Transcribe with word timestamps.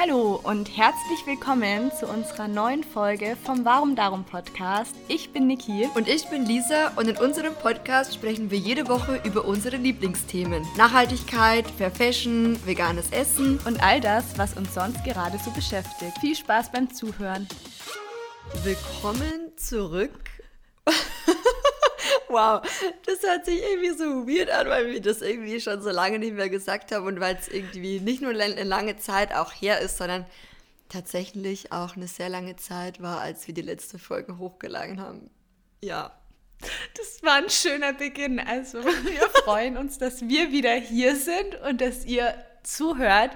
Hallo 0.00 0.38
und 0.44 0.76
herzlich 0.76 1.26
willkommen 1.26 1.90
zu 1.90 2.06
unserer 2.06 2.46
neuen 2.46 2.84
Folge 2.84 3.36
vom 3.44 3.64
Warum 3.64 3.96
Darum 3.96 4.22
Podcast. 4.22 4.94
Ich 5.08 5.32
bin 5.32 5.48
Niki. 5.48 5.88
Und 5.96 6.06
ich 6.06 6.28
bin 6.28 6.46
Lisa 6.46 6.92
und 6.94 7.08
in 7.08 7.16
unserem 7.16 7.52
Podcast 7.52 8.14
sprechen 8.14 8.48
wir 8.52 8.58
jede 8.58 8.86
Woche 8.86 9.20
über 9.24 9.44
unsere 9.44 9.76
Lieblingsthemen. 9.76 10.64
Nachhaltigkeit, 10.76 11.66
Fair 11.76 11.90
Fashion, 11.90 12.64
veganes 12.64 13.10
Essen 13.10 13.58
und 13.66 13.82
all 13.82 14.00
das, 14.00 14.38
was 14.38 14.56
uns 14.56 14.72
sonst 14.72 15.02
gerade 15.02 15.36
so 15.44 15.50
beschäftigt. 15.50 16.16
Viel 16.20 16.36
Spaß 16.36 16.70
beim 16.70 16.94
Zuhören. 16.94 17.48
Willkommen 18.62 19.50
zurück. 19.56 20.12
Wow, 22.28 22.62
das 23.06 23.22
hört 23.22 23.44
sich 23.44 23.60
irgendwie 23.62 23.96
so 23.96 24.26
weird 24.26 24.50
an, 24.50 24.68
weil 24.68 24.92
wir 24.92 25.00
das 25.00 25.22
irgendwie 25.22 25.60
schon 25.60 25.82
so 25.82 25.90
lange 25.90 26.18
nicht 26.18 26.34
mehr 26.34 26.48
gesagt 26.48 26.92
haben 26.92 27.06
und 27.06 27.20
weil 27.20 27.36
es 27.36 27.48
irgendwie 27.48 28.00
nicht 28.00 28.22
nur 28.22 28.30
eine 28.30 28.64
lange 28.64 28.96
Zeit 28.96 29.34
auch 29.34 29.52
her 29.52 29.80
ist, 29.80 29.98
sondern 29.98 30.26
tatsächlich 30.88 31.72
auch 31.72 31.96
eine 31.96 32.08
sehr 32.08 32.28
lange 32.28 32.56
Zeit 32.56 33.02
war, 33.02 33.20
als 33.20 33.46
wir 33.46 33.54
die 33.54 33.62
letzte 33.62 33.98
Folge 33.98 34.38
hochgeladen 34.38 35.00
haben. 35.00 35.30
Ja. 35.82 36.12
Das 36.96 37.22
war 37.22 37.34
ein 37.34 37.50
schöner 37.50 37.92
Beginn. 37.92 38.40
Also 38.40 38.82
wir 38.84 39.28
freuen 39.44 39.76
uns, 39.76 39.98
dass 39.98 40.22
wir 40.22 40.50
wieder 40.50 40.74
hier 40.74 41.14
sind 41.14 41.54
und 41.68 41.80
dass 41.80 42.04
ihr 42.04 42.34
zuhört. 42.64 43.30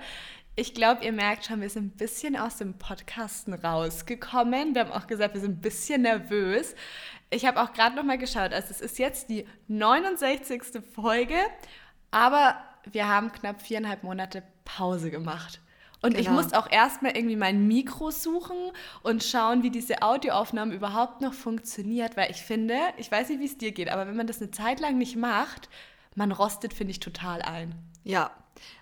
Ich 0.56 0.74
glaube, 0.74 1.04
ihr 1.04 1.12
merkt 1.12 1.46
schon, 1.46 1.60
wir 1.60 1.70
sind 1.70 1.94
ein 1.94 1.96
bisschen 1.96 2.36
aus 2.36 2.56
dem 2.56 2.74
Podcasten 2.78 3.54
rausgekommen. 3.54 4.74
Wir 4.74 4.82
haben 4.82 4.92
auch 4.92 5.06
gesagt, 5.06 5.34
wir 5.34 5.40
sind 5.40 5.58
ein 5.58 5.60
bisschen 5.60 6.02
nervös. 6.02 6.74
Ich 7.32 7.46
habe 7.46 7.62
auch 7.62 7.72
gerade 7.72 7.96
noch 7.96 8.04
mal 8.04 8.18
geschaut. 8.18 8.52
Also 8.52 8.68
es 8.70 8.80
ist 8.80 8.98
jetzt 8.98 9.30
die 9.30 9.46
69. 9.68 10.82
Folge, 10.94 11.36
aber 12.10 12.56
wir 12.90 13.08
haben 13.08 13.32
knapp 13.32 13.62
viereinhalb 13.62 14.02
Monate 14.02 14.42
Pause 14.64 15.10
gemacht. 15.10 15.60
Und 16.02 16.14
genau. 16.14 16.20
ich 16.20 16.30
musste 16.30 16.58
auch 16.58 16.70
erstmal 16.70 17.16
irgendwie 17.16 17.36
mein 17.36 17.68
Mikro 17.68 18.10
suchen 18.10 18.56
und 19.02 19.22
schauen, 19.22 19.62
wie 19.62 19.70
diese 19.70 20.02
Audioaufnahme 20.02 20.74
überhaupt 20.74 21.20
noch 21.20 21.32
funktioniert, 21.32 22.16
weil 22.16 22.30
ich 22.30 22.42
finde, 22.42 22.76
ich 22.96 23.10
weiß 23.10 23.28
nicht, 23.28 23.40
wie 23.40 23.46
es 23.46 23.56
dir 23.56 23.70
geht, 23.70 23.88
aber 23.88 24.08
wenn 24.08 24.16
man 24.16 24.26
das 24.26 24.42
eine 24.42 24.50
Zeit 24.50 24.80
lang 24.80 24.98
nicht 24.98 25.16
macht, 25.16 25.68
man 26.16 26.32
rostet, 26.32 26.74
finde 26.74 26.90
ich, 26.90 27.00
total 27.00 27.40
ein. 27.40 27.74
Ja, 28.02 28.32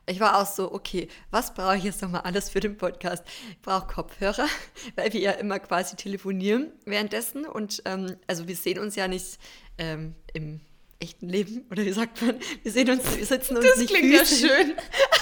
ich 0.06 0.20
war 0.20 0.40
auch 0.40 0.46
so, 0.46 0.72
okay, 0.72 1.08
was 1.30 1.54
brauche 1.54 1.76
ich 1.76 1.84
jetzt 1.84 2.02
nochmal 2.02 2.22
alles 2.22 2.50
für 2.50 2.60
den 2.60 2.76
Podcast? 2.76 3.24
Ich 3.50 3.60
brauche 3.62 3.86
Kopfhörer, 3.86 4.46
weil 4.96 5.12
wir 5.12 5.20
ja 5.20 5.32
immer 5.32 5.58
quasi 5.58 5.96
telefonieren 5.96 6.72
währenddessen. 6.84 7.46
Und 7.46 7.82
ähm, 7.84 8.16
also 8.26 8.48
wir 8.48 8.56
sehen 8.56 8.78
uns 8.78 8.96
ja 8.96 9.08
nicht 9.08 9.38
ähm, 9.78 10.14
im 10.32 10.60
echten 11.00 11.28
Leben. 11.28 11.64
Oder 11.70 11.84
wie 11.84 11.92
sagt 11.92 12.20
man? 12.22 12.36
Wir 12.62 12.72
sehen 12.72 12.90
uns, 12.90 13.16
wir 13.16 13.26
sitzen 13.26 13.56
uns 13.56 13.66
das 13.66 13.78
nicht 13.78 13.90
Das 13.90 13.98
klingt 13.98 14.14
physisch. 14.16 14.42
ja 14.42 14.48
schön. 14.48 14.74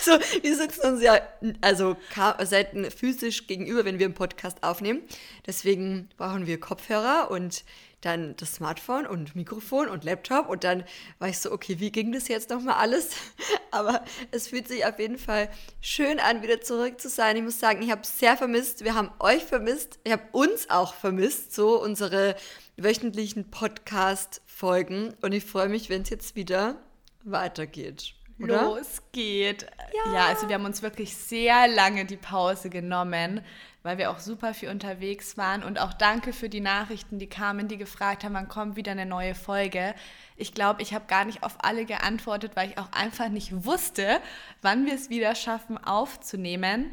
also 0.00 0.42
wir 0.42 0.56
sitzen 0.56 0.92
uns 0.92 1.02
ja 1.02 1.20
also 1.60 1.96
selten 2.42 2.90
physisch 2.90 3.46
gegenüber, 3.46 3.84
wenn 3.84 3.98
wir 3.98 4.06
einen 4.06 4.14
Podcast 4.14 4.62
aufnehmen. 4.62 5.02
Deswegen 5.46 6.08
brauchen 6.16 6.46
wir 6.46 6.58
Kopfhörer 6.58 7.30
und 7.30 7.64
dann 8.00 8.34
das 8.36 8.54
Smartphone 8.54 9.06
und 9.06 9.36
Mikrofon 9.36 9.88
und 9.88 10.04
Laptop 10.04 10.48
und 10.48 10.64
dann 10.64 10.84
war 11.18 11.28
ich 11.28 11.38
so, 11.38 11.52
okay, 11.52 11.80
wie 11.80 11.92
ging 11.92 12.12
das 12.12 12.28
jetzt 12.28 12.50
nochmal 12.50 12.76
alles? 12.76 13.10
Aber 13.70 14.04
es 14.30 14.48
fühlt 14.48 14.68
sich 14.68 14.86
auf 14.86 14.98
jeden 14.98 15.18
Fall 15.18 15.50
schön 15.80 16.18
an, 16.18 16.42
wieder 16.42 16.60
zurück 16.60 17.00
zu 17.00 17.08
sein. 17.08 17.36
Ich 17.36 17.42
muss 17.42 17.60
sagen, 17.60 17.82
ich 17.82 17.90
habe 17.90 18.02
es 18.02 18.18
sehr 18.18 18.36
vermisst. 18.36 18.84
Wir 18.84 18.94
haben 18.94 19.10
euch 19.18 19.44
vermisst. 19.44 19.98
Ich 20.04 20.12
habe 20.12 20.22
uns 20.32 20.70
auch 20.70 20.94
vermisst, 20.94 21.54
so 21.54 21.80
unsere 21.80 22.36
wöchentlichen 22.76 23.50
Podcast-Folgen. 23.50 25.14
Und 25.20 25.32
ich 25.32 25.44
freue 25.44 25.68
mich, 25.68 25.90
wenn 25.90 26.02
es 26.02 26.10
jetzt 26.10 26.36
wieder 26.36 26.76
weitergeht. 27.22 28.14
Oder? 28.42 28.62
Los 28.64 29.02
geht. 29.12 29.66
Ja. 30.06 30.14
ja, 30.14 30.26
also 30.26 30.48
wir 30.48 30.54
haben 30.54 30.64
uns 30.64 30.82
wirklich 30.82 31.16
sehr 31.16 31.68
lange 31.68 32.04
die 32.04 32.16
Pause 32.16 32.70
genommen 32.70 33.42
weil 33.82 33.96
wir 33.96 34.10
auch 34.10 34.18
super 34.18 34.52
viel 34.52 34.68
unterwegs 34.68 35.36
waren. 35.36 35.62
Und 35.62 35.80
auch 35.80 35.92
danke 35.92 36.32
für 36.32 36.48
die 36.48 36.60
Nachrichten, 36.60 37.18
die 37.18 37.28
kamen, 37.28 37.68
die 37.68 37.78
gefragt 37.78 38.24
haben, 38.24 38.34
wann 38.34 38.48
kommt 38.48 38.76
wieder 38.76 38.92
eine 38.92 39.06
neue 39.06 39.34
Folge. 39.34 39.94
Ich 40.36 40.52
glaube, 40.52 40.82
ich 40.82 40.92
habe 40.92 41.06
gar 41.06 41.24
nicht 41.24 41.42
auf 41.42 41.56
alle 41.64 41.86
geantwortet, 41.86 42.52
weil 42.56 42.70
ich 42.70 42.78
auch 42.78 42.92
einfach 42.92 43.28
nicht 43.28 43.64
wusste, 43.64 44.20
wann 44.62 44.86
wir 44.86 44.94
es 44.94 45.08
wieder 45.08 45.34
schaffen 45.34 45.78
aufzunehmen. 45.78 46.90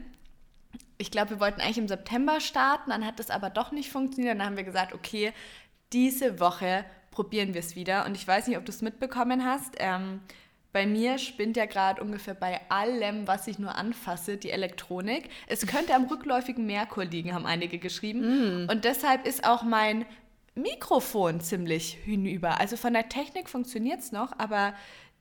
Ich 0.97 1.11
glaube, 1.11 1.31
wir 1.31 1.39
wollten 1.39 1.61
eigentlich 1.61 1.77
im 1.77 1.87
September 1.87 2.39
starten, 2.39 2.89
dann 2.89 3.05
hat 3.05 3.19
das 3.19 3.29
aber 3.29 3.49
doch 3.49 3.71
nicht 3.71 3.91
funktioniert. 3.91 4.39
Dann 4.39 4.45
haben 4.45 4.57
wir 4.57 4.63
gesagt, 4.63 4.93
okay, 4.93 5.33
diese 5.93 6.39
Woche 6.39 6.85
probieren 7.11 7.53
wir 7.53 7.59
es 7.59 7.75
wieder. 7.75 8.05
Und 8.05 8.15
ich 8.15 8.27
weiß 8.27 8.47
nicht, 8.47 8.57
ob 8.57 8.65
du 8.65 8.71
es 8.71 8.81
mitbekommen 8.81 9.45
hast. 9.45 9.75
Ähm, 9.79 10.21
bei 10.77 10.85
mir 10.85 11.17
spinnt 11.17 11.57
ja 11.57 11.65
gerade 11.65 12.03
ungefähr 12.03 12.35
bei 12.35 12.61
allem, 12.69 13.25
was 13.27 13.47
ich 13.47 13.57
nur 13.57 13.73
anfasse, 13.73 14.37
die 14.37 14.51
Elektronik. 14.51 15.27
Es 15.47 15.65
könnte 15.65 15.95
am 15.95 16.05
rückläufigen 16.05 16.67
Merkur 16.67 17.03
liegen, 17.03 17.33
haben 17.33 17.47
einige 17.47 17.79
geschrieben. 17.79 18.65
Mm. 18.65 18.69
Und 18.69 18.85
deshalb 18.85 19.25
ist 19.25 19.43
auch 19.43 19.63
mein 19.63 20.05
Mikrofon 20.53 21.41
ziemlich 21.41 21.97
hinüber. 22.05 22.59
Also 22.59 22.77
von 22.77 22.93
der 22.93 23.09
Technik 23.09 23.49
funktioniert 23.49 24.01
es 24.01 24.11
noch, 24.11 24.37
aber 24.37 24.75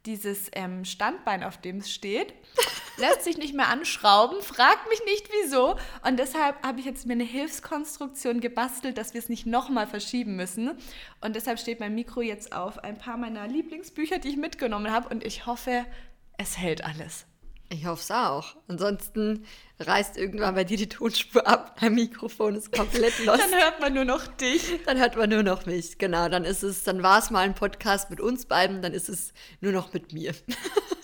dieses 0.04 0.50
ähm, 0.52 0.84
Standbein, 0.84 1.42
auf 1.42 1.56
dem 1.56 1.78
es 1.78 1.90
steht, 1.90 2.34
lässt 2.96 3.24
sich 3.24 3.38
nicht 3.38 3.54
mehr 3.54 3.68
anschrauben. 3.68 4.42
Fragt 4.42 4.88
mich 4.88 5.00
nicht 5.04 5.28
wieso. 5.42 5.76
Und 6.06 6.18
deshalb 6.18 6.62
habe 6.62 6.80
ich 6.80 6.86
jetzt 6.86 7.06
mir 7.06 7.14
eine 7.14 7.24
Hilfskonstruktion 7.24 8.40
gebastelt, 8.40 8.98
dass 8.98 9.14
wir 9.14 9.20
es 9.20 9.28
nicht 9.28 9.46
nochmal 9.46 9.86
verschieben 9.86 10.36
müssen. 10.36 10.78
Und 11.20 11.36
deshalb 11.36 11.58
steht 11.58 11.80
mein 11.80 11.94
Mikro 11.94 12.20
jetzt 12.20 12.52
auf 12.52 12.82
ein 12.82 12.98
paar 12.98 13.16
meiner 13.16 13.46
Lieblingsbücher, 13.46 14.18
die 14.18 14.28
ich 14.28 14.36
mitgenommen 14.36 14.92
habe. 14.92 15.08
Und 15.08 15.24
ich 15.24 15.46
hoffe, 15.46 15.84
es 16.38 16.58
hält 16.58 16.84
alles. 16.84 17.26
Ich 17.68 17.84
hoffe 17.84 18.00
es 18.00 18.10
auch. 18.12 18.56
Ansonsten 18.68 19.44
reißt 19.80 20.16
irgendwann 20.16 20.54
bei 20.54 20.62
dir 20.62 20.76
die 20.76 20.88
Tonspur 20.88 21.46
ab. 21.46 21.76
Mein 21.80 21.94
Mikrofon 21.94 22.54
ist 22.54 22.70
komplett 22.70 23.18
los. 23.24 23.38
dann 23.38 23.60
hört 23.60 23.80
man 23.80 23.92
nur 23.92 24.04
noch 24.04 24.26
dich. 24.28 24.62
Dann 24.86 24.98
hört 24.98 25.16
man 25.16 25.30
nur 25.30 25.42
noch 25.42 25.66
mich. 25.66 25.98
Genau, 25.98 26.28
dann 26.28 26.44
ist 26.44 26.62
es, 26.62 26.84
dann 26.84 27.02
war 27.02 27.18
es 27.18 27.30
mal 27.30 27.40
ein 27.40 27.54
Podcast 27.54 28.08
mit 28.10 28.20
uns 28.20 28.46
beiden, 28.46 28.82
dann 28.82 28.92
ist 28.92 29.08
es 29.08 29.32
nur 29.60 29.72
noch 29.72 29.92
mit 29.92 30.12
mir. 30.12 30.32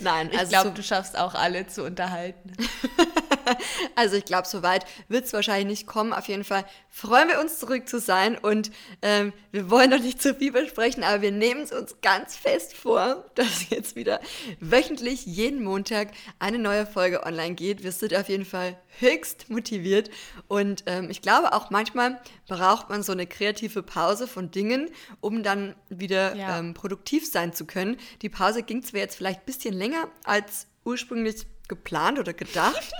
Nein, 0.00 0.30
also 0.30 0.42
ich 0.42 0.48
glaube, 0.48 0.68
so 0.70 0.74
du 0.74 0.82
schaffst 0.82 1.18
auch 1.18 1.34
alle 1.34 1.66
zu 1.66 1.84
unterhalten. 1.84 2.52
also 3.94 4.16
ich 4.16 4.24
glaube, 4.24 4.48
soweit 4.48 4.84
wird 5.08 5.24
es 5.24 5.32
wahrscheinlich 5.32 5.66
nicht 5.66 5.86
kommen. 5.86 6.12
Auf 6.12 6.28
jeden 6.28 6.44
Fall 6.44 6.64
freuen 6.88 7.28
wir 7.28 7.40
uns 7.40 7.58
zurück 7.58 7.88
zu 7.88 8.00
sein 8.00 8.36
und 8.36 8.70
ähm, 9.02 9.32
wir 9.50 9.70
wollen 9.70 9.90
noch 9.90 10.00
nicht 10.00 10.20
zu 10.20 10.34
viel 10.34 10.52
besprechen, 10.52 11.04
aber 11.04 11.22
wir 11.22 11.32
nehmen 11.32 11.62
es 11.62 11.72
uns 11.72 11.96
ganz 12.02 12.36
fest 12.36 12.74
vor, 12.74 13.24
dass 13.34 13.70
jetzt 13.70 13.96
wieder 13.96 14.20
wöchentlich 14.60 15.26
jeden 15.26 15.62
Montag 15.62 16.08
eine 16.38 16.58
neue 16.58 16.86
Folge 16.86 17.24
online 17.24 17.54
geht. 17.54 17.82
Wir 17.82 17.92
sind 17.92 18.14
auf 18.14 18.28
jeden 18.28 18.44
Fall 18.44 18.78
höchst 18.98 19.48
motiviert 19.48 20.10
und 20.48 20.84
ähm, 20.86 21.10
ich 21.10 21.22
glaube 21.22 21.52
auch 21.52 21.70
manchmal 21.70 22.20
braucht 22.46 22.90
man 22.90 23.02
so 23.02 23.12
eine 23.12 23.26
kreative 23.26 23.82
Pause 23.82 24.26
von 24.26 24.50
Dingen, 24.50 24.90
um 25.20 25.42
dann 25.42 25.74
wieder 25.88 26.34
ja. 26.34 26.58
ähm, 26.58 26.74
produktiv 26.74 27.30
sein 27.30 27.52
zu 27.52 27.64
können. 27.64 27.96
Die 28.20 28.28
Pause 28.28 28.62
ging 28.62 28.82
zwar 28.82 29.00
jetzt 29.00 29.16
vielleicht 29.16 29.40
ein 29.40 29.46
bisschen 29.46 29.74
länger 29.74 30.08
als 30.24 30.66
ursprünglich 30.84 31.46
geplant 31.74 32.18
oder 32.18 32.32
gedacht. 32.32 32.92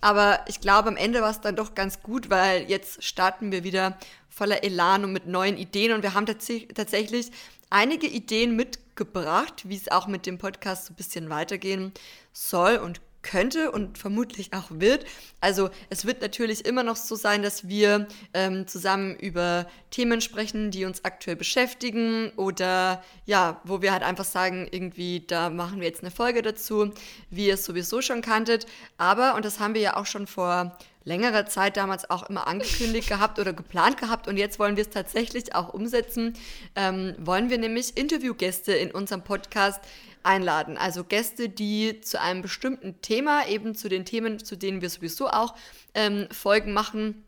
Aber 0.00 0.40
ich 0.46 0.60
glaube, 0.60 0.88
am 0.88 0.96
Ende 0.96 1.20
war 1.20 1.30
es 1.30 1.40
dann 1.40 1.56
doch 1.56 1.74
ganz 1.74 2.02
gut, 2.02 2.30
weil 2.30 2.62
jetzt 2.70 3.04
starten 3.04 3.52
wir 3.52 3.64
wieder 3.64 3.98
voller 4.28 4.64
Elan 4.64 5.04
und 5.04 5.12
mit 5.12 5.26
neuen 5.26 5.56
Ideen. 5.56 5.92
Und 5.92 6.02
wir 6.02 6.14
haben 6.14 6.26
tats 6.26 6.48
tatsächlich 6.74 7.30
einige 7.68 8.06
Ideen 8.06 8.56
mitgebracht, 8.56 9.68
wie 9.68 9.76
es 9.76 9.90
auch 9.90 10.06
mit 10.06 10.26
dem 10.26 10.38
Podcast 10.38 10.86
so 10.86 10.92
ein 10.92 10.96
bisschen 10.96 11.28
weitergehen 11.28 11.92
soll 12.32 12.76
und 12.76 13.00
könnte 13.22 13.70
und 13.70 13.98
vermutlich 13.98 14.52
auch 14.52 14.70
wird. 14.70 15.04
Also 15.40 15.70
es 15.90 16.06
wird 16.06 16.22
natürlich 16.22 16.64
immer 16.64 16.82
noch 16.82 16.96
so 16.96 17.14
sein, 17.16 17.42
dass 17.42 17.68
wir 17.68 18.08
ähm, 18.34 18.66
zusammen 18.66 19.16
über 19.16 19.66
Themen 19.90 20.20
sprechen, 20.20 20.70
die 20.70 20.84
uns 20.84 21.04
aktuell 21.04 21.36
beschäftigen 21.36 22.30
oder 22.36 23.02
ja, 23.26 23.60
wo 23.64 23.82
wir 23.82 23.92
halt 23.92 24.02
einfach 24.02 24.24
sagen, 24.24 24.68
irgendwie, 24.70 25.24
da 25.26 25.50
machen 25.50 25.80
wir 25.80 25.88
jetzt 25.88 26.02
eine 26.02 26.10
Folge 26.10 26.42
dazu, 26.42 26.92
wie 27.30 27.48
ihr 27.48 27.54
es 27.54 27.64
sowieso 27.64 28.02
schon 28.02 28.22
kanntet. 28.22 28.66
Aber, 28.96 29.34
und 29.34 29.44
das 29.44 29.60
haben 29.60 29.74
wir 29.74 29.80
ja 29.80 29.96
auch 29.96 30.06
schon 30.06 30.26
vor 30.26 30.76
längerer 31.04 31.46
Zeit 31.46 31.76
damals 31.76 32.08
auch 32.10 32.28
immer 32.28 32.46
angekündigt 32.46 33.08
gehabt 33.08 33.38
oder 33.38 33.52
geplant 33.52 33.96
gehabt 33.96 34.28
und 34.28 34.36
jetzt 34.36 34.58
wollen 34.58 34.76
wir 34.76 34.82
es 34.82 34.90
tatsächlich 34.90 35.54
auch 35.54 35.72
umsetzen, 35.72 36.34
ähm, 36.76 37.14
wollen 37.18 37.48
wir 37.50 37.58
nämlich 37.58 37.96
Interviewgäste 37.96 38.72
in 38.72 38.90
unserem 38.90 39.22
Podcast 39.22 39.80
einladen. 40.22 40.76
Also 40.76 41.04
Gäste, 41.04 41.48
die 41.48 42.00
zu 42.00 42.20
einem 42.20 42.42
bestimmten 42.42 43.00
Thema, 43.00 43.46
eben 43.46 43.74
zu 43.74 43.88
den 43.88 44.04
Themen, 44.04 44.38
zu 44.38 44.56
denen 44.56 44.80
wir 44.80 44.90
sowieso 44.90 45.28
auch 45.28 45.54
ähm, 45.94 46.28
Folgen 46.30 46.72
machen, 46.72 47.24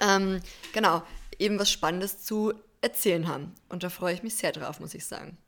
ähm, 0.00 0.40
genau, 0.72 1.02
eben 1.38 1.58
was 1.58 1.70
Spannendes 1.70 2.22
zu 2.22 2.54
erzählen 2.80 3.28
haben. 3.28 3.54
Und 3.68 3.82
da 3.82 3.90
freue 3.90 4.14
ich 4.14 4.22
mich 4.22 4.36
sehr 4.36 4.52
drauf, 4.52 4.80
muss 4.80 4.94
ich 4.94 5.06
sagen. 5.06 5.38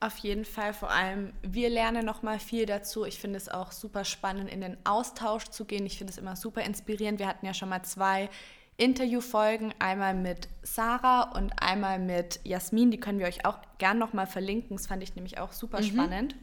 Auf 0.00 0.18
jeden 0.18 0.44
Fall, 0.44 0.74
vor 0.74 0.90
allem 0.90 1.32
wir 1.42 1.70
lernen 1.70 2.04
noch 2.04 2.22
mal 2.22 2.38
viel 2.38 2.66
dazu. 2.66 3.04
Ich 3.04 3.18
finde 3.18 3.38
es 3.38 3.48
auch 3.48 3.72
super 3.72 4.04
spannend, 4.04 4.50
in 4.50 4.60
den 4.60 4.76
Austausch 4.84 5.44
zu 5.44 5.64
gehen. 5.64 5.86
Ich 5.86 5.96
finde 5.98 6.12
es 6.12 6.18
immer 6.18 6.36
super 6.36 6.62
inspirierend. 6.62 7.18
Wir 7.18 7.26
hatten 7.26 7.46
ja 7.46 7.54
schon 7.54 7.70
mal 7.70 7.82
zwei 7.84 8.28
Interviewfolgen, 8.76 9.72
einmal 9.78 10.14
mit 10.14 10.48
Sarah 10.62 11.30
und 11.36 11.52
einmal 11.62 11.98
mit 11.98 12.40
Jasmin. 12.44 12.90
Die 12.90 12.98
können 12.98 13.18
wir 13.18 13.26
euch 13.26 13.44
auch 13.44 13.58
gern 13.78 13.98
nochmal 13.98 14.26
verlinken. 14.26 14.76
Das 14.76 14.86
fand 14.86 15.02
ich 15.02 15.14
nämlich 15.14 15.38
auch 15.38 15.52
super 15.52 15.80
mhm. 15.80 15.84
spannend, 15.84 16.36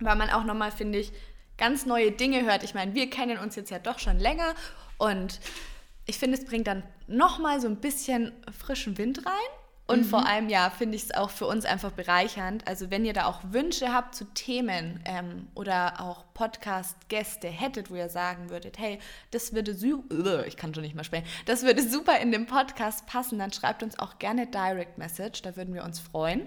weil 0.00 0.16
man 0.16 0.30
auch 0.30 0.44
nochmal, 0.44 0.70
finde 0.70 0.98
ich, 0.98 1.12
ganz 1.58 1.86
neue 1.86 2.12
Dinge 2.12 2.44
hört. 2.44 2.62
Ich 2.62 2.74
meine, 2.74 2.94
wir 2.94 3.10
kennen 3.10 3.38
uns 3.38 3.56
jetzt 3.56 3.70
ja 3.70 3.78
doch 3.78 3.98
schon 3.98 4.18
länger 4.18 4.54
und 4.98 5.40
ich 6.06 6.18
finde, 6.18 6.36
es 6.36 6.44
bringt 6.44 6.66
dann 6.66 6.82
nochmal 7.06 7.60
so 7.60 7.68
ein 7.68 7.76
bisschen 7.76 8.32
frischen 8.56 8.98
Wind 8.98 9.24
rein. 9.26 9.32
Und 9.86 10.00
mhm. 10.00 10.04
vor 10.04 10.26
allem, 10.26 10.48
ja, 10.48 10.70
finde 10.70 10.96
ich 10.96 11.04
es 11.04 11.14
auch 11.14 11.28
für 11.28 11.46
uns 11.46 11.66
einfach 11.66 11.92
bereichernd. 11.92 12.66
Also 12.66 12.90
wenn 12.90 13.04
ihr 13.04 13.12
da 13.12 13.26
auch 13.26 13.40
Wünsche 13.50 13.92
habt 13.92 14.14
zu 14.14 14.24
Themen 14.32 15.00
ähm, 15.04 15.48
oder 15.54 16.00
auch 16.00 16.24
Podcast-Gäste 16.32 17.48
hättet, 17.48 17.90
wo 17.90 17.94
ihr 17.94 18.08
sagen 18.08 18.48
würdet, 18.48 18.78
hey, 18.78 18.98
das 19.30 19.52
würde 19.52 19.74
super, 19.74 20.46
ich 20.46 20.56
kann 20.56 20.72
schon 20.72 20.84
nicht 20.84 20.94
mehr 20.94 21.04
sprechen, 21.04 21.26
das 21.44 21.64
würde 21.64 21.82
super 21.82 22.18
in 22.18 22.32
den 22.32 22.46
Podcast 22.46 23.06
passen, 23.06 23.38
dann 23.38 23.52
schreibt 23.52 23.82
uns 23.82 23.98
auch 23.98 24.18
gerne 24.18 24.46
Direct 24.46 24.96
Message, 24.96 25.42
da 25.42 25.54
würden 25.54 25.74
wir 25.74 25.84
uns 25.84 26.00
freuen. 26.00 26.46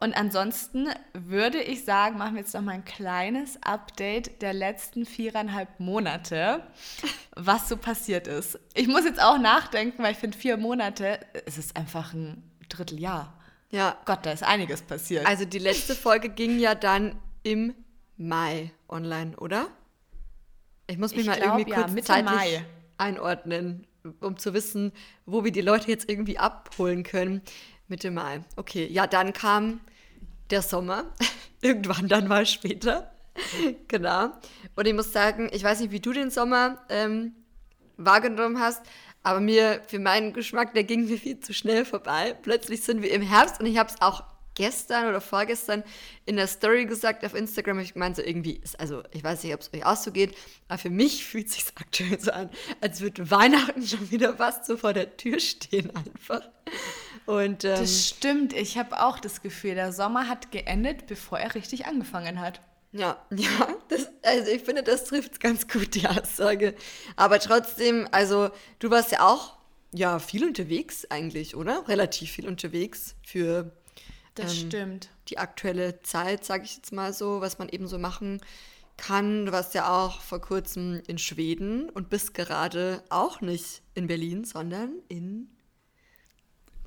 Und 0.00 0.16
ansonsten 0.16 0.88
würde 1.12 1.62
ich 1.62 1.84
sagen, 1.84 2.18
machen 2.18 2.34
wir 2.34 2.40
jetzt 2.40 2.54
noch 2.54 2.62
mal 2.62 2.72
ein 2.72 2.84
kleines 2.84 3.62
Update 3.62 4.42
der 4.42 4.52
letzten 4.52 5.06
viereinhalb 5.06 5.80
Monate, 5.80 6.62
was 7.36 7.68
so 7.68 7.76
passiert 7.76 8.26
ist. 8.26 8.58
Ich 8.74 8.88
muss 8.88 9.04
jetzt 9.04 9.22
auch 9.22 9.38
nachdenken, 9.38 10.02
weil 10.02 10.12
ich 10.12 10.18
finde, 10.18 10.36
vier 10.36 10.56
Monate, 10.56 11.20
es 11.46 11.58
ist 11.58 11.76
einfach 11.76 12.12
ein 12.12 12.42
Dritteljahr. 12.76 13.38
Ja. 13.70 13.98
Gott, 14.04 14.20
da 14.22 14.32
ist 14.32 14.42
einiges 14.42 14.82
passiert. 14.82 15.26
Also 15.26 15.44
die 15.44 15.58
letzte 15.58 15.94
Folge 15.94 16.28
ging 16.28 16.58
ja 16.58 16.74
dann 16.74 17.16
im 17.42 17.74
Mai 18.16 18.70
online, 18.88 19.36
oder? 19.36 19.66
Ich 20.86 20.98
muss 20.98 21.12
mich 21.12 21.20
ich 21.20 21.26
mal 21.26 21.36
glaub, 21.36 21.58
irgendwie 21.58 21.72
kurz 21.72 21.94
ja, 21.94 22.02
zeitlich 22.02 22.34
Mai. 22.34 22.66
einordnen, 22.98 23.86
um 24.20 24.36
zu 24.36 24.54
wissen, 24.54 24.92
wo 25.26 25.44
wir 25.44 25.50
die 25.50 25.60
Leute 25.60 25.88
jetzt 25.88 26.08
irgendwie 26.08 26.38
abholen 26.38 27.02
können. 27.02 27.42
Mitte 27.88 28.10
Mai. 28.10 28.44
Okay, 28.56 28.86
ja, 28.86 29.06
dann 29.06 29.32
kam 29.32 29.80
der 30.50 30.62
Sommer. 30.62 31.06
Irgendwann 31.60 32.08
dann 32.08 32.28
mal 32.28 32.46
später. 32.46 33.12
genau. 33.88 34.30
Und 34.76 34.86
ich 34.86 34.94
muss 34.94 35.12
sagen, 35.12 35.50
ich 35.52 35.64
weiß 35.64 35.80
nicht, 35.80 35.90
wie 35.90 36.00
du 36.00 36.12
den 36.12 36.30
Sommer 36.30 36.78
ähm, 36.88 37.34
wahrgenommen 37.96 38.60
hast, 38.60 38.82
aber 39.24 39.40
mir, 39.40 39.82
für 39.88 39.98
meinen 39.98 40.32
Geschmack, 40.32 40.74
der 40.74 40.84
ging 40.84 41.06
mir 41.06 41.18
viel 41.18 41.40
zu 41.40 41.52
schnell 41.52 41.84
vorbei. 41.84 42.36
Plötzlich 42.42 42.82
sind 42.82 43.02
wir 43.02 43.10
im 43.10 43.22
Herbst 43.22 43.58
und 43.58 43.66
ich 43.66 43.78
habe 43.78 43.90
es 43.90 44.00
auch 44.00 44.22
gestern 44.54 45.08
oder 45.08 45.20
vorgestern 45.20 45.82
in 46.26 46.36
der 46.36 46.46
Story 46.46 46.84
gesagt 46.84 47.24
auf 47.24 47.34
Instagram. 47.34 47.80
Ich 47.80 47.96
meine 47.96 48.14
so 48.14 48.22
irgendwie, 48.22 48.60
ist, 48.62 48.78
also 48.78 49.02
ich 49.12 49.24
weiß 49.24 49.42
nicht, 49.42 49.54
ob 49.54 49.60
es 49.60 49.72
euch 49.74 49.84
auch 49.84 49.96
so 49.96 50.12
geht, 50.12 50.36
aber 50.68 50.78
für 50.78 50.90
mich 50.90 51.24
fühlt 51.24 51.48
es 51.48 51.54
sich 51.54 51.64
aktuell 51.74 52.20
so 52.20 52.30
an, 52.30 52.50
als 52.80 53.00
würde 53.00 53.30
Weihnachten 53.30 53.84
schon 53.84 54.10
wieder 54.10 54.36
fast 54.36 54.66
so 54.66 54.76
vor 54.76 54.92
der 54.92 55.16
Tür 55.16 55.40
stehen 55.40 55.90
einfach. 55.96 56.42
Und, 57.26 57.64
ähm, 57.64 57.76
das 57.76 58.08
stimmt. 58.08 58.52
Ich 58.52 58.76
habe 58.76 59.02
auch 59.02 59.18
das 59.18 59.40
Gefühl, 59.40 59.74
der 59.74 59.92
Sommer 59.92 60.28
hat 60.28 60.52
geendet, 60.52 61.06
bevor 61.06 61.38
er 61.38 61.54
richtig 61.54 61.86
angefangen 61.86 62.40
hat. 62.40 62.60
Ja, 62.94 63.26
ja, 63.30 63.76
das, 63.88 64.08
also 64.22 64.50
ich 64.50 64.62
finde, 64.62 64.82
das 64.82 65.04
trifft 65.04 65.40
ganz 65.40 65.68
gut, 65.68 65.94
die 65.94 66.06
Aussage. 66.06 66.74
Aber 67.16 67.40
trotzdem, 67.40 68.08
also 68.12 68.50
du 68.78 68.90
warst 68.90 69.12
ja 69.12 69.28
auch 69.28 69.56
ja 69.92 70.18
viel 70.18 70.44
unterwegs 70.44 71.04
eigentlich, 71.10 71.56
oder? 71.56 71.86
Relativ 71.88 72.30
viel 72.30 72.48
unterwegs 72.48 73.16
für 73.26 73.72
das 74.34 74.52
ähm, 74.52 74.68
stimmt. 74.68 75.10
die 75.28 75.38
aktuelle 75.38 76.02
Zeit, 76.02 76.44
sage 76.44 76.64
ich 76.64 76.76
jetzt 76.76 76.92
mal 76.92 77.12
so, 77.12 77.40
was 77.40 77.58
man 77.58 77.68
eben 77.68 77.86
so 77.88 77.98
machen 77.98 78.40
kann. 78.96 79.46
Du 79.46 79.52
warst 79.52 79.74
ja 79.74 79.92
auch 79.92 80.20
vor 80.20 80.40
kurzem 80.40 81.02
in 81.08 81.18
Schweden 81.18 81.90
und 81.90 82.10
bist 82.10 82.32
gerade 82.34 83.02
auch 83.10 83.40
nicht 83.40 83.82
in 83.94 84.06
Berlin, 84.06 84.44
sondern 84.44 84.94
in 85.08 85.48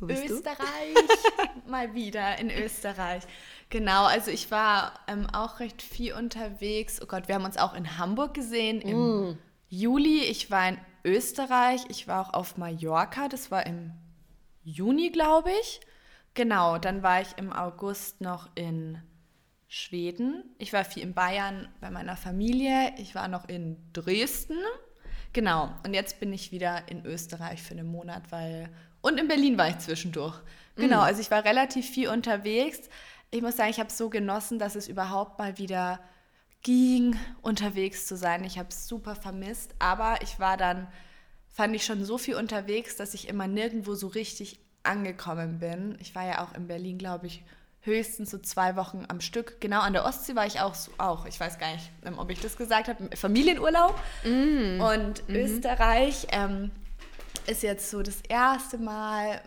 Österreich. 0.01 0.95
Mal 1.67 1.93
wieder 1.93 2.37
in 2.39 2.49
Österreich. 2.49 3.23
Genau, 3.69 4.05
also 4.05 4.31
ich 4.31 4.51
war 4.51 4.99
ähm, 5.07 5.27
auch 5.33 5.59
recht 5.59 5.81
viel 5.81 6.13
unterwegs. 6.13 7.01
Oh 7.01 7.05
Gott, 7.05 7.27
wir 7.27 7.35
haben 7.35 7.45
uns 7.45 7.57
auch 7.57 7.73
in 7.73 7.97
Hamburg 7.97 8.33
gesehen 8.33 8.81
im 8.81 9.31
mm. 9.31 9.37
Juli. 9.69 10.23
Ich 10.23 10.49
war 10.51 10.69
in 10.69 10.77
Österreich. 11.03 11.81
Ich 11.89 12.07
war 12.07 12.25
auch 12.25 12.33
auf 12.33 12.57
Mallorca. 12.57 13.27
Das 13.27 13.51
war 13.51 13.65
im 13.65 13.91
Juni, 14.63 15.09
glaube 15.09 15.51
ich. 15.61 15.81
Genau, 16.33 16.77
dann 16.77 17.03
war 17.03 17.21
ich 17.21 17.37
im 17.37 17.51
August 17.51 18.21
noch 18.21 18.49
in 18.55 19.01
Schweden. 19.67 20.43
Ich 20.59 20.71
war 20.71 20.85
viel 20.85 21.03
in 21.03 21.13
Bayern 21.13 21.67
bei 21.81 21.89
meiner 21.89 22.15
Familie. 22.15 22.93
Ich 22.97 23.15
war 23.15 23.27
noch 23.27 23.49
in 23.49 23.77
Dresden. 23.91 24.59
Genau, 25.33 25.69
und 25.85 25.93
jetzt 25.93 26.19
bin 26.19 26.31
ich 26.31 26.51
wieder 26.51 26.89
in 26.89 27.05
Österreich 27.05 27.61
für 27.61 27.73
einen 27.73 27.87
Monat, 27.87 28.31
weil. 28.31 28.69
Und 29.07 29.19
in 29.19 29.27
Berlin 29.27 29.57
war 29.57 29.69
ich 29.69 29.79
zwischendurch. 29.79 30.35
Genau, 30.75 30.97
mm. 30.97 31.03
also 31.03 31.21
ich 31.21 31.31
war 31.31 31.43
relativ 31.43 31.89
viel 31.89 32.09
unterwegs 32.09 32.89
ich 33.31 33.41
muss 33.41 33.57
sagen, 33.57 33.69
ich 33.69 33.79
habe 33.79 33.89
es 33.89 33.97
so 33.97 34.09
genossen, 34.09 34.59
dass 34.59 34.75
es 34.75 34.87
überhaupt 34.87 35.37
mal 35.39 35.57
wieder 35.57 35.99
ging, 36.63 37.17
unterwegs 37.41 38.07
zu 38.07 38.15
sein. 38.15 38.43
Ich 38.43 38.57
habe 38.57 38.69
es 38.69 38.87
super 38.87 39.15
vermisst, 39.15 39.75
aber 39.79 40.21
ich 40.21 40.39
war 40.39 40.57
dann, 40.57 40.87
fand 41.49 41.75
ich 41.75 41.85
schon 41.85 42.03
so 42.03 42.17
viel 42.17 42.35
unterwegs, 42.35 42.95
dass 42.95 43.13
ich 43.13 43.27
immer 43.27 43.47
nirgendwo 43.47 43.95
so 43.95 44.07
richtig 44.07 44.59
angekommen 44.83 45.59
bin. 45.59 45.97
Ich 45.99 46.15
war 46.15 46.25
ja 46.25 46.43
auch 46.43 46.53
in 46.55 46.67
Berlin, 46.67 46.97
glaube 46.97 47.27
ich, 47.27 47.43
höchstens 47.81 48.31
so 48.31 48.37
zwei 48.37 48.75
Wochen 48.75 49.05
am 49.07 49.21
Stück. 49.21 49.59
Genau, 49.59 49.81
an 49.81 49.93
der 49.93 50.05
Ostsee 50.05 50.35
war 50.35 50.45
ich 50.45 50.59
auch, 50.61 50.75
so, 50.75 50.91
auch. 50.97 51.25
ich 51.25 51.39
weiß 51.39 51.57
gar 51.59 51.73
nicht, 51.73 51.89
ähm, 52.05 52.19
ob 52.19 52.29
ich 52.29 52.39
das 52.39 52.57
gesagt 52.57 52.87
habe, 52.87 53.15
Familienurlaub. 53.15 53.99
Mm. 54.23 54.81
Und 54.81 55.27
mm 55.27 55.35
Österreich 55.35 56.27
ähm, 56.31 56.71
ist 57.47 57.63
jetzt 57.63 57.89
so 57.89 58.01
das 58.01 58.21
erste 58.27 58.77
Mal 58.77 59.41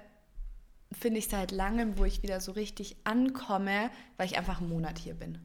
finde 0.93 1.19
ich 1.19 1.29
seit 1.29 1.53
langem, 1.53 1.99
wo 1.99 2.05
ich 2.05 2.23
wieder 2.23 2.41
so 2.41 2.53
richtig 2.53 2.97
ankomme, 3.05 3.91
weil 4.17 4.27
ich 4.27 4.37
einfach 4.37 4.61
einen 4.61 4.71
Monat 4.71 4.99
hier 4.99 5.15
bin. 5.15 5.39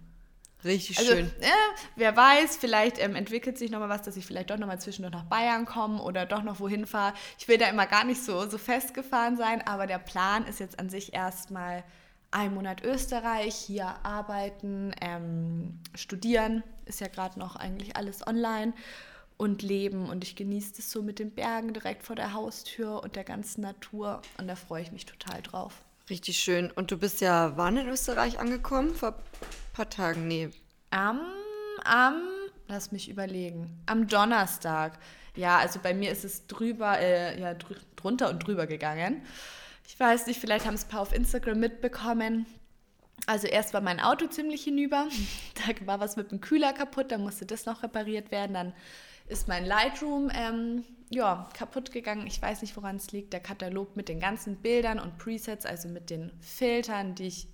Richtig 0.63 0.97
also, 0.97 1.11
schön. 1.11 1.27
Äh, 1.41 1.49
wer 1.95 2.17
weiß, 2.17 2.57
vielleicht 2.57 2.97
ähm, 2.97 3.15
entwickelt 3.15 3.57
sich 3.57 3.69
nochmal 3.69 3.89
was, 3.89 4.01
dass 4.01 4.17
ich 4.17 4.25
vielleicht 4.25 4.49
doch 4.49 4.57
nochmal 4.57 4.81
zwischendurch 4.81 5.13
nach 5.13 5.25
Bayern 5.25 5.65
komme 5.65 6.01
oder 6.01 6.25
doch 6.25 6.41
noch 6.41 6.59
wohin 6.59 6.87
fahre. 6.87 7.13
Ich 7.37 7.47
will 7.47 7.59
da 7.59 7.67
immer 7.67 7.85
gar 7.85 8.03
nicht 8.03 8.23
so, 8.23 8.49
so 8.49 8.57
festgefahren 8.57 9.37
sein, 9.37 9.61
aber 9.67 9.85
der 9.85 9.99
Plan 9.99 10.47
ist 10.47 10.59
jetzt 10.59 10.79
an 10.79 10.89
sich 10.89 11.13
erstmal 11.13 11.83
ein 12.31 12.53
Monat 12.55 12.83
Österreich, 12.83 13.53
hier 13.53 13.95
arbeiten, 14.03 14.93
ähm, 15.01 15.79
studieren, 15.93 16.63
ist 16.85 16.99
ja 16.99 17.07
gerade 17.07 17.37
noch 17.39 17.55
eigentlich 17.55 17.95
alles 17.95 18.25
online 18.25 18.73
und 19.37 19.61
leben. 19.61 20.09
Und 20.09 20.23
ich 20.23 20.35
genieße 20.35 20.73
es 20.79 20.91
so 20.91 21.01
mit 21.01 21.19
den 21.19 21.31
Bergen 21.31 21.73
direkt 21.73 22.03
vor 22.03 22.15
der 22.15 22.33
Haustür 22.33 23.03
und 23.03 23.15
der 23.15 23.23
ganzen 23.23 23.61
Natur. 23.61 24.21
Und 24.37 24.47
da 24.47 24.55
freue 24.55 24.81
ich 24.81 24.91
mich 24.91 25.05
total 25.05 25.41
drauf. 25.41 25.81
Richtig 26.09 26.37
schön. 26.37 26.71
Und 26.71 26.91
du 26.91 26.97
bist 26.97 27.21
ja 27.21 27.53
wann 27.55 27.77
in 27.77 27.87
Österreich 27.87 28.39
angekommen? 28.39 28.93
Vor 28.93 29.09
ein 29.09 29.15
paar 29.73 29.89
Tagen? 29.89 30.27
Nee. 30.27 30.49
Am, 30.91 31.19
am, 31.83 32.21
lass 32.67 32.91
mich 32.91 33.09
überlegen, 33.09 33.81
am 33.87 34.07
Donnerstag. 34.07 34.99
Ja, 35.35 35.57
also 35.57 35.79
bei 35.81 35.93
mir 35.93 36.11
ist 36.11 36.23
es 36.23 36.47
drüber, 36.47 36.99
äh, 36.99 37.39
ja, 37.39 37.53
dr 37.55 37.77
drunter 37.95 38.29
und 38.29 38.45
drüber 38.45 38.67
gegangen. 38.67 39.23
Ich 39.87 39.99
weiß 39.99 40.27
nicht, 40.27 40.39
vielleicht 40.39 40.65
haben 40.65 40.75
es 40.75 40.85
ein 40.85 40.89
paar 40.89 41.01
auf 41.01 41.13
Instagram 41.13 41.59
mitbekommen. 41.59 42.45
Also 43.25 43.47
erst 43.47 43.73
war 43.73 43.81
mein 43.81 43.99
Auto 43.99 44.27
ziemlich 44.27 44.63
hinüber. 44.63 45.07
Da 45.55 45.87
war 45.87 45.99
was 45.99 46.15
mit 46.15 46.31
dem 46.31 46.41
Kühler 46.41 46.73
kaputt, 46.73 47.11
da 47.11 47.17
musste 47.17 47.45
das 47.45 47.65
noch 47.65 47.81
repariert 47.81 48.29
werden. 48.29 48.53
Dann 48.53 48.73
ist 49.27 49.47
mein 49.47 49.65
Lightroom 49.65 50.31
ähm, 50.33 50.83
ja, 51.09 51.49
kaputt 51.53 51.91
gegangen. 51.91 52.27
Ich 52.27 52.41
weiß 52.41 52.61
nicht, 52.61 52.75
woran 52.75 52.97
es 52.97 53.11
liegt. 53.11 53.33
Der 53.33 53.39
Katalog 53.39 53.95
mit 53.95 54.09
den 54.09 54.19
ganzen 54.19 54.57
Bildern 54.57 54.99
und 54.99 55.17
Presets, 55.17 55.65
also 55.65 55.87
mit 55.87 56.09
den 56.09 56.31
Filtern, 56.39 57.15
die 57.15 57.27
ich 57.27 57.47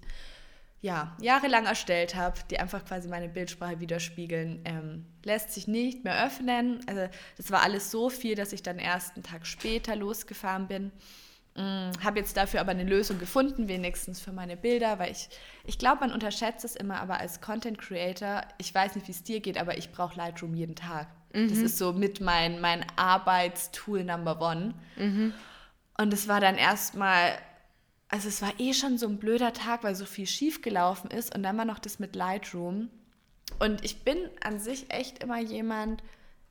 ja, 0.81 1.15
jahrelang 1.21 1.67
erstellt 1.67 2.15
habe, 2.15 2.39
die 2.49 2.59
einfach 2.59 2.83
quasi 2.85 3.07
meine 3.07 3.29
Bildsprache 3.29 3.79
widerspiegeln, 3.79 4.61
ähm, 4.65 5.05
lässt 5.23 5.51
sich 5.51 5.67
nicht 5.67 6.03
mehr 6.03 6.25
öffnen. 6.25 6.79
Also 6.87 7.07
das 7.37 7.51
war 7.51 7.61
alles 7.61 7.91
so 7.91 8.09
viel, 8.09 8.35
dass 8.35 8.51
ich 8.51 8.63
dann 8.63 8.79
erst 8.79 9.15
einen 9.15 9.23
Tag 9.23 9.45
später 9.45 9.95
losgefahren 9.95 10.67
bin. 10.67 10.91
Mm, 11.55 11.91
habe 12.03 12.19
jetzt 12.19 12.35
dafür 12.35 12.61
aber 12.61 12.71
eine 12.71 12.83
Lösung 12.83 13.19
gefunden, 13.19 13.67
wenigstens 13.67 14.19
für 14.19 14.31
meine 14.31 14.57
Bilder, 14.57 14.97
weil 14.97 15.11
ich, 15.11 15.29
ich 15.65 15.77
glaube, 15.77 15.99
man 15.99 16.13
unterschätzt 16.13 16.65
es 16.65 16.75
immer, 16.75 16.99
aber 16.99 17.19
als 17.19 17.41
Content 17.41 17.77
Creator, 17.77 18.41
ich 18.57 18.73
weiß 18.73 18.95
nicht, 18.95 19.07
wie 19.07 19.11
es 19.11 19.23
dir 19.23 19.39
geht, 19.39 19.59
aber 19.59 19.77
ich 19.77 19.91
brauche 19.91 20.17
Lightroom 20.17 20.55
jeden 20.55 20.75
Tag. 20.75 21.07
Mhm. 21.33 21.49
Das 21.49 21.57
ist 21.59 21.77
so 21.77 21.93
mit 21.93 22.21
mein, 22.21 22.61
mein 22.61 22.85
Arbeitstool 22.95 24.03
Number 24.03 24.41
One. 24.41 24.73
Mhm. 24.97 25.33
Und 25.97 26.13
es 26.13 26.27
war 26.27 26.39
dann 26.39 26.55
erstmal, 26.55 27.37
also 28.09 28.27
es 28.27 28.41
war 28.41 28.53
eh 28.59 28.73
schon 28.73 28.97
so 28.97 29.07
ein 29.07 29.17
blöder 29.17 29.53
Tag, 29.53 29.83
weil 29.83 29.95
so 29.95 30.05
viel 30.05 30.27
schief 30.27 30.61
gelaufen 30.61 31.11
ist 31.11 31.35
und 31.35 31.43
dann 31.43 31.57
war 31.57 31.65
noch 31.65 31.79
das 31.79 31.99
mit 31.99 32.15
Lightroom. 32.15 32.89
Und 33.59 33.83
ich 33.83 34.03
bin 34.03 34.17
an 34.43 34.59
sich 34.59 34.91
echt 34.91 35.23
immer 35.23 35.39
jemand, 35.39 36.01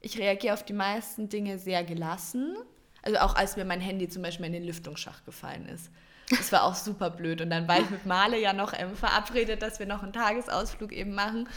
ich 0.01 0.19
reagiere 0.19 0.55
auf 0.55 0.65
die 0.65 0.73
meisten 0.73 1.29
Dinge 1.29 1.59
sehr 1.59 1.85
gelassen. 1.85 2.57
Also 3.03 3.19
auch 3.19 3.35
als 3.35 3.57
mir 3.57 3.65
mein 3.65 3.81
Handy 3.81 4.09
zum 4.09 4.23
Beispiel 4.23 4.47
in 4.47 4.53
den 4.53 4.65
Lüftungsschacht 4.65 5.25
gefallen 5.25 5.67
ist. 5.67 5.91
Das 6.31 6.53
war 6.53 6.65
auch 6.65 6.75
super 6.75 7.11
blöd. 7.11 7.41
Und 7.41 7.51
dann 7.51 7.67
war 7.67 7.81
ich 7.81 7.91
mit 7.91 8.07
Male 8.07 8.39
ja 8.41 8.53
noch 8.53 8.73
ähm, 8.77 8.95
verabredet, 8.95 9.63
dass 9.63 9.79
wir 9.79 9.87
noch 9.87 10.03
einen 10.03 10.13
Tagesausflug 10.13 10.93
eben 10.93 11.15
machen. 11.15 11.49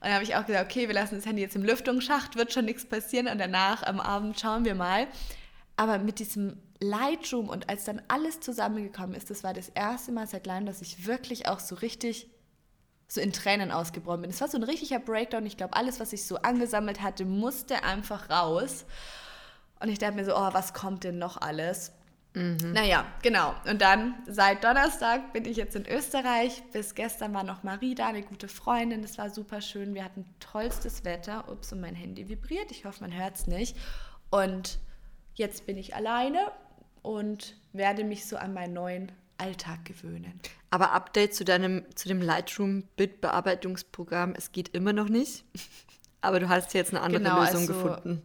Und 0.00 0.06
dann 0.06 0.14
habe 0.14 0.24
ich 0.24 0.36
auch 0.36 0.46
gesagt, 0.46 0.70
okay, 0.70 0.88
wir 0.88 0.94
lassen 0.94 1.16
das 1.16 1.26
Handy 1.26 1.42
jetzt 1.42 1.56
im 1.56 1.64
Lüftungsschacht, 1.64 2.36
wird 2.36 2.52
schon 2.52 2.64
nichts 2.64 2.84
passieren 2.86 3.28
und 3.28 3.38
danach 3.38 3.82
am 3.82 4.00
Abend 4.00 4.38
schauen 4.38 4.64
wir 4.64 4.74
mal. 4.74 5.06
Aber 5.76 5.98
mit 5.98 6.18
diesem 6.18 6.60
Lightroom 6.80 7.48
und 7.48 7.68
als 7.68 7.84
dann 7.84 8.02
alles 8.08 8.40
zusammengekommen 8.40 9.14
ist, 9.14 9.30
das 9.30 9.44
war 9.44 9.54
das 9.54 9.68
erste 9.70 10.12
Mal 10.12 10.26
seit 10.26 10.46
langem, 10.46 10.66
dass 10.66 10.82
ich 10.82 11.06
wirklich 11.06 11.48
auch 11.48 11.60
so 11.60 11.74
richtig 11.76 12.28
so 13.08 13.20
in 13.20 13.32
Tränen 13.32 13.70
ausgebrochen 13.70 14.22
bin. 14.22 14.30
Es 14.30 14.40
war 14.40 14.48
so 14.48 14.58
ein 14.58 14.64
richtiger 14.64 14.98
Breakdown. 14.98 15.46
Ich 15.46 15.56
glaube, 15.56 15.74
alles, 15.74 16.00
was 16.00 16.12
ich 16.12 16.24
so 16.24 16.36
angesammelt 16.36 17.02
hatte, 17.02 17.24
musste 17.24 17.84
einfach 17.84 18.30
raus. 18.30 18.84
Und 19.80 19.88
ich 19.88 19.98
dachte 19.98 20.14
mir 20.14 20.24
so, 20.24 20.34
oh, 20.36 20.48
was 20.52 20.74
kommt 20.74 21.04
denn 21.04 21.18
noch 21.18 21.36
alles? 21.36 21.92
Mhm. 22.36 22.72
Naja, 22.72 23.06
genau. 23.22 23.54
Und 23.64 23.80
dann 23.80 24.14
seit 24.26 24.62
Donnerstag 24.62 25.32
bin 25.32 25.46
ich 25.46 25.56
jetzt 25.56 25.74
in 25.74 25.86
Österreich. 25.86 26.62
Bis 26.70 26.94
gestern 26.94 27.32
war 27.32 27.44
noch 27.44 27.62
Marie 27.62 27.94
da, 27.94 28.08
eine 28.08 28.22
gute 28.22 28.46
Freundin. 28.46 29.00
Das 29.00 29.16
war 29.16 29.30
super 29.30 29.62
schön. 29.62 29.94
Wir 29.94 30.04
hatten 30.04 30.26
tollstes 30.38 31.06
Wetter. 31.06 31.50
Ups, 31.50 31.72
und 31.72 31.80
mein 31.80 31.94
Handy 31.94 32.28
vibriert. 32.28 32.70
Ich 32.70 32.84
hoffe, 32.84 33.00
man 33.00 33.16
hört 33.16 33.36
es 33.36 33.46
nicht. 33.46 33.74
Und 34.28 34.78
jetzt 35.34 35.64
bin 35.64 35.78
ich 35.78 35.94
alleine 35.94 36.52
und 37.00 37.56
werde 37.72 38.04
mich 38.04 38.26
so 38.26 38.36
an 38.36 38.52
meinen 38.52 38.74
neuen 38.74 39.12
Alltag 39.38 39.86
gewöhnen. 39.86 40.38
Aber 40.70 40.92
Update 40.92 41.34
zu 41.34 41.46
deinem, 41.46 41.86
zu 41.94 42.06
dem 42.06 42.20
Lightroom-Bildbearbeitungsprogramm, 42.20 44.34
es 44.36 44.52
geht 44.52 44.76
immer 44.76 44.92
noch 44.92 45.08
nicht. 45.08 45.46
Aber 46.20 46.38
du 46.38 46.50
hast 46.50 46.74
jetzt 46.74 46.92
eine 46.92 47.00
andere 47.00 47.22
genau, 47.22 47.40
Lösung 47.40 47.60
also, 47.60 47.72
gefunden. 47.72 48.22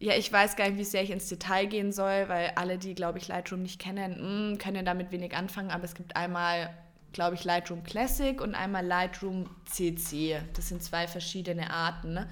Ja, 0.00 0.14
ich 0.14 0.32
weiß 0.32 0.54
gar 0.54 0.68
nicht, 0.68 0.78
wie 0.78 0.84
sehr 0.84 1.02
ich 1.02 1.10
ins 1.10 1.28
Detail 1.28 1.66
gehen 1.66 1.90
soll, 1.90 2.28
weil 2.28 2.52
alle, 2.54 2.78
die, 2.78 2.94
glaube 2.94 3.18
ich, 3.18 3.26
Lightroom 3.26 3.62
nicht 3.62 3.80
kennen, 3.80 4.12
mh, 4.12 4.50
hm, 4.50 4.58
können 4.58 4.84
damit 4.84 5.10
wenig 5.10 5.34
anfangen. 5.34 5.70
Aber 5.70 5.84
es 5.84 5.94
gibt 5.94 6.14
einmal, 6.14 6.70
glaube 7.12 7.34
ich, 7.34 7.44
Lightroom 7.44 7.82
Classic 7.82 8.40
und 8.40 8.54
einmal 8.54 8.86
Lightroom 8.86 9.50
CC. 9.64 10.40
Das 10.54 10.68
sind 10.68 10.84
zwei 10.84 11.08
verschiedene 11.08 11.70
Arten. 11.70 12.14
Ne? 12.14 12.28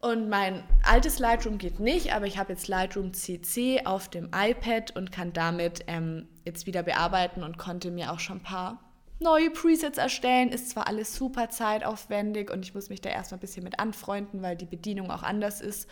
Und 0.00 0.28
mein 0.28 0.62
altes 0.84 1.18
Lightroom 1.18 1.56
geht 1.56 1.80
nicht, 1.80 2.14
aber 2.14 2.26
ich 2.26 2.38
habe 2.38 2.52
jetzt 2.52 2.68
Lightroom 2.68 3.14
CC 3.14 3.86
auf 3.86 4.08
dem 4.08 4.30
iPad 4.34 4.94
und 4.94 5.10
kann 5.10 5.32
damit 5.32 5.84
ähm, 5.86 6.28
jetzt 6.44 6.66
wieder 6.66 6.82
bearbeiten 6.82 7.42
und 7.42 7.56
konnte 7.56 7.90
mir 7.90 8.12
auch 8.12 8.20
schon 8.20 8.36
ein 8.36 8.42
paar 8.42 8.78
neue 9.20 9.50
Presets 9.50 9.98
erstellen. 9.98 10.50
Ist 10.50 10.70
zwar 10.70 10.86
alles 10.86 11.16
super 11.16 11.48
zeitaufwendig 11.48 12.50
und 12.50 12.64
ich 12.64 12.74
muss 12.74 12.90
mich 12.90 13.00
da 13.00 13.08
erstmal 13.08 13.38
ein 13.38 13.40
bisschen 13.40 13.64
mit 13.64 13.80
anfreunden, 13.80 14.42
weil 14.42 14.54
die 14.54 14.66
Bedienung 14.66 15.10
auch 15.10 15.22
anders 15.22 15.60
ist. 15.60 15.88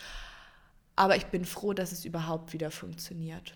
Aber 0.97 1.17
ich 1.17 1.26
bin 1.26 1.45
froh, 1.45 1.75
dass 1.75 1.93
es 1.93 2.05
überhaupt 2.05 2.53
wieder 2.53 2.71
funktioniert. 2.71 3.55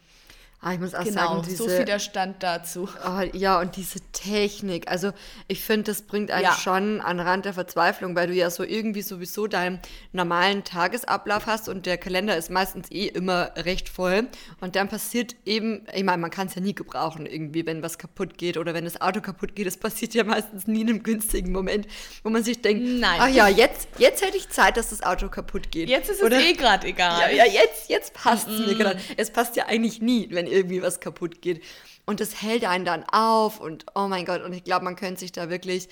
Ah, 0.62 0.75
ich 0.75 0.79
muss 0.79 0.95
auch 0.95 1.05
genau, 1.05 1.37
sagen, 1.37 1.43
diese, 1.47 1.57
so 1.57 1.69
viel 1.71 1.87
der 1.87 1.99
Stand 1.99 2.43
dazu. 2.43 2.87
Oh, 3.07 3.23
ja, 3.33 3.59
und 3.61 3.76
diese 3.76 3.99
Technik. 4.12 4.90
Also 4.90 5.12
ich 5.49 5.62
finde, 5.62 5.85
das 5.85 6.02
bringt 6.02 6.31
einen 6.31 6.45
ja. 6.45 6.52
schon 6.52 7.00
an 7.00 7.19
Rand 7.19 7.47
der 7.47 7.55
Verzweiflung, 7.55 8.14
weil 8.14 8.26
du 8.26 8.35
ja 8.35 8.50
so 8.50 8.62
irgendwie 8.62 9.00
sowieso 9.00 9.47
deinen 9.47 9.81
normalen 10.12 10.62
Tagesablauf 10.62 11.47
hast 11.47 11.71
und 11.71 11.87
der 11.87 11.97
Kalender 11.97 12.37
ist 12.37 12.50
meistens 12.50 12.90
eh 12.90 13.07
immer 13.07 13.52
recht 13.57 13.88
voll. 13.88 14.29
Und 14.61 14.76
dann 14.76 14.88
passiert 14.88 15.35
eben, 15.47 15.87
ich 15.95 16.05
meine, 16.05 16.19
man 16.19 16.31
kann 16.31 16.49
es 16.49 16.55
ja 16.55 16.61
nie 16.61 16.75
gebrauchen 16.75 17.25
irgendwie, 17.25 17.64
wenn 17.64 17.83
was 17.83 17.97
kaputt 17.97 18.37
geht 18.37 18.59
oder 18.59 18.75
wenn 18.75 18.85
das 18.85 19.00
Auto 19.00 19.23
kaputt 19.23 19.57
geht. 19.57 19.67
Das 19.67 19.79
passiert 19.79 20.12
ja 20.12 20.25
meistens 20.25 20.67
nie 20.67 20.83
in 20.83 20.90
einem 20.90 21.02
günstigen 21.02 21.52
Moment, 21.52 21.87
wo 22.23 22.29
man 22.29 22.45
sich 22.45 22.61
denkt, 22.61 22.85
Nein. 22.85 23.19
ach 23.19 23.29
ja, 23.29 23.49
jetzt, 23.49 23.88
jetzt 23.97 24.23
hätte 24.23 24.37
ich 24.37 24.50
Zeit, 24.50 24.76
dass 24.76 24.90
das 24.90 25.02
Auto 25.02 25.31
kaputt 25.31 25.71
geht. 25.71 25.88
Jetzt 25.88 26.11
ist 26.11 26.19
es 26.19 26.23
oder? 26.23 26.38
eh 26.38 26.52
gerade 26.52 26.87
egal. 26.87 27.35
Ja, 27.35 27.45
ja, 27.47 27.50
jetzt, 27.50 27.88
jetzt 27.88 28.12
passt 28.12 28.47
es 28.47 28.61
-mm. 28.61 28.67
mir 28.67 28.75
gerade. 28.75 29.00
Es 29.17 29.31
passt 29.31 29.57
ja 29.57 29.64
eigentlich 29.64 30.02
nie, 30.02 30.29
wenn 30.31 30.50
irgendwie 30.50 30.83
was 30.83 31.00
kaputt 31.00 31.42
geht. 31.42 31.62
Und 32.07 32.21
das 32.21 32.42
hält 32.42 32.64
einen 32.64 32.85
dann 32.85 33.04
auf 33.04 33.61
und 33.61 33.87
oh 33.95 34.09
mein 34.09 34.25
Gott, 34.25 34.42
und 34.42 34.52
ich 34.52 34.64
glaube, 34.64 34.85
man 34.85 34.97
könnte 34.97 35.21
sich 35.21 35.33
da 35.33 35.49
wirklich 35.49 35.88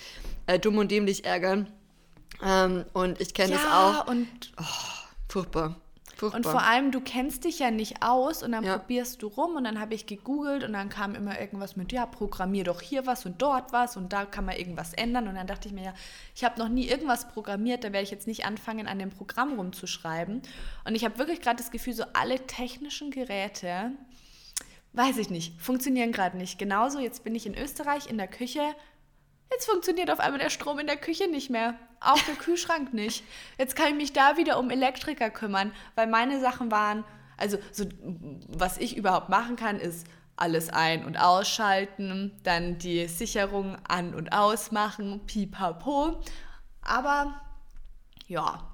äh, 0.46 0.58
dumm 0.58 0.78
und 0.78 0.90
dämlich 0.90 1.24
ärgern. 1.24 1.68
Ähm, 2.42 2.84
und 2.92 3.20
ich 3.20 3.34
kenne 3.34 3.52
ja, 3.52 3.58
das 3.58 3.72
auch. 3.72 4.08
Und 4.08 4.28
oh, 4.58 4.64
furchtbar. 5.28 5.76
Furchtbar. 6.18 6.38
Und 6.38 6.46
vor 6.46 6.62
allem, 6.62 6.90
du 6.90 7.00
kennst 7.00 7.44
dich 7.44 7.60
ja 7.60 7.70
nicht 7.70 8.02
aus 8.02 8.42
und 8.42 8.50
dann 8.50 8.64
ja. 8.64 8.78
probierst 8.78 9.22
du 9.22 9.28
rum 9.28 9.54
und 9.54 9.62
dann 9.62 9.78
habe 9.78 9.94
ich 9.94 10.06
gegoogelt 10.06 10.64
und 10.64 10.72
dann 10.72 10.88
kam 10.88 11.14
immer 11.14 11.38
irgendwas 11.38 11.76
mit, 11.76 11.92
ja, 11.92 12.06
programmier 12.06 12.64
doch 12.64 12.80
hier 12.80 13.06
was 13.06 13.24
und 13.24 13.40
dort 13.40 13.72
was 13.72 13.96
und 13.96 14.12
da 14.12 14.24
kann 14.24 14.44
man 14.44 14.56
irgendwas 14.56 14.94
ändern. 14.94 15.28
Und 15.28 15.36
dann 15.36 15.46
dachte 15.46 15.68
ich 15.68 15.74
mir 15.74 15.84
ja, 15.84 15.94
ich 16.34 16.42
habe 16.42 16.58
noch 16.58 16.68
nie 16.68 16.88
irgendwas 16.88 17.28
programmiert, 17.28 17.84
da 17.84 17.92
werde 17.92 18.02
ich 18.02 18.10
jetzt 18.10 18.26
nicht 18.26 18.44
anfangen, 18.44 18.88
an 18.88 18.98
dem 18.98 19.10
Programm 19.10 19.54
rumzuschreiben. 19.54 20.42
Und 20.84 20.94
ich 20.96 21.04
habe 21.04 21.18
wirklich 21.18 21.40
gerade 21.40 21.58
das 21.58 21.70
Gefühl, 21.70 21.92
so 21.92 22.04
alle 22.14 22.44
technischen 22.48 23.12
Geräte, 23.12 23.92
weiß 24.92 25.18
ich 25.18 25.30
nicht, 25.30 25.61
funktionieren 25.61 26.12
gerade 26.12 26.37
nicht. 26.37 26.59
Genauso, 26.59 26.99
jetzt 26.99 27.25
bin 27.25 27.35
ich 27.35 27.47
in 27.47 27.57
Österreich 27.57 28.09
in 28.09 28.18
der 28.18 28.28
Küche. 28.28 28.62
Jetzt 29.50 29.66
funktioniert 29.66 30.11
auf 30.11 30.21
einmal 30.21 30.40
der 30.40 30.50
Strom 30.50 30.78
in 30.78 30.87
der 30.87 30.97
Küche 30.97 31.28
nicht 31.28 31.50
mehr. 31.50 31.75
Auch 32.00 32.21
der 32.23 32.35
Kühlschrank 32.38 32.92
nicht. 32.92 33.25
Jetzt 33.59 33.76
kann 33.76 33.88
ich 33.88 33.95
mich 33.95 34.12
da 34.12 34.37
wieder 34.37 34.59
um 34.59 34.71
Elektriker 34.71 35.30
kümmern, 35.30 35.73
weil 35.95 36.07
meine 36.07 36.40
Sachen 36.40 36.71
waren, 36.71 37.04
also 37.37 37.59
so, 37.73 37.85
was 38.49 38.78
ich 38.78 38.97
überhaupt 38.97 39.28
machen 39.28 39.57
kann, 39.57 39.78
ist 39.78 40.07
alles 40.37 40.71
ein- 40.71 41.04
und 41.04 41.16
ausschalten, 41.16 42.33
dann 42.45 42.78
die 42.78 43.07
Sicherung 43.09 43.76
an- 43.88 44.14
und 44.14 44.33
ausmachen, 44.33 45.26
pipapo. 45.26 46.21
Aber 46.80 47.40
ja, 48.28 48.71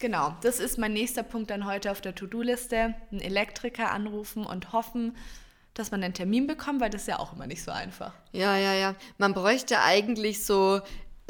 genau, 0.00 0.34
das 0.42 0.58
ist 0.58 0.78
mein 0.78 0.92
nächster 0.92 1.22
Punkt 1.22 1.50
dann 1.50 1.66
heute 1.66 1.90
auf 1.90 2.00
der 2.00 2.14
To-Do-Liste. 2.14 2.94
Einen 3.10 3.20
Elektriker 3.20 3.90
anrufen 3.90 4.46
und 4.46 4.72
hoffen, 4.72 5.16
dass 5.74 5.90
man 5.90 6.02
einen 6.02 6.14
Termin 6.14 6.46
bekommt, 6.46 6.80
weil 6.80 6.90
das 6.90 7.02
ist 7.02 7.08
ja 7.08 7.18
auch 7.18 7.32
immer 7.32 7.46
nicht 7.46 7.62
so 7.62 7.70
einfach. 7.70 8.12
Ja, 8.32 8.56
ja, 8.56 8.74
ja. 8.74 8.94
Man 9.18 9.34
bräuchte 9.34 9.80
eigentlich 9.80 10.44
so, 10.44 10.80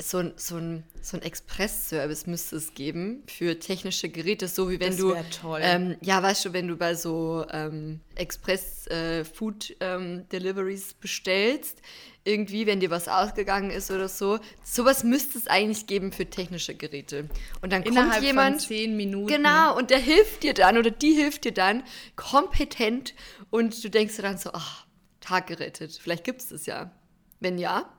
so, 0.03 0.33
so 0.37 0.57
ein, 0.57 0.85
so 1.01 1.17
ein 1.17 1.23
Express-Service 1.23 2.27
müsste 2.27 2.57
es 2.57 2.75
geben 2.75 3.23
für 3.27 3.59
technische 3.59 4.09
Geräte, 4.09 4.47
so 4.49 4.71
wie 4.71 4.81
wenn 4.81 4.91
das 4.91 4.99
du. 4.99 5.15
Toll. 5.41 5.61
Ähm, 5.63 5.97
ja, 6.03 6.23
weißt 6.23 6.45
du, 6.45 6.53
wenn 6.53 6.69
du 6.69 6.77
bei 6.77 6.95
so 6.95 7.47
ähm, 7.51 8.01
Express-Food-Deliveries 8.17 10.83
äh, 10.83 10.91
ähm, 10.91 10.97
bestellst, 11.01 11.81
irgendwie, 12.25 12.67
wenn 12.67 12.81
dir 12.81 12.91
was 12.91 13.09
ausgegangen 13.09 13.71
ist 13.71 13.91
oder 13.91 14.09
so. 14.09 14.39
Sowas 14.63 15.05
müsste 15.05 15.39
es 15.39 15.49
eigentlich 15.49 15.87
geben 15.87 16.13
für 16.13 16.27
technische 16.27 16.75
Geräte. 16.75 17.29
Und 17.63 17.73
dann 17.73 17.83
Innerhalb 17.83 18.13
kommt 18.13 18.25
jemand. 18.25 18.63
Von 18.63 18.69
zehn 18.69 18.97
Minuten. 18.97 19.27
Genau, 19.27 19.77
und 19.77 19.91
der 19.91 19.99
hilft 19.99 20.43
dir 20.43 20.55
dann 20.55 20.79
oder 20.79 20.91
die 20.91 21.13
hilft 21.13 21.45
dir 21.45 21.53
dann 21.53 21.83
kompetent 22.15 23.15
und 23.51 23.83
du 23.83 23.89
denkst 23.89 24.17
dir 24.17 24.23
dann 24.23 24.39
so, 24.39 24.51
ach, 24.53 24.87
Tag 25.21 25.49
gerettet. 25.49 25.99
Vielleicht 26.01 26.25
gibt 26.25 26.41
es 26.41 26.49
das 26.49 26.67
ja. 26.67 26.93
Wenn 27.41 27.59
ja. 27.59 27.93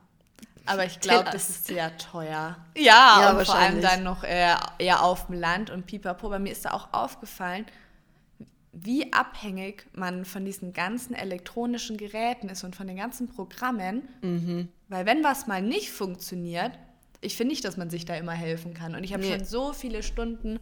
Aber 0.65 0.86
ich 0.86 1.00
glaube, 1.00 1.29
das 1.32 1.50
ist 1.50 1.67
sehr 1.67 1.96
teuer. 1.98 2.58
Ja, 2.77 3.20
ja 3.20 3.38
und 3.38 3.46
vor 3.46 3.55
allem 3.55 3.82
dann 3.82 4.03
noch 4.03 4.24
eher, 4.24 4.60
eher 4.77 5.03
auf 5.03 5.27
dem 5.27 5.36
Land 5.36 5.70
und 5.70 5.86
pipapo. 5.86 6.29
Bei 6.29 6.39
mir 6.39 6.51
ist 6.51 6.65
da 6.65 6.72
auch 6.72 6.93
aufgefallen, 6.93 7.65
wie 8.72 9.13
abhängig 9.13 9.86
man 9.93 10.25
von 10.25 10.46
diesen 10.46 10.74
ganzen 10.74 11.13
elektronischen 11.13 11.98
Geräten 11.98 12.50
ist 12.50 12.63
und 12.63 12.75
von 12.75 12.88
den 12.88 12.98
ganzen 12.98 13.27
Programmen. 13.29 14.08
Mhm. 14.22 14.70
Weil 14.89 15.05
wenn 15.05 15.24
was 15.24 15.48
mal 15.48 15.62
nicht 15.62 15.91
funktioniert, 15.91 16.72
ich 17.22 17.38
finde 17.38 17.51
nicht, 17.51 17.65
dass 17.65 17.77
man 17.77 17.89
sich 17.89 18.05
da 18.05 18.15
immer 18.15 18.34
helfen 18.34 18.74
kann. 18.74 18.96
Und 18.96 19.03
ich 19.03 19.13
habe 19.13 19.24
nee. 19.24 19.32
schon 19.32 19.46
so 19.46 19.74
viele 19.74 20.01
Stunden 20.01 20.60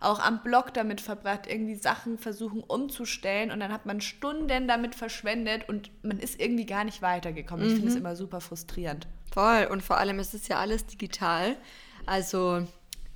auch 0.00 0.18
am 0.18 0.42
Blog 0.42 0.74
damit 0.74 1.00
verbracht, 1.00 1.46
irgendwie 1.46 1.74
Sachen 1.74 2.18
versuchen 2.18 2.62
umzustellen 2.62 3.50
und 3.50 3.60
dann 3.60 3.72
hat 3.72 3.86
man 3.86 4.00
Stunden 4.00 4.68
damit 4.68 4.94
verschwendet 4.94 5.68
und 5.68 5.90
man 6.04 6.18
ist 6.18 6.38
irgendwie 6.38 6.66
gar 6.66 6.84
nicht 6.84 7.00
weitergekommen. 7.00 7.64
Mhm. 7.64 7.72
Ich 7.72 7.76
finde 7.76 7.92
es 7.92 7.96
immer 7.96 8.16
super 8.16 8.40
frustrierend. 8.40 9.06
Voll 9.32 9.68
und 9.70 9.82
vor 9.82 9.98
allem 9.98 10.18
ist 10.18 10.34
es 10.34 10.48
ja 10.48 10.58
alles 10.58 10.86
digital. 10.86 11.56
Also 12.06 12.66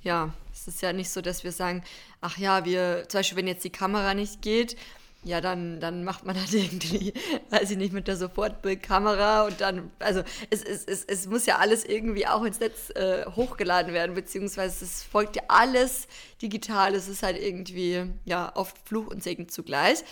ja, 0.03 0.33
es 0.51 0.67
ist 0.67 0.81
ja 0.81 0.93
nicht 0.93 1.09
so, 1.09 1.21
dass 1.21 1.43
wir 1.43 1.51
sagen, 1.51 1.83
ach 2.21 2.37
ja, 2.37 2.65
wir, 2.65 3.05
zum 3.07 3.19
Beispiel, 3.19 3.37
wenn 3.37 3.47
jetzt 3.47 3.63
die 3.63 3.69
Kamera 3.71 4.13
nicht 4.13 4.41
geht, 4.41 4.75
ja, 5.23 5.39
dann, 5.39 5.79
dann 5.79 6.03
macht 6.03 6.25
man 6.25 6.35
halt 6.39 6.53
irgendwie, 6.53 7.13
weiß 7.49 7.71
ich 7.71 7.77
nicht, 7.77 7.93
mit 7.93 8.07
der 8.07 8.17
Sofortbildkamera 8.17 9.43
und 9.43 9.61
dann, 9.61 9.91
also 9.99 10.23
es, 10.49 10.63
es, 10.63 10.85
es, 10.85 11.05
es 11.05 11.27
muss 11.27 11.45
ja 11.45 11.57
alles 11.57 11.85
irgendwie 11.85 12.27
auch 12.27 12.43
ins 12.43 12.59
Netz 12.59 12.89
äh, 12.91 13.25
hochgeladen 13.25 13.93
werden, 13.93 14.15
beziehungsweise 14.15 14.83
es 14.83 15.03
folgt 15.03 15.35
ja 15.35 15.43
alles 15.47 16.07
digital, 16.41 16.95
es 16.95 17.07
ist 17.07 17.23
halt 17.23 17.39
irgendwie, 17.39 18.05
ja, 18.25 18.51
oft 18.55 18.77
Fluch 18.87 19.07
und 19.07 19.23
Segen 19.23 19.47
zugleich. 19.49 20.03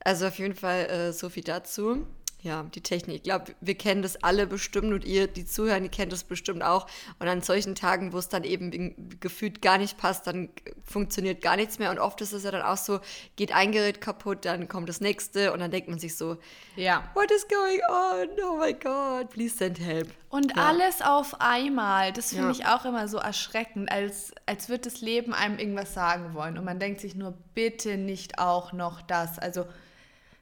Also 0.00 0.26
auf 0.26 0.38
jeden 0.38 0.54
Fall 0.54 0.86
äh, 0.86 1.12
so 1.12 1.28
viel 1.28 1.44
dazu 1.44 2.06
ja, 2.46 2.62
die 2.62 2.80
Technik. 2.80 3.16
Ich 3.16 3.22
glaube, 3.24 3.54
wir 3.60 3.74
kennen 3.74 4.02
das 4.02 4.22
alle 4.22 4.46
bestimmt 4.46 4.92
und 4.92 5.04
ihr, 5.04 5.26
die 5.26 5.44
zuhören, 5.44 5.82
die 5.82 5.88
kennt 5.88 6.12
das 6.12 6.22
bestimmt 6.22 6.62
auch. 6.62 6.86
Und 7.18 7.26
an 7.26 7.42
solchen 7.42 7.74
Tagen, 7.74 8.12
wo 8.12 8.18
es 8.18 8.28
dann 8.28 8.44
eben 8.44 9.18
gefühlt 9.18 9.60
gar 9.60 9.78
nicht 9.78 9.98
passt, 9.98 10.28
dann 10.28 10.50
funktioniert 10.84 11.42
gar 11.42 11.56
nichts 11.56 11.80
mehr. 11.80 11.90
Und 11.90 11.98
oft 11.98 12.20
ist 12.20 12.32
es 12.32 12.44
ja 12.44 12.52
dann 12.52 12.62
auch 12.62 12.76
so, 12.76 13.00
geht 13.34 13.52
ein 13.52 13.72
Gerät 13.72 14.00
kaputt, 14.00 14.44
dann 14.44 14.68
kommt 14.68 14.88
das 14.88 15.00
nächste 15.00 15.52
und 15.52 15.58
dann 15.58 15.72
denkt 15.72 15.88
man 15.88 15.98
sich 15.98 16.16
so, 16.16 16.36
ja. 16.76 17.10
what 17.14 17.30
is 17.32 17.46
going 17.48 17.80
on? 17.88 18.28
Oh 18.48 18.58
my 18.58 18.72
God, 18.72 19.28
please 19.30 19.56
send 19.56 19.80
help. 19.80 20.08
Und 20.28 20.56
ja. 20.56 20.68
alles 20.68 21.02
auf 21.02 21.40
einmal, 21.40 22.12
das 22.12 22.30
finde 22.30 22.44
ja. 22.44 22.50
ich 22.52 22.66
auch 22.66 22.84
immer 22.84 23.08
so 23.08 23.18
erschreckend, 23.18 23.90
als, 23.90 24.32
als 24.46 24.68
würde 24.68 24.84
das 24.84 25.00
Leben 25.00 25.34
einem 25.34 25.58
irgendwas 25.58 25.94
sagen 25.94 26.32
wollen. 26.32 26.56
Und 26.58 26.64
man 26.64 26.78
denkt 26.78 27.00
sich 27.00 27.16
nur, 27.16 27.34
bitte 27.54 27.96
nicht 27.96 28.38
auch 28.38 28.72
noch 28.72 29.02
das. 29.02 29.40
Also 29.40 29.66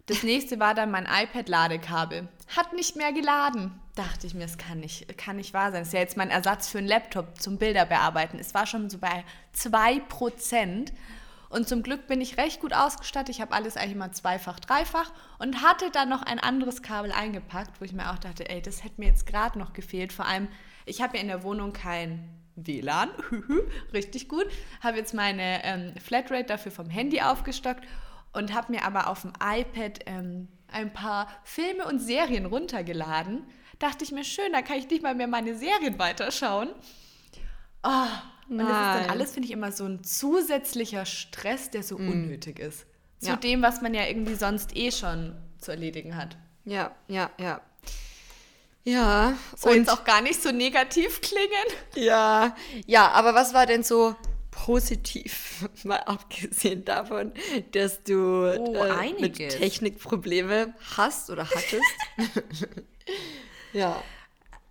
das 0.06 0.22
nächste 0.22 0.60
war 0.60 0.74
dann 0.74 0.90
mein 0.90 1.06
iPad-Ladekabel. 1.06 2.28
Hat 2.54 2.72
nicht 2.74 2.94
mehr 2.96 3.12
geladen. 3.12 3.80
Dachte 3.94 4.26
ich 4.26 4.34
mir, 4.34 4.44
es 4.44 4.58
kann 4.58 4.80
nicht, 4.80 5.16
kann 5.16 5.36
nicht 5.36 5.54
wahr 5.54 5.70
sein. 5.70 5.80
Das 5.80 5.88
ist 5.88 5.94
ja 5.94 6.00
jetzt 6.00 6.16
mein 6.16 6.30
Ersatz 6.30 6.68
für 6.68 6.78
einen 6.78 6.88
Laptop 6.88 7.40
zum 7.40 7.58
Bilderbearbeiten. 7.58 8.38
Es 8.38 8.52
war 8.52 8.66
schon 8.66 8.90
so 8.90 8.98
bei 8.98 9.24
2%. 9.56 10.92
Und 11.48 11.68
zum 11.68 11.82
Glück 11.82 12.06
bin 12.06 12.20
ich 12.20 12.36
recht 12.36 12.60
gut 12.60 12.74
ausgestattet. 12.74 13.34
Ich 13.34 13.40
habe 13.40 13.54
alles 13.54 13.76
eigentlich 13.76 13.92
immer 13.92 14.12
zweifach, 14.12 14.58
dreifach 14.60 15.12
und 15.38 15.62
hatte 15.62 15.90
dann 15.90 16.08
noch 16.08 16.22
ein 16.22 16.40
anderes 16.40 16.82
Kabel 16.82 17.12
eingepackt, 17.12 17.80
wo 17.80 17.84
ich 17.84 17.92
mir 17.92 18.10
auch 18.10 18.18
dachte, 18.18 18.50
ey, 18.50 18.60
das 18.60 18.82
hätte 18.84 19.00
mir 19.00 19.06
jetzt 19.06 19.26
gerade 19.26 19.58
noch 19.58 19.72
gefehlt. 19.72 20.12
Vor 20.12 20.26
allem, 20.26 20.48
ich 20.84 21.00
habe 21.00 21.16
ja 21.16 21.22
in 21.22 21.28
der 21.28 21.44
Wohnung 21.44 21.72
kein 21.72 22.28
WLAN, 22.56 23.08
richtig 23.92 24.28
gut. 24.28 24.46
Habe 24.82 24.98
jetzt 24.98 25.14
meine 25.14 25.64
ähm, 25.64 25.94
Flatrate 26.04 26.44
dafür 26.44 26.72
vom 26.72 26.90
Handy 26.90 27.20
aufgestockt 27.20 27.84
und 28.34 28.52
habe 28.52 28.72
mir 28.72 28.84
aber 28.84 29.08
auf 29.08 29.22
dem 29.22 29.32
iPad 29.42 30.00
ähm, 30.06 30.48
ein 30.68 30.92
paar 30.92 31.28
Filme 31.44 31.86
und 31.86 32.00
Serien 32.00 32.46
runtergeladen. 32.46 33.46
Dachte 33.78 34.04
ich 34.04 34.12
mir, 34.12 34.24
schön, 34.24 34.52
da 34.52 34.62
kann 34.62 34.78
ich 34.78 34.88
nicht 34.90 35.02
mal 35.02 35.14
mehr 35.14 35.28
meine 35.28 35.56
Serien 35.56 35.98
weiterschauen. 35.98 36.70
Oh, 37.82 38.06
und 38.48 38.58
das 38.58 38.68
ist 38.68 39.02
dann 39.02 39.10
alles, 39.10 39.32
finde 39.32 39.46
ich, 39.46 39.52
immer 39.52 39.72
so 39.72 39.84
ein 39.84 40.04
zusätzlicher 40.04 41.06
Stress, 41.06 41.70
der 41.70 41.82
so 41.82 41.98
mm. 41.98 42.08
unnötig 42.08 42.58
ist. 42.58 42.86
Zu 43.18 43.30
ja. 43.30 43.36
dem, 43.36 43.62
was 43.62 43.80
man 43.80 43.94
ja 43.94 44.06
irgendwie 44.06 44.34
sonst 44.34 44.76
eh 44.76 44.90
schon 44.90 45.34
zu 45.58 45.70
erledigen 45.70 46.16
hat. 46.16 46.36
Ja, 46.64 46.94
ja, 47.08 47.30
ja. 47.38 47.60
Ja. 48.84 49.34
Soll 49.56 49.72
und 49.72 49.78
jetzt 49.78 49.90
auch 49.90 50.04
gar 50.04 50.20
nicht 50.20 50.42
so 50.42 50.52
negativ 50.52 51.20
klingen. 51.20 51.48
Ja, 51.94 52.54
ja, 52.86 53.10
aber 53.12 53.34
was 53.34 53.54
war 53.54 53.66
denn 53.66 53.82
so 53.82 54.14
positiv, 54.64 55.68
mal 55.84 55.98
abgesehen 55.98 56.86
davon, 56.86 57.32
dass 57.72 58.02
du 58.02 58.46
oh, 58.58 58.74
äh, 58.74 59.12
mit 59.20 59.36
Technikprobleme 59.36 60.74
hast 60.96 61.28
oder 61.28 61.44
hattest? 61.44 61.82
ja. 63.74 64.02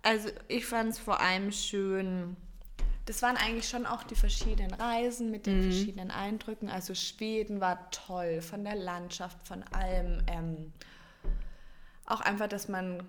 Also 0.02 0.30
ich 0.48 0.66
fand 0.66 0.90
es 0.90 0.98
vor 0.98 1.20
allem 1.20 1.52
schön, 1.52 2.36
das 3.06 3.22
waren 3.22 3.36
eigentlich 3.36 3.68
schon 3.68 3.86
auch 3.86 4.02
die 4.02 4.16
verschiedenen 4.16 4.74
Reisen 4.74 5.30
mit 5.30 5.46
den 5.46 5.60
mhm. 5.60 5.70
verschiedenen 5.70 6.10
Eindrücken. 6.10 6.68
Also 6.68 6.96
Schweden 6.96 7.60
war 7.60 7.88
toll, 7.92 8.42
von 8.42 8.64
der 8.64 8.74
Landschaft, 8.74 9.46
von 9.46 9.62
allem. 9.62 10.22
Ähm, 10.26 10.72
auch 12.04 12.20
einfach, 12.20 12.48
dass 12.48 12.68
man 12.68 13.04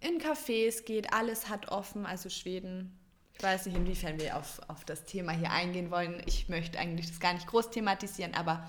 in 0.00 0.20
Cafés 0.20 0.84
geht, 0.84 1.14
alles 1.14 1.48
hat 1.48 1.68
offen. 1.68 2.04
Also 2.04 2.28
Schweden, 2.28 2.99
weiß 3.42 3.66
nicht, 3.66 3.76
inwiefern 3.76 4.18
wir 4.18 4.36
auf, 4.36 4.60
auf 4.68 4.84
das 4.84 5.04
Thema 5.04 5.32
hier 5.32 5.50
eingehen 5.50 5.90
wollen. 5.90 6.22
Ich 6.26 6.48
möchte 6.48 6.78
eigentlich 6.78 7.08
das 7.08 7.20
gar 7.20 7.32
nicht 7.32 7.46
groß 7.46 7.70
thematisieren, 7.70 8.34
aber 8.34 8.68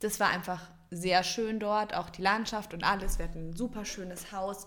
das 0.00 0.20
war 0.20 0.30
einfach 0.30 0.62
sehr 0.90 1.22
schön 1.22 1.60
dort, 1.60 1.94
auch 1.94 2.10
die 2.10 2.22
Landschaft 2.22 2.72
und 2.72 2.84
alles. 2.84 3.18
Wir 3.18 3.26
hatten 3.26 3.50
ein 3.50 3.56
super 3.56 3.84
schönes 3.84 4.32
Haus 4.32 4.66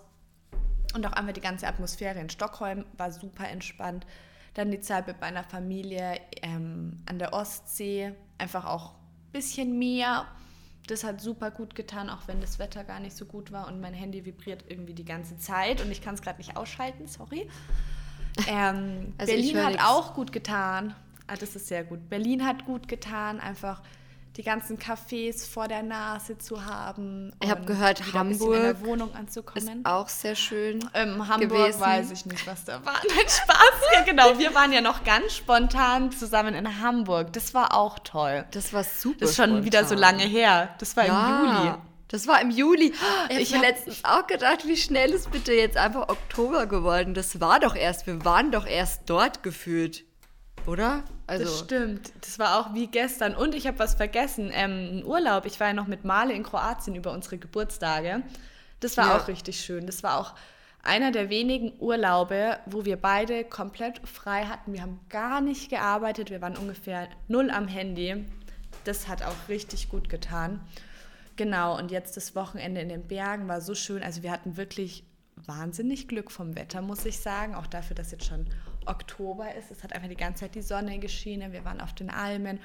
und 0.93 1.05
auch 1.05 1.13
einfach 1.13 1.33
die 1.33 1.41
ganze 1.41 1.67
Atmosphäre 1.67 2.19
in 2.19 2.29
Stockholm 2.29 2.85
war 2.97 3.11
super 3.11 3.47
entspannt. 3.47 4.05
Dann 4.53 4.71
die 4.71 4.81
Zeit 4.81 5.07
mit 5.07 5.21
meiner 5.21 5.43
Familie 5.43 6.19
ähm, 6.41 7.01
an 7.05 7.17
der 7.17 7.33
Ostsee, 7.33 8.13
einfach 8.37 8.65
auch 8.65 8.93
ein 8.93 9.31
bisschen 9.31 9.79
mehr. 9.79 10.27
Das 10.87 11.03
hat 11.03 11.21
super 11.21 11.51
gut 11.51 11.75
getan, 11.75 12.09
auch 12.09 12.27
wenn 12.27 12.41
das 12.41 12.59
Wetter 12.59 12.83
gar 12.83 12.99
nicht 12.99 13.15
so 13.15 13.25
gut 13.25 13.51
war 13.51 13.67
und 13.67 13.79
mein 13.79 13.93
Handy 13.93 14.25
vibriert 14.25 14.65
irgendwie 14.67 14.93
die 14.93 15.05
ganze 15.05 15.37
Zeit 15.37 15.81
und 15.81 15.91
ich 15.91 16.01
kann 16.01 16.15
es 16.15 16.21
gerade 16.21 16.39
nicht 16.39 16.57
ausschalten, 16.57 17.07
sorry. 17.07 17.49
Ähm, 18.47 19.13
also 19.17 19.33
Berlin 19.33 19.63
hat 19.63 19.79
auch 19.79 20.13
gut 20.13 20.31
getan. 20.31 20.95
Ah, 21.27 21.35
das 21.39 21.55
ist 21.55 21.67
sehr 21.67 21.83
gut. 21.83 22.09
Berlin 22.09 22.45
hat 22.45 22.65
gut 22.65 22.87
getan, 22.87 23.39
einfach 23.39 23.81
die 24.37 24.43
ganzen 24.43 24.77
Cafés 24.77 25.45
vor 25.47 25.67
der 25.67 25.83
Nase 25.83 26.37
zu 26.37 26.65
haben. 26.65 27.33
Ich 27.43 27.49
habe 27.49 27.65
gehört, 27.65 28.13
Hamburg 28.13 28.55
in 28.55 28.63
der 28.63 28.85
Wohnung 28.85 29.13
anzukommen. 29.13 29.79
ist 29.79 29.85
auch 29.85 30.07
sehr 30.07 30.35
schön 30.35 30.79
ähm, 30.93 31.27
Hamburg 31.27 31.49
gewesen. 31.49 31.81
weiß 31.81 32.11
ich 32.11 32.25
nicht, 32.25 32.47
was 32.47 32.63
da 32.63 32.83
war. 32.85 32.93
Nein, 33.07 33.27
Spaß. 33.27 33.57
ja, 33.93 34.01
genau. 34.03 34.37
Wir 34.37 34.55
waren 34.55 34.71
ja 34.71 34.79
noch 34.79 35.03
ganz 35.03 35.35
spontan 35.35 36.11
zusammen 36.11 36.55
in 36.55 36.81
Hamburg. 36.81 37.33
Das 37.33 37.53
war 37.53 37.75
auch 37.75 37.99
toll. 37.99 38.45
Das 38.51 38.71
war 38.71 38.83
super 38.83 39.17
Das 39.19 39.31
ist 39.31 39.35
schon 39.35 39.47
spontan. 39.47 39.65
wieder 39.65 39.85
so 39.85 39.95
lange 39.95 40.23
her. 40.23 40.69
Das 40.79 40.95
war 40.95 41.05
ja. 41.05 41.39
im 41.39 41.65
Juli. 41.65 41.77
Das 42.11 42.27
war 42.27 42.41
im 42.41 42.51
Juli. 42.51 42.93
Ich 43.29 43.53
habe 43.53 43.65
letztens 43.65 44.03
auch 44.03 44.27
gedacht, 44.27 44.67
wie 44.67 44.75
schnell 44.75 45.11
ist 45.11 45.31
bitte 45.31 45.53
jetzt 45.53 45.77
einfach 45.77 46.09
Oktober 46.09 46.67
geworden. 46.67 47.13
Das 47.13 47.39
war 47.39 47.59
doch 47.59 47.75
erst, 47.75 48.05
wir 48.05 48.23
waren 48.25 48.51
doch 48.51 48.67
erst 48.67 49.03
dort 49.09 49.41
gefühlt. 49.43 50.03
Oder? 50.67 51.03
Also 51.25 51.45
das 51.45 51.59
stimmt. 51.59 52.11
Das 52.21 52.37
war 52.37 52.59
auch 52.59 52.73
wie 52.73 52.87
gestern. 52.87 53.35
Und 53.35 53.55
ich 53.55 53.65
habe 53.65 53.79
was 53.79 53.95
vergessen. 53.95 54.51
Ähm, 54.53 54.99
ein 54.99 55.05
Urlaub. 55.05 55.45
Ich 55.45 55.59
war 55.59 55.67
ja 55.67 55.73
noch 55.73 55.87
mit 55.87 56.03
Male 56.03 56.33
in 56.33 56.43
Kroatien 56.43 56.95
über 56.95 57.13
unsere 57.13 57.37
Geburtstage. 57.37 58.21
Das 58.79 58.97
war 58.97 59.07
ja. 59.07 59.17
auch 59.17 59.27
richtig 59.27 59.61
schön. 59.61 59.87
Das 59.87 60.03
war 60.03 60.19
auch 60.19 60.33
einer 60.83 61.11
der 61.11 61.29
wenigen 61.29 61.73
Urlaube, 61.79 62.59
wo 62.65 62.85
wir 62.85 62.97
beide 62.97 63.43
komplett 63.43 64.01
frei 64.07 64.45
hatten. 64.45 64.73
Wir 64.73 64.81
haben 64.81 64.99
gar 65.09 65.39
nicht 65.41 65.69
gearbeitet. 65.69 66.29
Wir 66.29 66.41
waren 66.41 66.57
ungefähr 66.57 67.07
null 67.27 67.49
am 67.49 67.67
Handy. 67.67 68.25
Das 68.83 69.07
hat 69.07 69.23
auch 69.23 69.47
richtig 69.47 69.89
gut 69.89 70.09
getan. 70.09 70.59
Genau, 71.35 71.77
und 71.77 71.91
jetzt 71.91 72.17
das 72.17 72.35
Wochenende 72.35 72.81
in 72.81 72.89
den 72.89 73.07
Bergen 73.07 73.47
war 73.47 73.61
so 73.61 73.75
schön. 73.75 74.03
Also 74.03 74.23
wir 74.23 74.31
hatten 74.31 74.57
wirklich 74.57 75.03
wahnsinnig 75.35 76.07
Glück 76.07 76.31
vom 76.31 76.55
Wetter, 76.55 76.81
muss 76.81 77.05
ich 77.05 77.19
sagen. 77.19 77.55
Auch 77.55 77.67
dafür, 77.67 77.95
dass 77.95 78.11
jetzt 78.11 78.25
schon 78.25 78.45
Oktober 78.85 79.53
ist. 79.55 79.71
Es 79.71 79.83
hat 79.83 79.93
einfach 79.93 80.09
die 80.09 80.15
ganze 80.15 80.41
Zeit 80.41 80.55
die 80.55 80.61
Sonne 80.61 80.99
geschienen. 80.99 81.51
Wir 81.51 81.65
waren 81.65 81.81
auf 81.81 81.93
den 81.93 82.09
Almen. 82.09 82.59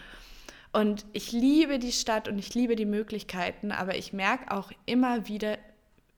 Und 0.72 1.06
ich 1.12 1.32
liebe 1.32 1.78
die 1.78 1.92
Stadt 1.92 2.28
und 2.28 2.38
ich 2.38 2.54
liebe 2.54 2.76
die 2.76 2.84
Möglichkeiten, 2.84 3.72
aber 3.72 3.96
ich 3.96 4.12
merke 4.12 4.50
auch 4.54 4.70
immer 4.84 5.26
wieder, 5.28 5.58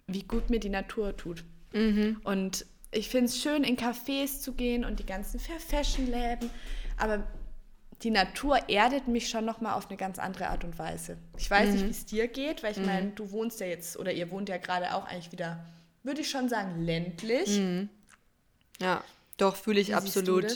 wie 0.07 0.25
gut 0.25 0.51
mir 0.51 0.59
die 0.59 0.69
Natur 0.69 1.17
tut. 1.17 1.45
Mhm. 1.73 2.21
Und 2.25 2.67
ich 2.91 3.09
finde 3.09 3.27
es 3.27 3.41
schön, 3.41 3.63
in 3.63 3.77
Cafés 3.77 4.41
zu 4.41 4.55
gehen 4.55 4.85
und 4.85 4.99
die 4.99 5.07
ganzen 5.07 5.39
Fair-Fashion-Läden, 5.39 6.51
aber 6.97 7.25
die 8.03 8.11
Natur 8.11 8.69
erdet 8.69 9.09
mich 9.09 9.29
schon 9.29 9.45
nochmal 9.45 9.75
auf 9.75 9.89
eine 9.89 9.97
ganz 9.97 10.19
andere 10.19 10.49
Art 10.49 10.65
und 10.65 10.79
Weise. 10.79 11.19
Ich 11.37 11.51
weiß 11.51 11.69
mhm. 11.69 11.73
nicht, 11.73 11.85
wie 11.87 11.91
es 11.91 12.07
dir 12.07 12.29
geht, 12.29 12.63
weil 12.63 12.73
ich 12.73 12.79
mhm. 12.79 12.87
meine, 12.87 13.11
du 13.11 13.31
wohnst 13.33 13.61
ja 13.61 13.67
jetzt, 13.67 13.97
oder 13.97 14.13
ihr 14.13 14.31
wohnt 14.31 14.49
ja 14.49 14.59
gerade 14.59 14.95
auch 14.95 15.05
eigentlich 15.07 15.33
wieder, 15.33 15.65
würde 16.03 16.21
ich 16.21 16.31
schon 16.31 16.49
sagen, 16.49 16.83
ländlich. 16.85 17.59
Mhm. 17.59 17.89
Ja. 18.81 19.03
Doch, 19.37 19.57
fühle 19.57 19.81
ich 19.81 19.89
wie 19.89 19.95
absolut. 19.95 20.47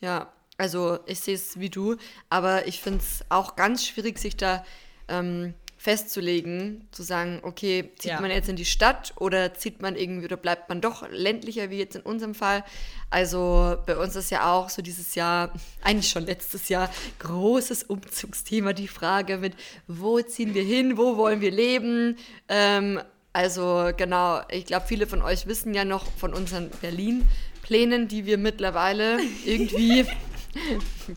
Ja, 0.00 0.32
also 0.56 0.98
ich 1.06 1.20
sehe 1.20 1.34
es 1.34 1.58
wie 1.58 1.70
du, 1.70 1.96
aber 2.28 2.66
ich 2.66 2.80
finde 2.80 3.00
es 3.00 3.24
auch 3.28 3.56
ganz 3.56 3.84
schwierig, 3.84 4.18
sich 4.18 4.36
da 4.36 4.64
ähm, 5.08 5.54
festzulegen, 5.84 6.88
zu 6.92 7.02
sagen, 7.02 7.40
okay, 7.42 7.90
zieht 7.98 8.12
ja. 8.12 8.20
man 8.22 8.30
jetzt 8.30 8.48
in 8.48 8.56
die 8.56 8.64
Stadt 8.64 9.12
oder 9.16 9.52
zieht 9.52 9.82
man 9.82 9.96
irgendwie 9.96 10.24
oder 10.24 10.38
bleibt 10.38 10.70
man 10.70 10.80
doch 10.80 11.06
ländlicher, 11.10 11.68
wie 11.68 11.76
jetzt 11.76 11.94
in 11.94 12.00
unserem 12.00 12.34
Fall. 12.34 12.64
Also 13.10 13.76
bei 13.84 13.94
uns 13.98 14.16
ist 14.16 14.30
ja 14.30 14.50
auch 14.50 14.70
so 14.70 14.80
dieses 14.80 15.14
Jahr, 15.14 15.52
eigentlich 15.82 16.08
schon 16.08 16.24
letztes 16.24 16.70
Jahr, 16.70 16.88
großes 17.18 17.82
Umzugsthema, 17.82 18.72
die 18.72 18.88
Frage 18.88 19.36
mit, 19.36 19.56
wo 19.86 20.22
ziehen 20.22 20.54
wir 20.54 20.62
hin, 20.62 20.96
wo 20.96 21.18
wollen 21.18 21.42
wir 21.42 21.50
leben. 21.50 22.16
Ähm, 22.48 22.98
also 23.34 23.90
genau, 23.94 24.40
ich 24.48 24.64
glaube, 24.64 24.86
viele 24.86 25.06
von 25.06 25.20
euch 25.20 25.46
wissen 25.46 25.74
ja 25.74 25.84
noch 25.84 26.10
von 26.12 26.32
unseren 26.32 26.70
Berlin 26.80 27.28
Plänen, 27.60 28.08
die 28.08 28.24
wir 28.24 28.38
mittlerweile 28.38 29.18
irgendwie, 29.44 30.06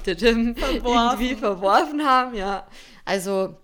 verworfen. 0.04 0.84
irgendwie 0.86 1.36
verworfen 1.36 2.04
haben. 2.04 2.36
Ja, 2.36 2.68
also 3.06 3.56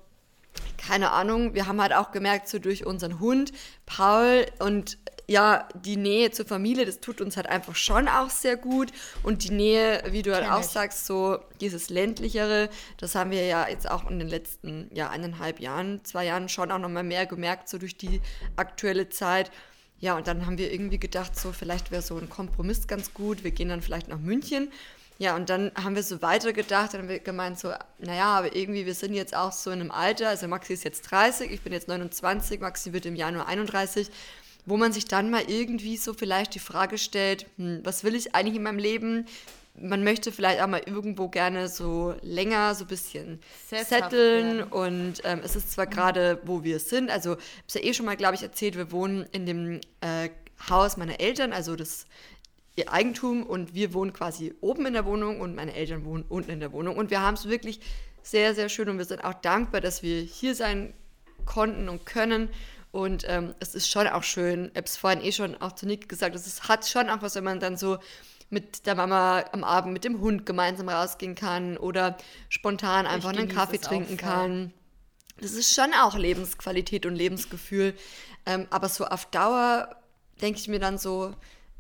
keine 0.86 1.12
Ahnung. 1.12 1.54
Wir 1.54 1.68
haben 1.68 1.82
halt 1.82 1.94
auch 1.94 2.12
gemerkt, 2.12 2.48
so 2.48 2.60
durch 2.60 2.86
unseren 2.86 3.20
Hund, 3.20 3.52
Paul 3.86 4.46
und 4.60 4.98
ja, 5.26 5.70
die 5.74 5.96
Nähe 5.96 6.32
zur 6.32 6.46
Familie, 6.46 6.86
das 6.86 7.00
tut 7.00 7.22
uns 7.22 7.38
halt 7.38 7.48
einfach 7.48 7.76
schon 7.76 8.10
auch 8.10 8.30
sehr 8.30 8.58
gut. 8.58 8.92
Und 9.24 9.46
die 9.46 9.52
Nähe, 9.52 10.04
wie 10.10 10.22
du 10.22 10.36
halt 10.36 10.50
auch 10.50 10.64
sagst, 10.64 11.06
so 11.06 11.40
dieses 11.62 11.90
ländlichere, 11.90 12.70
das 12.98 13.16
haben 13.16 13.32
wir 13.32 13.46
ja 13.46 13.68
jetzt 13.70 13.90
auch 13.90 14.10
in 14.10 14.20
den 14.20 14.28
letzten 14.28 14.90
ja, 14.94 15.10
eineinhalb 15.10 15.62
Jahren, 15.62 16.04
zwei 16.04 16.26
Jahren 16.26 16.50
schon 16.50 16.72
auch 16.72 16.80
nochmal 16.80 17.04
mehr 17.04 17.26
gemerkt, 17.26 17.70
so 17.70 17.78
durch 17.78 17.96
die 17.96 18.22
aktuelle 18.58 19.10
Zeit. 19.10 19.50
Ja, 20.00 20.18
und 20.18 20.28
dann 20.28 20.46
haben 20.46 20.58
wir 20.58 20.74
irgendwie 20.74 21.00
gedacht, 21.00 21.40
so 21.40 21.54
vielleicht 21.54 21.92
wäre 21.92 22.02
so 22.02 22.18
ein 22.18 22.30
Kompromiss 22.30 22.88
ganz 22.88 23.14
gut. 23.14 23.46
Wir 23.46 23.52
gehen 23.52 23.70
dann 23.70 23.82
vielleicht 23.82 24.10
nach 24.10 24.20
München. 24.20 24.70
Ja, 25.20 25.36
und 25.36 25.50
dann 25.50 25.72
haben 25.76 25.96
wir 25.96 26.04
so 26.04 26.22
weitergedacht, 26.22 26.94
dann 26.94 27.02
haben 27.02 27.10
wir 27.10 27.20
gemeint, 27.20 27.60
so, 27.60 27.72
naja, 28.00 28.26
aber 28.26 28.56
irgendwie, 28.56 28.86
wir 28.86 28.96
sind 28.96 29.14
jetzt 29.14 29.36
auch 29.36 29.52
so 29.52 29.72
in 29.72 29.80
einem 29.80 29.92
Alter, 29.92 30.30
also 30.30 30.48
Maxi 30.48 30.74
ist 30.74 30.84
jetzt 30.84 31.04
30, 31.12 31.52
ich 31.52 31.62
bin 31.62 31.72
jetzt 31.72 31.88
29, 31.88 32.60
Maxi 32.60 32.94
wird 32.94 33.06
im 33.06 33.16
Januar 33.16 33.48
31, 33.48 34.10
wo 34.66 34.78
man 34.78 34.92
sich 34.92 35.06
dann 35.06 35.30
mal 35.30 35.44
irgendwie 35.48 35.98
so 35.98 36.14
vielleicht 36.14 36.56
die 36.56 36.60
Frage 36.60 36.98
stellt, 36.98 37.46
hm, 37.58 37.82
was 37.84 38.04
will 38.04 38.16
ich 38.16 38.34
eigentlich 38.34 38.56
in 38.56 38.64
meinem 38.64 38.80
Leben? 38.80 39.26
man 39.76 40.04
möchte 40.04 40.32
vielleicht 40.32 40.62
auch 40.62 40.68
mal 40.68 40.82
irgendwo 40.86 41.30
gerne 41.30 41.68
so 41.68 42.16
länger 42.22 42.76
so 42.76 42.84
ein 42.84 42.88
bisschen 42.88 43.40
setteln 43.68 44.58
werden. 44.58 44.64
und 44.72 45.14
ähm, 45.24 45.42
es 45.44 45.56
ist 45.56 45.72
zwar 45.72 45.88
gerade, 45.88 46.40
wo 46.46 46.64
wir 46.64 46.80
sind, 46.80 47.10
also 47.10 47.34
ich 47.34 47.38
habe 47.38 47.64
es 47.68 47.74
ja 47.74 47.82
eh 47.82 47.94
schon 47.94 48.06
mal, 48.06 48.16
glaube 48.16 48.36
ich, 48.36 48.44
erzählt, 48.44 48.76
wir 48.76 48.92
wohnen 48.92 49.26
in 49.32 49.46
dem 49.46 49.82
äh, 50.02 50.30
Haus 50.70 50.98
meiner 50.98 51.20
Eltern, 51.20 51.54
also 51.54 51.76
das 51.76 52.06
ihr 52.76 52.92
Eigentum 52.92 53.44
und 53.44 53.74
wir 53.74 53.94
wohnen 53.94 54.14
quasi 54.14 54.54
oben 54.62 54.86
in 54.86 54.94
der 54.94 55.06
Wohnung 55.06 55.42
und 55.42 55.56
meine 55.56 55.74
Eltern 55.74 56.06
wohnen 56.06 56.26
unten 56.28 56.52
in 56.52 56.60
der 56.60 56.72
Wohnung 56.72 56.98
und 56.98 57.10
wir 57.12 57.22
haben 57.22 57.36
es 57.36 57.48
wirklich 57.48 57.80
sehr, 58.24 58.56
sehr 58.56 58.70
schön 58.70 58.90
und 58.90 58.98
wir 58.98 59.06
sind 59.06 59.24
auch 59.24 59.34
dankbar, 59.34 59.82
dass 59.82 60.02
wir 60.02 60.22
hier 60.22 60.56
sein 60.56 60.94
konnten 61.46 61.90
und 61.90 62.06
können 62.06 62.50
und 62.92 63.26
ähm, 63.28 63.54
es 63.60 63.76
ist 63.76 63.90
schon 63.90 64.08
auch 64.08 64.24
schön, 64.24 64.66
ich 64.66 64.78
habe 64.78 64.86
es 64.86 64.98
vorhin 64.98 65.22
eh 65.22 65.32
schon 65.32 65.60
auch 65.62 65.74
zu 65.74 65.86
Nick 65.86 66.08
gesagt, 66.08 66.36
es 66.36 66.68
hat 66.68 66.88
schon 66.88 67.10
auch 67.10 67.22
was, 67.22 67.36
wenn 67.36 67.44
man 67.44 67.60
dann 67.60 67.78
so 67.78 67.98
mit 68.50 68.86
der 68.86 68.96
Mama 68.96 69.44
am 69.52 69.64
Abend 69.64 69.94
mit 69.94 70.04
dem 70.04 70.22
Hund 70.22 70.46
gemeinsam 70.46 70.88
rausgehen 70.88 71.36
kann 71.36 71.76
oder 71.76 72.18
spontan 72.50 73.08
einfach 73.08 73.30
einen 73.30 73.50
Kaffee 73.50 73.80
trinken 73.80 74.16
kann. 74.16 74.72
Das 75.42 75.54
ist 75.54 75.74
schon 75.74 75.92
auch 75.94 76.16
Lebensqualität 76.16 77.06
und 77.06 77.16
Lebensgefühl. 77.16 77.96
Ähm, 78.46 78.68
aber 78.70 78.90
so 78.90 79.06
auf 79.06 79.26
Dauer 79.26 79.96
denke 80.42 80.60
ich 80.60 80.68
mir 80.68 80.80
dann 80.80 80.98
so, 80.98 81.34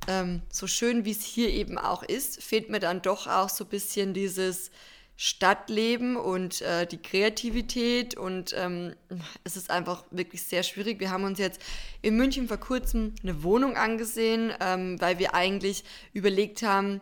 ähm, 0.07 0.41
so 0.49 0.67
schön 0.67 1.05
wie 1.05 1.11
es 1.11 1.23
hier 1.23 1.49
eben 1.49 1.77
auch 1.77 2.03
ist, 2.03 2.43
fehlt 2.43 2.69
mir 2.69 2.79
dann 2.79 3.01
doch 3.01 3.27
auch 3.27 3.49
so 3.49 3.63
ein 3.63 3.69
bisschen 3.69 4.13
dieses 4.13 4.71
Stadtleben 5.15 6.17
und 6.17 6.61
äh, 6.61 6.87
die 6.87 7.01
Kreativität 7.01 8.17
und 8.17 8.53
ähm, 8.57 8.95
es 9.43 9.55
ist 9.55 9.69
einfach 9.69 10.03
wirklich 10.09 10.41
sehr 10.43 10.63
schwierig. 10.63 10.99
Wir 10.99 11.11
haben 11.11 11.23
uns 11.23 11.37
jetzt 11.37 11.61
in 12.01 12.17
München 12.17 12.47
vor 12.47 12.57
kurzem 12.57 13.13
eine 13.21 13.43
Wohnung 13.43 13.77
angesehen, 13.77 14.51
ähm, 14.59 14.99
weil 14.99 15.19
wir 15.19 15.35
eigentlich 15.35 15.83
überlegt 16.13 16.63
haben, 16.63 16.99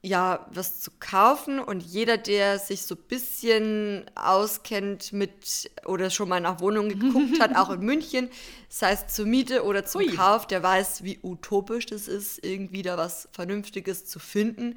ja, 0.00 0.46
was 0.52 0.80
zu 0.80 0.92
kaufen 1.00 1.58
und 1.58 1.80
jeder, 1.80 2.18
der 2.18 2.58
sich 2.58 2.82
so 2.82 2.94
ein 2.94 3.02
bisschen 3.08 4.08
auskennt 4.14 5.12
mit 5.12 5.70
oder 5.84 6.10
schon 6.10 6.28
mal 6.28 6.40
nach 6.40 6.60
Wohnungen 6.60 7.00
geguckt 7.00 7.40
hat, 7.40 7.56
auch 7.56 7.70
in 7.70 7.80
München, 7.84 8.30
sei 8.68 8.92
es 8.92 9.08
zur 9.08 9.26
Miete 9.26 9.64
oder 9.64 9.84
zum 9.84 10.02
Ui. 10.02 10.14
Kauf, 10.14 10.46
der 10.46 10.62
weiß, 10.62 11.02
wie 11.02 11.18
utopisch 11.22 11.86
das 11.86 12.06
ist, 12.06 12.44
irgendwie 12.44 12.82
da 12.82 12.96
was 12.96 13.28
Vernünftiges 13.32 14.06
zu 14.06 14.20
finden. 14.20 14.76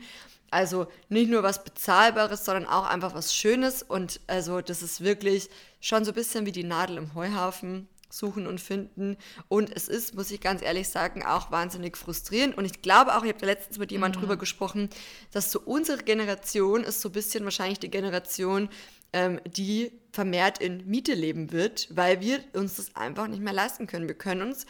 Also 0.49 0.87
nicht 1.07 1.29
nur 1.29 1.43
was 1.43 1.63
Bezahlbares, 1.63 2.43
sondern 2.43 2.65
auch 2.65 2.87
einfach 2.87 3.13
was 3.13 3.33
Schönes 3.33 3.83
und 3.83 4.19
also 4.27 4.59
das 4.59 4.81
ist 4.81 5.01
wirklich 5.01 5.49
schon 5.79 6.03
so 6.03 6.11
ein 6.11 6.15
bisschen 6.15 6.45
wie 6.45 6.51
die 6.51 6.63
Nadel 6.63 6.97
im 6.97 7.13
Heuhaufen 7.13 7.87
suchen 8.11 8.47
und 8.47 8.59
finden. 8.59 9.17
Und 9.47 9.75
es 9.75 9.87
ist, 9.87 10.15
muss 10.15 10.31
ich 10.31 10.41
ganz 10.41 10.61
ehrlich 10.61 10.89
sagen, 10.89 11.25
auch 11.25 11.51
wahnsinnig 11.51 11.97
frustrierend. 11.97 12.57
Und 12.57 12.65
ich 12.65 12.81
glaube 12.81 13.15
auch, 13.15 13.23
ich 13.23 13.29
habe 13.29 13.39
da 13.39 13.45
letztens 13.45 13.77
mit 13.77 13.91
jemandem 13.91 14.19
mhm. 14.19 14.25
drüber 14.25 14.37
gesprochen, 14.37 14.89
dass 15.31 15.51
so 15.51 15.61
unsere 15.63 16.03
Generation 16.03 16.83
ist 16.83 17.01
so 17.01 17.09
ein 17.09 17.13
bisschen 17.13 17.43
wahrscheinlich 17.43 17.79
die 17.79 17.91
Generation, 17.91 18.69
ähm, 19.13 19.39
die 19.45 19.91
vermehrt 20.11 20.59
in 20.59 20.87
Miete 20.87 21.13
leben 21.13 21.51
wird, 21.51 21.87
weil 21.91 22.21
wir 22.21 22.39
uns 22.53 22.75
das 22.75 22.95
einfach 22.95 23.27
nicht 23.27 23.41
mehr 23.41 23.53
leisten 23.53 23.87
können. 23.87 24.07
Wir 24.07 24.17
können 24.17 24.41
uns 24.41 24.65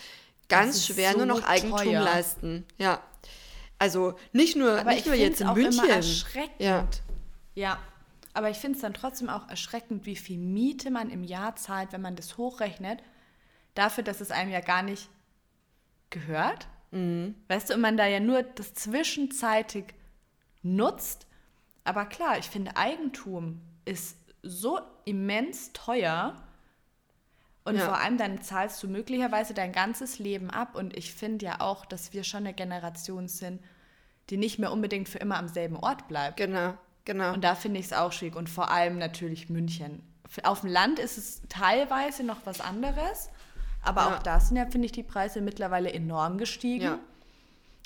ganz 0.49 0.85
schwer 0.85 1.13
so 1.13 1.17
nur 1.19 1.27
noch 1.27 1.43
Eigentum 1.43 1.79
teuer. 1.79 2.01
leisten. 2.01 2.65
Ja. 2.77 3.01
Also 3.79 4.15
nicht 4.31 4.55
nur, 4.55 4.79
Aber 4.79 4.91
nicht 4.91 5.07
nur 5.07 5.15
jetzt 5.15 5.41
in 5.41 5.47
auch 5.47 5.55
München. 5.55 5.83
Immer 5.83 5.95
erschreckend. 5.95 6.59
Ja. 6.59 6.87
ja. 7.55 7.79
Aber 8.33 8.49
ich 8.49 8.57
finde 8.57 8.77
es 8.77 8.81
dann 8.81 8.93
trotzdem 8.93 9.27
auch 9.27 9.49
erschreckend, 9.49 10.05
wie 10.05 10.15
viel 10.15 10.37
Miete 10.37 10.89
man 10.89 11.09
im 11.09 11.23
Jahr 11.23 11.55
zahlt, 11.55 11.91
wenn 11.91 12.01
man 12.01 12.15
das 12.15 12.37
hochrechnet 12.37 12.99
dafür, 13.73 14.03
dass 14.03 14.21
es 14.21 14.31
einem 14.31 14.51
ja 14.51 14.61
gar 14.61 14.83
nicht 14.83 15.09
gehört. 16.09 16.67
Mhm. 16.91 17.35
Weißt 17.47 17.69
du, 17.69 17.75
und 17.75 17.81
man 17.81 17.97
da 17.97 18.05
ja 18.05 18.19
nur 18.19 18.43
das 18.43 18.73
zwischenzeitig 18.73 19.93
nutzt. 20.61 21.27
Aber 21.83 22.05
klar, 22.05 22.37
ich 22.37 22.49
finde, 22.49 22.77
Eigentum 22.77 23.61
ist 23.85 24.17
so 24.43 24.79
immens 25.05 25.73
teuer. 25.73 26.35
Und 27.63 27.75
ja. 27.75 27.85
vor 27.85 27.99
allem 27.99 28.17
dann 28.17 28.41
zahlst 28.41 28.81
du 28.81 28.87
möglicherweise 28.87 29.53
dein 29.53 29.71
ganzes 29.71 30.19
Leben 30.19 30.49
ab. 30.49 30.75
Und 30.75 30.95
ich 30.95 31.13
finde 31.13 31.45
ja 31.45 31.61
auch, 31.61 31.85
dass 31.85 32.13
wir 32.13 32.23
schon 32.23 32.39
eine 32.39 32.53
Generation 32.53 33.27
sind, 33.27 33.61
die 34.29 34.37
nicht 34.37 34.59
mehr 34.59 34.71
unbedingt 34.71 35.09
für 35.09 35.19
immer 35.19 35.37
am 35.37 35.47
selben 35.47 35.77
Ort 35.77 36.07
bleibt. 36.07 36.37
Genau, 36.37 36.73
genau. 37.05 37.33
Und 37.33 37.43
da 37.43 37.55
finde 37.55 37.79
ich 37.79 37.87
es 37.87 37.93
auch 37.93 38.11
schwierig. 38.11 38.35
Und 38.35 38.49
vor 38.49 38.71
allem 38.71 38.97
natürlich 38.97 39.49
München. 39.49 40.03
Auf 40.43 40.61
dem 40.61 40.69
Land 40.69 40.97
ist 40.97 41.17
es 41.17 41.41
teilweise 41.49 42.23
noch 42.23 42.45
was 42.45 42.61
anderes. 42.61 43.29
Aber 43.83 44.01
ja. 44.01 44.15
auch 44.15 44.23
da 44.23 44.39
sind 44.39 44.57
ja, 44.57 44.65
finde 44.65 44.85
ich, 44.85 44.91
die 44.91 45.03
Preise 45.03 45.41
mittlerweile 45.41 45.91
enorm 45.91 46.37
gestiegen. 46.37 46.83
Ja. 46.83 46.99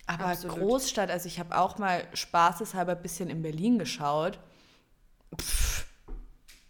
Aber 0.07 0.25
Absolut. 0.25 0.59
Großstadt, 0.59 1.09
also 1.09 1.27
ich 1.27 1.39
habe 1.39 1.57
auch 1.57 1.77
mal 1.77 2.03
spaßeshalber 2.13 2.93
ein 2.93 3.01
bisschen 3.01 3.29
in 3.29 3.41
Berlin 3.41 3.79
geschaut. 3.79 4.39
Pff, 5.39 5.85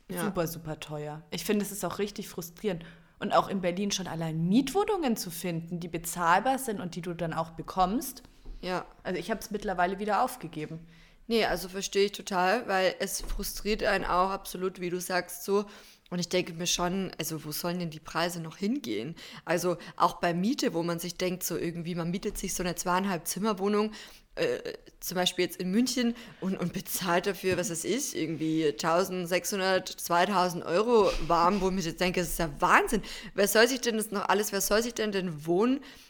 ja. 0.09 0.23
Super, 0.23 0.47
super 0.47 0.79
teuer. 0.79 1.21
Ich 1.31 1.43
finde, 1.43 1.65
es 1.65 1.71
ist 1.71 1.83
auch 1.83 1.99
richtig 1.99 2.29
frustrierend. 2.29 2.85
Und 3.19 3.33
auch 3.33 3.47
in 3.47 3.61
Berlin 3.61 3.91
schon 3.91 4.07
allein 4.07 4.47
Mietwohnungen 4.47 5.15
zu 5.15 5.31
finden, 5.31 5.79
die 5.79 5.87
bezahlbar 5.87 6.59
sind 6.59 6.79
und 6.79 6.95
die 6.95 7.01
du 7.01 7.13
dann 7.13 7.33
auch 7.33 7.51
bekommst. 7.51 8.23
Ja. 8.61 8.85
Also 9.03 9.19
ich 9.19 9.31
habe 9.31 9.39
es 9.39 9.51
mittlerweile 9.51 9.99
wieder 9.99 10.21
aufgegeben. 10.21 10.85
Nee, 11.27 11.45
also 11.45 11.69
verstehe 11.69 12.05
ich 12.05 12.11
total, 12.11 12.67
weil 12.67 12.95
es 12.99 13.21
frustriert 13.21 13.83
einen 13.83 14.05
auch 14.05 14.29
absolut, 14.29 14.79
wie 14.79 14.89
du 14.89 14.99
sagst, 14.99 15.43
so. 15.43 15.65
Und 16.11 16.19
ich 16.19 16.29
denke 16.29 16.53
mir 16.53 16.67
schon, 16.67 17.11
also 17.17 17.43
wo 17.45 17.51
sollen 17.51 17.79
denn 17.79 17.89
die 17.89 17.99
Preise 17.99 18.39
noch 18.39 18.57
hingehen? 18.57 19.15
Also 19.43 19.77
auch 19.97 20.19
bei 20.19 20.33
Miete, 20.33 20.73
wo 20.73 20.83
man 20.83 20.99
sich 20.99 21.15
denkt, 21.15 21.43
so 21.43 21.57
irgendwie, 21.57 21.95
man 21.95 22.11
mietet 22.11 22.37
sich 22.37 22.53
so 22.53 22.61
eine 22.61 22.75
zweieinhalb 22.75 23.27
Zimmerwohnung, 23.27 23.91
äh, 24.35 24.73
zum 24.99 25.15
Beispiel 25.15 25.45
jetzt 25.45 25.57
in 25.57 25.71
München 25.71 26.13
und, 26.41 26.57
und 26.57 26.73
bezahlt 26.73 27.25
dafür, 27.25 27.57
was 27.57 27.69
es 27.69 27.85
ist, 27.85 28.15
irgendwie 28.15 28.67
1600, 28.67 29.87
2000 29.87 30.65
Euro 30.65 31.11
warm, 31.27 31.61
wo 31.61 31.69
ich 31.71 31.85
jetzt 31.85 32.01
denke, 32.01 32.19
das 32.19 32.29
ist 32.29 32.39
ja 32.39 32.49
Wahnsinn. 32.59 33.01
Wer 33.33 33.47
soll 33.47 33.67
sich 33.67 33.81
denn 33.81 33.97
das 33.97 34.11
noch 34.11 34.27
alles, 34.27 34.51
wer 34.51 34.61
soll 34.61 34.83
sich 34.83 34.93
denn 34.93 35.11
den 35.11 35.45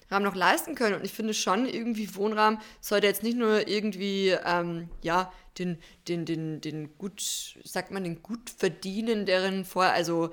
Wohnraum 0.10 0.24
noch 0.24 0.36
leisten 0.36 0.76
können? 0.76 0.96
Und 0.96 1.06
ich 1.06 1.13
finde 1.13 1.34
schon, 1.34 1.65
irgendwie 1.65 2.15
Wohnraum 2.15 2.60
sollte 2.82 3.08
jetzt 3.08 3.24
nicht 3.24 3.38
nur 3.38 3.68
irgendwie, 3.68 4.36
ähm, 4.46 4.89
ja, 5.02 5.32
den, 5.58 5.78
den, 6.08 6.26
den, 6.26 6.62
den 6.62 6.98
gut, 6.98 7.22
sagt 7.63 7.91
man, 7.91 8.04
den 8.04 8.22
gut 8.22 8.50
verdienenderen 8.50 9.65
vor, 9.65 9.86
also, 9.86 10.32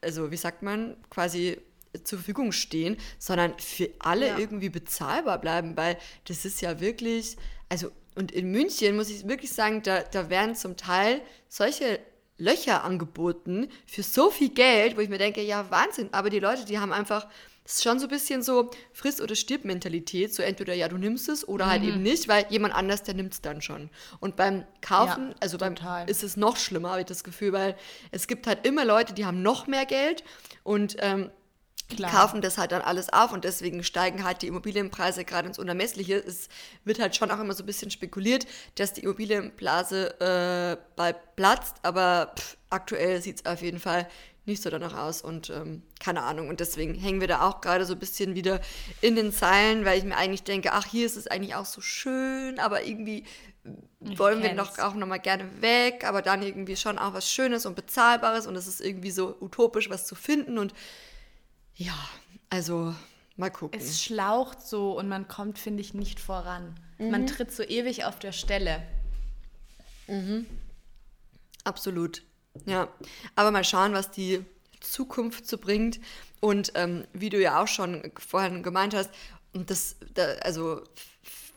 also 0.00 0.30
wie 0.30 0.36
sagt 0.36 0.62
man, 0.62 0.96
quasi 1.10 1.58
zur 2.04 2.18
Verfügung 2.18 2.52
stehen, 2.52 2.96
sondern 3.18 3.58
für 3.58 3.90
alle 3.98 4.28
ja. 4.28 4.38
irgendwie 4.38 4.70
bezahlbar 4.70 5.40
bleiben, 5.40 5.76
weil 5.76 5.98
das 6.26 6.44
ist 6.44 6.60
ja 6.60 6.80
wirklich, 6.80 7.36
also 7.68 7.90
und 8.14 8.30
in 8.32 8.50
München 8.50 8.96
muss 8.96 9.10
ich 9.10 9.26
wirklich 9.26 9.52
sagen, 9.52 9.82
da, 9.82 10.02
da 10.02 10.28
werden 10.28 10.54
zum 10.54 10.76
Teil 10.76 11.22
solche 11.48 11.98
Löcher 12.36 12.84
angeboten 12.84 13.68
für 13.86 14.02
so 14.02 14.30
viel 14.30 14.50
Geld, 14.50 14.96
wo 14.96 15.00
ich 15.00 15.08
mir 15.08 15.18
denke, 15.18 15.42
ja 15.42 15.70
Wahnsinn, 15.70 16.08
aber 16.12 16.28
die 16.28 16.40
Leute, 16.40 16.64
die 16.64 16.78
haben 16.78 16.92
einfach 16.92 17.26
ist 17.74 17.82
schon 17.82 17.98
so 17.98 18.06
ein 18.06 18.10
bisschen 18.10 18.42
so 18.42 18.70
Friss- 18.92 19.20
oder 19.20 19.34
Stirb-Mentalität. 19.34 20.34
So 20.34 20.42
entweder 20.42 20.74
ja, 20.74 20.88
du 20.88 20.98
nimmst 20.98 21.28
es 21.28 21.46
oder 21.46 21.66
halt 21.66 21.82
mhm. 21.82 21.86
halt 21.86 21.94
eben 21.94 22.02
nicht, 22.02 22.28
weil 22.28 22.46
jemand 22.50 22.74
anders, 22.74 23.02
der 23.02 23.14
nimmt 23.14 23.34
es 23.34 23.40
dann 23.40 23.62
schon. 23.62 23.90
Und 24.20 24.36
beim 24.36 24.64
Kaufen, 24.80 25.30
ja, 25.30 25.36
also 25.40 25.58
beim 25.58 25.74
ist 26.06 26.22
es 26.22 26.36
noch 26.36 26.56
schlimmer, 26.56 26.90
habe 26.90 27.00
ich 27.00 27.06
das 27.06 27.24
Gefühl, 27.24 27.52
weil 27.52 27.76
es 28.10 28.26
gibt 28.26 28.46
halt 28.46 28.66
immer 28.66 28.84
Leute, 28.84 29.14
die 29.14 29.24
haben 29.24 29.42
noch 29.42 29.66
mehr 29.66 29.86
Geld 29.86 30.24
und 30.62 30.96
ähm, 31.00 31.30
Klar. 31.96 32.10
kaufen 32.10 32.40
das 32.40 32.58
halt 32.58 32.72
dann 32.72 32.82
alles 32.82 33.12
auf 33.12 33.32
und 33.32 33.44
deswegen 33.44 33.82
steigen 33.84 34.24
halt 34.24 34.42
die 34.42 34.46
Immobilienpreise 34.46 35.24
gerade 35.24 35.48
ins 35.48 35.58
Unermessliche. 35.58 36.16
Es 36.16 36.48
wird 36.84 36.98
halt 36.98 37.16
schon 37.16 37.30
auch 37.30 37.40
immer 37.40 37.54
so 37.54 37.62
ein 37.62 37.66
bisschen 37.66 37.90
spekuliert, 37.90 38.46
dass 38.76 38.92
die 38.92 39.02
Immobilienblase 39.02 40.20
äh, 40.20 40.76
bald 40.96 41.16
platzt, 41.36 41.76
aber 41.82 42.32
pff, 42.38 42.56
aktuell 42.70 43.20
sieht 43.20 43.40
es 43.40 43.46
auf 43.46 43.62
jeden 43.62 43.78
Fall 43.78 44.08
nicht 44.44 44.62
so 44.62 44.70
danach 44.70 44.96
aus 44.96 45.22
und 45.22 45.50
ähm, 45.50 45.82
keine 46.00 46.22
Ahnung. 46.22 46.48
Und 46.48 46.60
deswegen 46.60 46.94
hängen 46.94 47.20
wir 47.20 47.28
da 47.28 47.48
auch 47.48 47.60
gerade 47.60 47.84
so 47.86 47.92
ein 47.92 47.98
bisschen 47.98 48.34
wieder 48.34 48.60
in 49.00 49.14
den 49.14 49.32
Zeilen, 49.32 49.84
weil 49.84 49.98
ich 49.98 50.04
mir 50.04 50.16
eigentlich 50.16 50.42
denke, 50.42 50.72
ach, 50.72 50.86
hier 50.86 51.06
ist 51.06 51.16
es 51.16 51.28
eigentlich 51.28 51.54
auch 51.54 51.66
so 51.66 51.80
schön, 51.80 52.58
aber 52.58 52.84
irgendwie 52.84 53.24
ich 54.00 54.18
wollen 54.18 54.42
wir 54.42 54.54
noch 54.54 54.78
auch 54.80 54.94
nochmal 54.94 55.20
gerne 55.20 55.62
weg, 55.62 56.04
aber 56.04 56.22
dann 56.22 56.42
irgendwie 56.42 56.76
schon 56.76 56.98
auch 56.98 57.14
was 57.14 57.30
Schönes 57.30 57.66
und 57.66 57.76
Bezahlbares 57.76 58.48
und 58.48 58.56
es 58.56 58.66
ist 58.66 58.80
irgendwie 58.80 59.12
so 59.12 59.36
utopisch, 59.40 59.88
was 59.88 60.06
zu 60.06 60.16
finden 60.16 60.58
und 60.58 60.74
ja, 61.76 61.94
also 62.50 62.94
mal 63.36 63.50
gucken. 63.50 63.80
Es 63.80 64.02
schlaucht 64.02 64.60
so 64.60 64.98
und 64.98 65.08
man 65.08 65.28
kommt, 65.28 65.58
finde 65.58 65.80
ich, 65.80 65.94
nicht 65.94 66.18
voran. 66.18 66.74
Mhm. 66.98 67.10
Man 67.10 67.26
tritt 67.28 67.52
so 67.52 67.62
ewig 67.62 68.04
auf 68.04 68.18
der 68.18 68.32
Stelle. 68.32 68.82
Mhm. 70.08 70.46
Absolut. 71.64 72.22
Ja, 72.66 72.88
aber 73.34 73.50
mal 73.50 73.64
schauen, 73.64 73.92
was 73.92 74.10
die 74.10 74.44
Zukunft 74.80 75.46
so 75.46 75.58
bringt. 75.58 76.00
Und 76.40 76.72
ähm, 76.74 77.04
wie 77.12 77.30
du 77.30 77.40
ja 77.40 77.62
auch 77.62 77.68
schon 77.68 78.10
vorhin 78.18 78.62
gemeint 78.62 78.94
hast, 78.94 79.10
und 79.52 79.70
das, 79.70 79.96
da, 80.14 80.24
also 80.42 80.82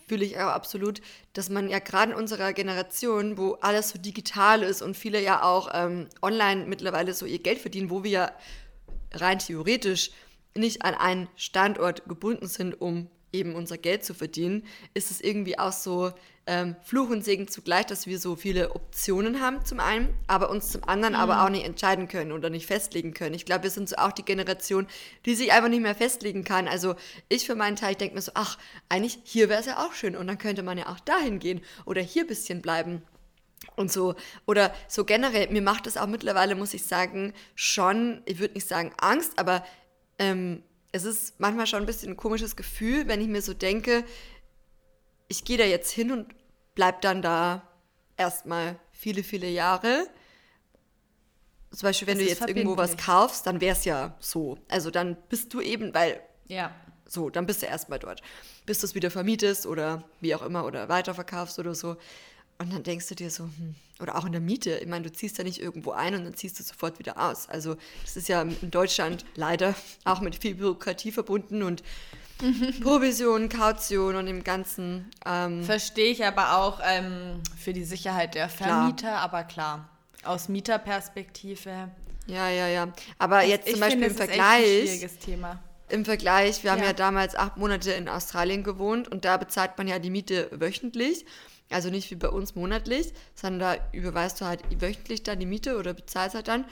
fühle 0.07 0.25
ich 0.25 0.37
auch 0.37 0.49
absolut, 0.49 1.01
dass 1.33 1.49
man 1.49 1.69
ja 1.69 1.79
gerade 1.79 2.11
in 2.11 2.17
unserer 2.17 2.53
Generation, 2.53 3.37
wo 3.37 3.53
alles 3.61 3.89
so 3.89 3.97
digital 3.97 4.61
ist 4.61 4.81
und 4.81 4.95
viele 4.95 5.21
ja 5.21 5.41
auch 5.41 5.69
ähm, 5.73 6.07
online 6.21 6.65
mittlerweile 6.65 7.13
so 7.13 7.25
ihr 7.25 7.39
Geld 7.39 7.59
verdienen, 7.59 7.89
wo 7.89 8.03
wir 8.03 8.11
ja 8.11 8.31
rein 9.13 9.39
theoretisch 9.39 10.11
nicht 10.53 10.83
an 10.83 10.93
einen 10.93 11.27
Standort 11.35 12.07
gebunden 12.07 12.47
sind, 12.47 12.79
um 12.79 13.09
eben 13.33 13.55
unser 13.55 13.77
Geld 13.77 14.05
zu 14.05 14.13
verdienen, 14.13 14.63
ist 14.93 15.11
es 15.11 15.21
irgendwie 15.21 15.59
auch 15.59 15.73
so 15.73 16.13
ähm, 16.47 16.75
Fluch 16.83 17.09
und 17.09 17.25
Segen 17.25 17.47
zugleich, 17.47 17.87
dass 17.87 18.05
wir 18.05 18.19
so 18.19 18.35
viele 18.35 18.75
Optionen 18.75 19.41
haben 19.41 19.65
zum 19.65 19.79
einen, 19.79 20.13
aber 20.27 20.49
uns 20.51 20.71
zum 20.71 20.83
anderen 20.83 21.15
mhm. 21.15 21.19
aber 21.19 21.43
auch 21.43 21.49
nicht 21.49 21.65
entscheiden 21.65 22.07
können 22.07 22.31
oder 22.31 22.49
nicht 22.49 22.67
festlegen 22.67 23.13
können. 23.13 23.33
Ich 23.33 23.45
glaube, 23.45 23.63
wir 23.63 23.71
sind 23.71 23.89
so 23.89 23.95
auch 23.95 24.11
die 24.11 24.23
Generation, 24.23 24.85
die 25.25 25.33
sich 25.33 25.51
einfach 25.51 25.69
nicht 25.69 25.81
mehr 25.81 25.95
festlegen 25.95 26.43
kann. 26.43 26.67
Also 26.67 26.95
ich 27.29 27.47
für 27.47 27.55
meinen 27.55 27.75
Teil, 27.75 27.91
ich 27.91 27.97
denke 27.97 28.15
mir 28.15 28.21
so, 28.21 28.31
ach, 28.35 28.59
eigentlich 28.89 29.19
hier 29.23 29.49
wäre 29.49 29.59
es 29.59 29.65
ja 29.65 29.85
auch 29.85 29.93
schön 29.93 30.15
und 30.15 30.27
dann 30.27 30.37
könnte 30.37 30.61
man 30.61 30.77
ja 30.77 30.89
auch 30.89 30.99
dahin 30.99 31.39
gehen 31.39 31.61
oder 31.85 32.01
hier 32.01 32.23
ein 32.23 32.27
bisschen 32.27 32.61
bleiben 32.61 33.01
und 33.75 33.91
so. 33.91 34.13
Oder 34.45 34.73
so 34.87 35.03
generell, 35.03 35.49
mir 35.49 35.63
macht 35.63 35.87
es 35.87 35.97
auch 35.97 36.07
mittlerweile, 36.07 36.53
muss 36.53 36.75
ich 36.75 36.83
sagen, 36.83 37.33
schon, 37.55 38.21
ich 38.25 38.37
würde 38.37 38.53
nicht 38.53 38.67
sagen 38.67 38.93
Angst, 38.99 39.39
aber 39.39 39.65
ähm, 40.19 40.61
es 40.91 41.03
ist 41.03 41.39
manchmal 41.39 41.67
schon 41.67 41.81
ein 41.81 41.85
bisschen 41.85 42.11
ein 42.11 42.17
komisches 42.17 42.55
Gefühl, 42.55 43.07
wenn 43.07 43.19
ich 43.19 43.27
mir 43.27 43.41
so 43.41 43.53
denke, 43.53 44.05
ich 45.27 45.43
gehe 45.43 45.57
da 45.57 45.63
jetzt 45.63 45.91
hin 45.91 46.11
und 46.11 46.33
bleib 46.75 47.01
dann 47.01 47.21
da 47.21 47.67
erstmal 48.17 48.79
viele, 48.91 49.23
viele 49.23 49.49
Jahre. 49.49 50.07
Zum 51.71 51.87
Beispiel, 51.87 52.07
wenn 52.07 52.17
Das 52.17 52.25
du 52.25 52.29
jetzt 52.31 52.47
irgendwo 52.47 52.77
was 52.77 52.95
kaufst, 52.97 53.45
dann 53.47 53.59
wäre 53.59 53.75
es 53.75 53.85
ja 53.85 54.15
so. 54.19 54.57
Also 54.69 54.91
dann 54.91 55.17
bist 55.29 55.53
du 55.53 55.61
eben, 55.61 55.93
weil 55.93 56.21
Ja. 56.47 56.73
so, 57.05 57.29
dann 57.29 57.45
bist 57.45 57.61
du 57.61 57.65
erstmal 57.65 57.99
dort. 57.99 58.21
Bis 58.65 58.79
du 58.79 58.85
es 58.85 58.95
wieder 58.95 59.11
vermietest 59.11 59.65
oder 59.65 60.03
wie 60.21 60.33
auch 60.35 60.41
immer 60.41 60.65
oder 60.65 60.87
weiterverkaufst 60.89 61.59
oder 61.59 61.75
so. 61.75 61.97
Und 62.57 62.71
dann 62.71 62.83
denkst 62.83 63.07
du 63.07 63.15
dir 63.15 63.29
so, 63.29 63.43
hm, 63.43 63.75
oder 63.99 64.15
auch 64.15 64.23
in 64.25 64.31
der 64.31 64.39
Miete, 64.39 64.77
ich 64.77 64.87
meine, 64.87 65.03
du 65.03 65.11
ziehst 65.11 65.37
ja 65.37 65.43
nicht 65.43 65.59
irgendwo 65.61 65.91
ein 65.91 66.15
und 66.15 66.23
dann 66.23 66.35
ziehst 66.35 66.57
du 66.57 66.63
sofort 66.63 66.99
wieder 66.99 67.17
aus. 67.21 67.49
Also 67.49 67.75
das 68.03 68.15
ist 68.15 68.29
ja 68.29 68.41
in 68.43 68.71
Deutschland 68.71 69.25
leider 69.35 69.75
auch 70.05 70.21
mit 70.21 70.37
viel 70.41 70.55
Bürokratie 70.55 71.11
verbunden 71.11 71.63
und 71.63 71.83
Provision, 72.81 73.49
Kaution 73.49 74.15
und 74.15 74.25
dem 74.25 74.43
Ganzen. 74.43 75.09
Ähm, 75.25 75.63
Verstehe 75.63 76.11
ich 76.11 76.25
aber 76.25 76.57
auch 76.57 76.79
ähm, 76.83 77.41
für 77.57 77.73
die 77.73 77.83
Sicherheit 77.83 78.35
der 78.35 78.49
Vermieter, 78.49 79.17
aber 79.17 79.43
klar, 79.43 79.89
aus 80.23 80.49
Mieterperspektive. 80.49 81.89
ja, 82.27 82.49
ja, 82.49 82.67
ja. 82.67 82.87
Aber 83.19 83.43
jetzt 83.43 83.69
zum 83.69 83.79
Beispiel 83.79 84.09
finde, 84.09 84.13
im 84.13 84.17
das 84.17 84.27
ist 84.27 84.33
ein 84.33 84.39
Vergleich. 84.39 84.65
schwieriges 84.89 85.17
Thema. 85.19 85.59
Im 85.87 86.03
Vergleich, 86.03 86.63
wir 86.63 86.71
haben 86.71 86.79
Ja. 86.81 86.87
ja 86.87 86.93
damals 86.93 87.35
acht 87.35 87.57
Monate 87.57 87.91
in 87.91 88.09
Australien 88.09 88.63
gewohnt 88.63 89.07
und 89.07 89.23
da 89.23 89.37
bezahlt 89.37 89.77
man 89.77 89.87
ja 89.87 89.99
die 89.99 90.09
Miete 90.09 90.49
wöchentlich. 90.51 91.25
Also 91.71 91.89
nicht 91.89 92.11
wie 92.11 92.15
bei 92.15 92.29
uns 92.29 92.53
monatlich, 92.55 93.11
sondern 93.33 93.77
da 93.77 93.83
überweist 93.91 94.39
du 94.41 94.45
halt 94.45 94.61
wöchentlich 94.81 95.23
dann 95.23 95.39
die 95.39 95.45
Miete 95.47 95.77
oder 95.77 95.93
bezahlst 95.93 96.35
halt 96.35 96.47
dann. 96.47 96.65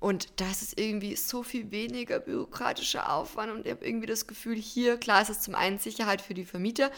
Und 0.00 0.40
das 0.40 0.62
ist 0.62 0.80
irgendwie 0.80 1.14
so 1.14 1.42
viel 1.42 1.70
weniger 1.70 2.20
bürokratischer 2.20 3.12
Aufwand 3.12 3.52
und 3.52 3.66
ich 3.66 3.70
habe 3.70 3.84
irgendwie 3.84 4.06
das 4.06 4.26
Gefühl, 4.26 4.56
hier, 4.56 4.96
klar, 4.96 5.20
ist 5.20 5.28
es 5.28 5.42
zum 5.42 5.54
einen 5.54 5.78
Sicherheit 5.78 6.22
für 6.22 6.32
die 6.32 6.46
Vermieter, 6.46 6.90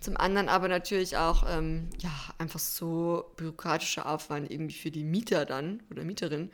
zum 0.00 0.16
anderen 0.16 0.48
aber 0.48 0.66
natürlich 0.66 1.18
auch, 1.18 1.44
ähm, 1.46 1.90
ja, 2.00 2.10
einfach 2.38 2.58
so 2.58 3.30
bürokratischer 3.36 4.06
Aufwand 4.06 4.50
irgendwie 4.50 4.74
für 4.74 4.90
die 4.90 5.04
Mieter 5.04 5.44
dann 5.44 5.82
oder 5.90 6.02
Mieterin. 6.02 6.50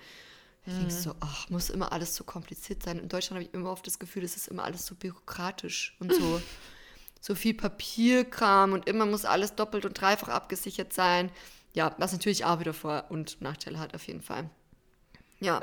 Ich 0.65 0.75
denke 0.75 0.93
so, 0.93 1.15
ach, 1.21 1.49
muss 1.51 1.71
immer 1.71 1.93
alles 1.93 2.15
so 2.15 2.23
kompliziert 2.23 2.85
sein. 2.85 2.99
In 2.99 3.09
Deutschland 3.09 3.39
habe 3.39 3.49
ich 3.49 3.55
immer 3.55 3.71
oft 3.71 3.85
das 3.87 3.99
Gefühl, 3.99 4.23
es 4.25 4.37
ist 4.37 4.47
immer 4.47 4.65
alles 4.65 4.87
so 4.87 4.95
bürokratisch 4.95 5.97
und 5.99 6.13
so, 6.13 6.41
so 7.21 7.35
viel 7.35 7.55
Papierkram 7.55 8.73
und 8.73 8.89
immer 8.89 9.07
muss 9.07 9.25
alles 9.25 9.55
doppelt 9.55 9.85
und 9.85 10.01
dreifach 10.01 10.29
abgesichert 10.29 10.93
sein. 10.93 11.31
Ja, 11.75 11.95
was 11.99 12.13
natürlich 12.13 12.45
auch 12.45 12.61
wieder 12.61 12.75
Vor- 12.75 13.07
und 13.09 13.41
Nachteile 13.41 13.79
hat 13.79 13.95
auf 13.95 14.07
jeden 14.07 14.23
Fall. 14.23 14.51
Ja, 15.43 15.61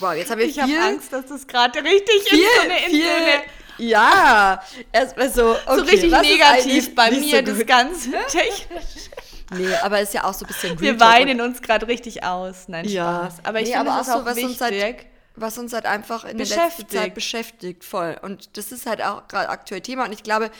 wow, 0.00 0.12
jetzt 0.14 0.30
haben 0.30 0.38
wir 0.38 0.46
Ich 0.46 0.58
habe 0.58 0.70
vier, 0.70 0.82
Angst, 0.84 1.12
dass 1.12 1.26
das 1.26 1.46
gerade 1.46 1.82
richtig 1.82 2.22
vier, 2.28 2.38
ist. 2.38 2.54
So 2.56 2.60
eine, 2.62 2.78
in 2.78 2.90
so 2.90 2.96
vier, 2.96 3.16
eine 3.16 3.42
ja, 3.78 4.62
erstmal 4.92 5.32
so, 5.32 5.52
okay, 5.52 5.58
so 5.76 5.82
richtig 5.82 6.10
negativ 6.10 6.94
bei 6.94 7.10
mir, 7.10 7.38
so 7.46 7.52
das? 7.54 7.66
Ganze 7.66 8.10
technisch. 8.28 9.10
Nee, 9.54 9.74
aber 9.82 10.00
ist 10.00 10.14
ja 10.14 10.24
auch 10.24 10.34
so 10.34 10.44
ein 10.44 10.48
bisschen 10.48 10.78
Wir 10.80 11.00
weinen 11.00 11.40
uns 11.40 11.60
gerade 11.62 11.86
richtig 11.88 12.22
aus. 12.24 12.68
Nein, 12.68 12.86
Ja. 12.86 13.24
Spaß. 13.30 13.44
Aber 13.44 13.60
ich 13.60 13.68
Nee, 13.68 13.74
finde, 13.74 13.90
aber 13.90 14.00
auch 14.00 14.04
so, 14.04 14.12
auch 14.12 14.24
was 14.24 14.38
uns 14.38 14.60
halt- 14.60 14.74
wichtig. 14.74 15.06
was 15.34 15.56
uns 15.58 15.72
halt 15.72 15.86
einfach 15.86 16.24
in 16.24 16.36
der 16.38 16.46
letzten 16.46 16.58
Zeit 16.88 17.14
Beschäftigt. 17.14 17.14
beschäftigt, 17.14 17.84
voll. 17.84 18.16
Und 18.22 18.56
das 18.56 18.70
ist 18.72 18.84
halt 18.86 19.02
auch 19.02 19.26
gerade 19.28 19.48
aktuell 19.48 19.80
Thema. 19.80 20.04
Und 20.04 20.12
ich 20.12 20.22
glaube, 20.22 20.50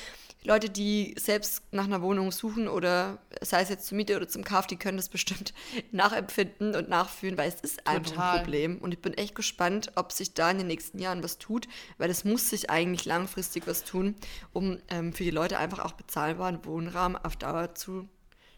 Leute, 0.44 0.70
die 0.70 1.14
selbst 1.18 1.62
nach 1.70 1.84
einer 1.84 2.02
Wohnung 2.02 2.32
suchen 2.32 2.66
oder 2.66 3.18
sei 3.40 3.62
es 3.62 3.68
jetzt 3.68 3.86
zur 3.86 3.96
Miete 3.96 4.16
oder 4.16 4.26
zum 4.26 4.42
Kauf, 4.42 4.66
die 4.66 4.76
können 4.76 4.96
das 4.96 5.08
bestimmt 5.08 5.54
nachempfinden 5.92 6.74
und 6.74 6.88
nachfühlen, 6.88 7.38
weil 7.38 7.48
es 7.48 7.60
ist 7.60 7.86
einfach 7.86 8.10
Total. 8.10 8.30
ein 8.30 8.42
Problem. 8.42 8.78
Und 8.78 8.92
ich 8.92 9.00
bin 9.00 9.14
echt 9.14 9.34
gespannt, 9.34 9.92
ob 9.94 10.10
sich 10.10 10.34
da 10.34 10.50
in 10.50 10.58
den 10.58 10.66
nächsten 10.66 10.98
Jahren 10.98 11.22
was 11.22 11.38
tut, 11.38 11.68
weil 11.98 12.10
es 12.10 12.24
muss 12.24 12.50
sich 12.50 12.70
eigentlich 12.70 13.04
langfristig 13.04 13.66
was 13.66 13.84
tun, 13.84 14.16
um 14.52 14.78
ähm, 14.88 15.12
für 15.12 15.24
die 15.24 15.30
Leute 15.30 15.58
einfach 15.58 15.78
auch 15.78 15.92
bezahlbaren 15.92 16.64
Wohnraum 16.64 17.16
auf 17.16 17.36
Dauer 17.36 17.74
zu 17.74 18.08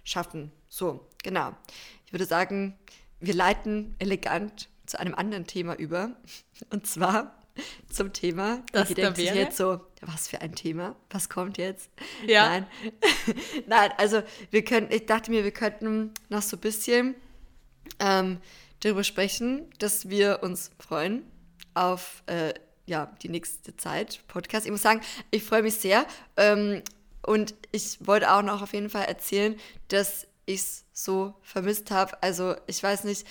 schaffen. 0.04 0.52
So, 0.68 1.06
genau. 1.22 1.54
Ich 2.06 2.12
würde 2.12 2.24
sagen, 2.24 2.78
wir 3.20 3.34
leiten 3.34 3.94
elegant 3.98 4.68
zu 4.86 4.98
einem 4.98 5.14
anderen 5.14 5.46
Thema 5.46 5.74
über. 5.74 6.12
Und 6.70 6.86
zwar 6.86 7.38
zum 7.90 8.12
Thema. 8.12 8.62
Das 8.72 8.88
da 8.88 9.16
wäre? 9.16 9.36
jetzt 9.36 9.56
so, 9.56 9.80
was 10.06 10.28
für 10.28 10.40
ein 10.40 10.54
Thema? 10.54 10.96
Was 11.10 11.28
kommt 11.28 11.58
jetzt? 11.58 11.90
Ja. 12.26 12.48
Nein. 12.48 12.66
Nein, 13.66 13.90
also 13.96 14.22
wir 14.50 14.64
können, 14.64 14.88
ich 14.90 15.06
dachte 15.06 15.30
mir, 15.30 15.44
wir 15.44 15.52
könnten 15.52 16.12
noch 16.28 16.42
so 16.42 16.56
ein 16.56 16.60
bisschen 16.60 17.14
ähm, 17.98 18.38
darüber 18.80 19.04
sprechen, 19.04 19.70
dass 19.78 20.08
wir 20.08 20.40
uns 20.42 20.70
freuen 20.78 21.24
auf 21.74 22.22
äh, 22.26 22.54
ja, 22.86 23.12
die 23.22 23.28
nächste 23.28 23.76
Zeit 23.76 24.20
Podcast. 24.28 24.66
Ich 24.66 24.72
muss 24.72 24.82
sagen, 24.82 25.00
ich 25.30 25.42
freue 25.42 25.62
mich 25.62 25.76
sehr. 25.76 26.06
Ähm, 26.36 26.82
und 27.22 27.54
ich 27.72 28.06
wollte 28.06 28.30
auch 28.32 28.42
noch 28.42 28.62
auf 28.62 28.74
jeden 28.74 28.90
Fall 28.90 29.04
erzählen, 29.04 29.58
dass 29.88 30.26
ich 30.46 30.60
es 30.60 30.84
so 30.92 31.34
vermisst 31.42 31.90
habe. 31.90 32.22
Also 32.22 32.54
ich 32.66 32.82
weiß 32.82 33.04
nicht, 33.04 33.26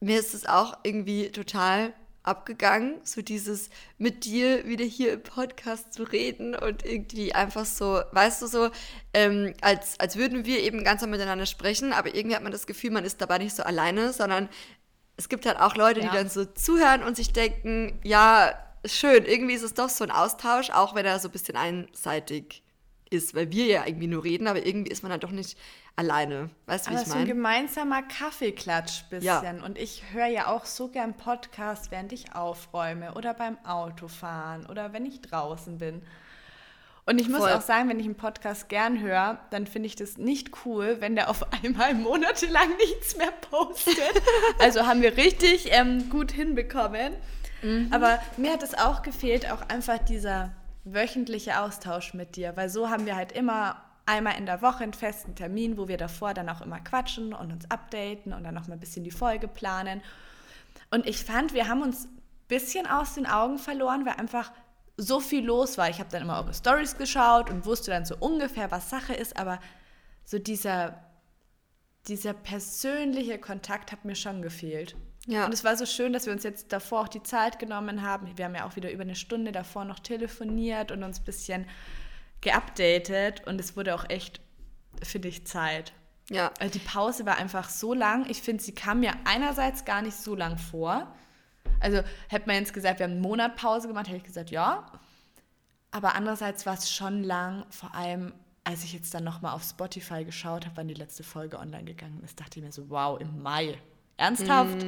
mir 0.00 0.18
ist 0.18 0.34
es 0.34 0.46
auch 0.46 0.78
irgendwie 0.82 1.30
total 1.30 1.94
abgegangen, 2.22 3.00
so 3.02 3.22
dieses 3.22 3.70
mit 3.98 4.24
dir 4.24 4.66
wieder 4.66 4.84
hier 4.84 5.14
im 5.14 5.22
Podcast 5.22 5.94
zu 5.94 6.02
reden 6.02 6.54
und 6.54 6.84
irgendwie 6.84 7.34
einfach 7.34 7.64
so, 7.64 8.02
weißt 8.12 8.42
du, 8.42 8.46
so, 8.46 8.70
ähm, 9.14 9.54
als, 9.62 9.98
als 9.98 10.16
würden 10.16 10.44
wir 10.44 10.60
eben 10.60 10.84
ganz 10.84 11.00
normal 11.00 11.18
miteinander 11.18 11.46
sprechen, 11.46 11.92
aber 11.92 12.14
irgendwie 12.14 12.36
hat 12.36 12.42
man 12.42 12.52
das 12.52 12.66
Gefühl, 12.66 12.90
man 12.90 13.04
ist 13.04 13.20
dabei 13.20 13.38
nicht 13.38 13.56
so 13.56 13.62
alleine, 13.62 14.12
sondern 14.12 14.48
es 15.16 15.28
gibt 15.28 15.46
halt 15.46 15.58
auch 15.58 15.76
Leute, 15.76 16.00
Ja. 16.00 16.10
die 16.10 16.16
dann 16.16 16.28
so 16.28 16.44
zuhören 16.44 17.02
und 17.02 17.16
sich 17.16 17.32
denken, 17.32 17.98
ja, 18.04 18.54
schön, 18.84 19.24
irgendwie 19.24 19.54
ist 19.54 19.62
es 19.62 19.74
doch 19.74 19.88
so 19.90 20.04
ein 20.04 20.10
Austausch, 20.10 20.70
auch 20.70 20.94
wenn 20.94 21.04
er 21.06 21.18
so 21.18 21.28
ein 21.28 21.32
bisschen 21.32 21.56
einseitig 21.56 22.62
ist, 23.10 23.34
weil 23.34 23.50
wir 23.50 23.66
ja 23.66 23.86
irgendwie 23.86 24.06
nur 24.06 24.22
reden, 24.22 24.46
aber 24.46 24.64
irgendwie 24.64 24.90
ist 24.90 25.02
man 25.02 25.10
dann 25.10 25.20
doch 25.20 25.32
nicht 25.32 25.58
alleine. 25.96 26.48
Weißt 26.66 26.86
du, 26.86 26.90
wie 26.90 26.94
Aber 26.94 27.02
ich 27.02 27.08
so 27.08 27.14
ein 27.14 27.20
meine? 27.20 27.34
gemeinsamer 27.34 28.02
Kaffeeklatsch 28.02 29.04
bisschen. 29.10 29.24
Ja. 29.24 29.64
Und 29.64 29.76
ich 29.76 30.04
höre 30.12 30.28
ja 30.28 30.46
auch 30.46 30.64
so 30.64 30.88
gern 30.88 31.14
Podcast, 31.14 31.90
während 31.90 32.12
ich 32.12 32.34
aufräume 32.34 33.14
oder 33.14 33.34
beim 33.34 33.58
Autofahren 33.64 34.64
oder 34.66 34.92
wenn 34.92 35.04
ich 35.04 35.20
draußen 35.20 35.78
bin. 35.78 36.02
Und 37.06 37.20
ich 37.20 37.28
muss 37.28 37.40
Voll. 37.40 37.52
auch 37.52 37.60
sagen, 37.60 37.88
wenn 37.88 37.98
ich 37.98 38.06
einen 38.06 38.14
Podcast 38.14 38.68
gern 38.68 39.00
höre, 39.00 39.40
dann 39.50 39.66
finde 39.66 39.88
ich 39.88 39.96
das 39.96 40.16
nicht 40.16 40.64
cool, 40.64 40.98
wenn 41.00 41.16
der 41.16 41.28
auf 41.28 41.44
einmal 41.64 41.94
monatelang 41.94 42.76
nichts 42.76 43.16
mehr 43.16 43.32
postet. 43.50 43.98
also 44.60 44.86
haben 44.86 45.02
wir 45.02 45.16
richtig 45.16 45.68
ähm, 45.72 46.08
gut 46.08 46.30
hinbekommen. 46.30 47.14
Mhm. 47.62 47.88
Aber 47.90 48.20
mir 48.36 48.52
hat 48.52 48.62
es 48.62 48.74
auch 48.74 49.02
gefehlt, 49.02 49.50
auch 49.50 49.62
einfach 49.68 49.98
dieser 49.98 50.52
wöchentliche 50.84 51.60
Austausch 51.60 52.14
mit 52.14 52.36
dir, 52.36 52.56
weil 52.56 52.68
so 52.68 52.88
haben 52.88 53.06
wir 53.06 53.16
halt 53.16 53.32
immer 53.32 53.82
einmal 54.06 54.36
in 54.38 54.46
der 54.46 54.62
Woche 54.62 54.82
einen 54.82 54.92
festen 54.92 55.34
Termin, 55.34 55.76
wo 55.76 55.88
wir 55.88 55.96
davor 55.96 56.34
dann 56.34 56.48
auch 56.48 56.60
immer 56.60 56.80
quatschen 56.80 57.32
und 57.32 57.52
uns 57.52 57.70
updaten 57.70 58.32
und 58.32 58.44
dann 58.44 58.54
noch 58.54 58.66
mal 58.66 58.74
ein 58.74 58.80
bisschen 58.80 59.04
die 59.04 59.10
Folge 59.10 59.46
planen. 59.46 60.02
Und 60.90 61.06
ich 61.06 61.24
fand, 61.24 61.54
wir 61.54 61.68
haben 61.68 61.82
uns 61.82 62.06
ein 62.06 62.22
bisschen 62.48 62.86
aus 62.86 63.14
den 63.14 63.26
Augen 63.26 63.58
verloren, 63.58 64.04
weil 64.04 64.14
einfach 64.14 64.50
so 64.96 65.20
viel 65.20 65.44
los 65.44 65.78
war. 65.78 65.88
Ich 65.88 65.98
habe 65.98 66.10
dann 66.10 66.22
immer 66.22 66.38
eure 66.38 66.54
Stories 66.54 66.96
geschaut 66.96 67.50
und 67.50 67.64
wusste 67.64 67.90
dann 67.90 68.04
so 68.04 68.16
ungefähr, 68.18 68.70
was 68.70 68.90
Sache 68.90 69.14
ist, 69.14 69.38
aber 69.38 69.60
so 70.24 70.38
dieser, 70.38 71.02
dieser 72.08 72.34
persönliche 72.34 73.38
Kontakt 73.38 73.92
hat 73.92 74.04
mir 74.04 74.16
schon 74.16 74.42
gefehlt. 74.42 74.96
Ja. 75.26 75.44
Und 75.44 75.52
es 75.52 75.64
war 75.64 75.76
so 75.76 75.86
schön, 75.86 76.12
dass 76.12 76.26
wir 76.26 76.32
uns 76.32 76.42
jetzt 76.42 76.72
davor 76.72 77.02
auch 77.02 77.08
die 77.08 77.22
Zeit 77.22 77.58
genommen 77.58 78.02
haben. 78.02 78.36
Wir 78.36 78.44
haben 78.46 78.54
ja 78.54 78.66
auch 78.66 78.76
wieder 78.76 78.90
über 78.90 79.02
eine 79.02 79.14
Stunde 79.14 79.52
davor 79.52 79.84
noch 79.84 79.98
telefoniert 79.98 80.90
und 80.92 81.02
uns 81.02 81.20
ein 81.20 81.24
bisschen 81.24 81.66
geupdatet 82.40 83.46
und 83.46 83.60
es 83.60 83.76
wurde 83.76 83.94
auch 83.94 84.08
echt, 84.08 84.40
finde 85.02 85.28
ich, 85.28 85.46
Zeit. 85.46 85.92
Ja, 86.30 86.52
Also 86.58 86.78
die 86.78 86.84
Pause 86.84 87.26
war 87.26 87.36
einfach 87.36 87.68
so 87.68 87.92
lang. 87.92 88.24
Ich 88.30 88.40
finde, 88.40 88.62
sie 88.62 88.74
kam 88.74 89.00
mir 89.00 89.12
einerseits 89.24 89.84
gar 89.84 90.00
nicht 90.00 90.16
so 90.16 90.34
lang 90.34 90.56
vor. 90.56 91.12
Also 91.80 92.02
hätte 92.28 92.46
man 92.46 92.56
jetzt 92.56 92.72
gesagt, 92.72 93.00
wir 93.00 93.04
haben 93.04 93.12
einen 93.12 93.20
Monat 93.20 93.56
Pause 93.56 93.88
gemacht, 93.88 94.06
hätte 94.06 94.18
ich 94.18 94.24
gesagt, 94.24 94.50
ja. 94.50 94.86
Aber 95.90 96.14
andererseits 96.14 96.66
war 96.66 96.74
es 96.74 96.90
schon 96.90 97.24
lang, 97.24 97.66
vor 97.70 97.94
allem 97.94 98.32
als 98.62 98.84
ich 98.84 98.92
jetzt 98.92 99.12
dann 99.14 99.24
nochmal 99.24 99.54
auf 99.54 99.64
Spotify 99.64 100.24
geschaut 100.24 100.66
habe, 100.66 100.76
wann 100.76 100.88
die 100.88 100.94
letzte 100.94 101.24
Folge 101.24 101.58
online 101.58 101.84
gegangen 101.84 102.22
ist, 102.22 102.38
dachte 102.38 102.58
ich 102.60 102.64
mir 102.64 102.72
so, 102.72 102.88
wow, 102.90 103.20
im 103.20 103.42
Mai. 103.42 103.78
Ernsthaft? 104.20 104.84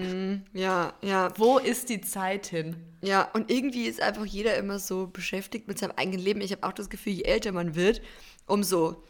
ja, 0.53 0.93
ja. 1.01 1.31
Wo 1.39 1.57
ist 1.57 1.89
die 1.89 2.03
Zeit 2.03 2.49
hin? 2.49 2.77
Ja, 3.01 3.31
und 3.33 3.51
irgendwie 3.51 3.87
ist 3.87 4.03
einfach 4.03 4.27
jeder 4.27 4.57
immer 4.59 4.79
so 4.79 5.07
beschäftigt 5.07 5.69
mit 5.69 5.79
seinem 5.79 5.95
eigenen 5.97 6.21
Leben. 6.21 6.43
Ich 6.43 6.53
habe 6.53 6.67
auch 6.67 6.73
das 6.73 6.91
Gefühl, 6.91 7.15
je 7.15 7.23
älter 7.23 7.51
man 7.51 7.75
wird, 7.75 8.03
umso 8.47 9.03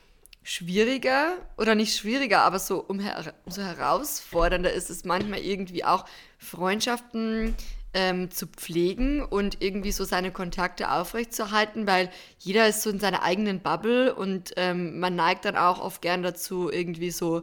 schwieriger 0.44 1.35
oder 1.58 1.74
nicht 1.74 1.96
schwieriger, 1.96 2.42
aber 2.42 2.61
so 2.61 2.85
um 2.85 3.00
umso 3.44 3.62
herausfordernder 3.62 4.72
ist 4.72 4.90
es 4.90 5.04
manchmal 5.04 5.40
irgendwie 5.40 5.85
auch 5.85 6.04
Freundschaften 6.38 7.56
ähm, 7.92 8.30
zu 8.30 8.46
pflegen 8.46 9.24
und 9.24 9.61
irgendwie 9.61 9.92
so 9.92 10.04
seine 10.04 10.30
Kontakte 10.30 10.92
aufrechtzuerhalten, 10.92 11.88
weil 11.88 12.11
jeder 12.38 12.68
ist 12.68 12.82
so 12.82 12.90
in 12.90 13.00
seiner 13.00 13.24
eigenen 13.24 13.58
Bubble 13.58 14.14
und 14.14 14.52
ähm, 14.56 15.00
man 15.00 15.16
neigt 15.16 15.44
dann 15.44 15.56
auch 15.56 15.80
oft 15.80 16.00
gern 16.00 16.22
dazu, 16.22 16.70
irgendwie 16.70 17.11
so 17.11 17.42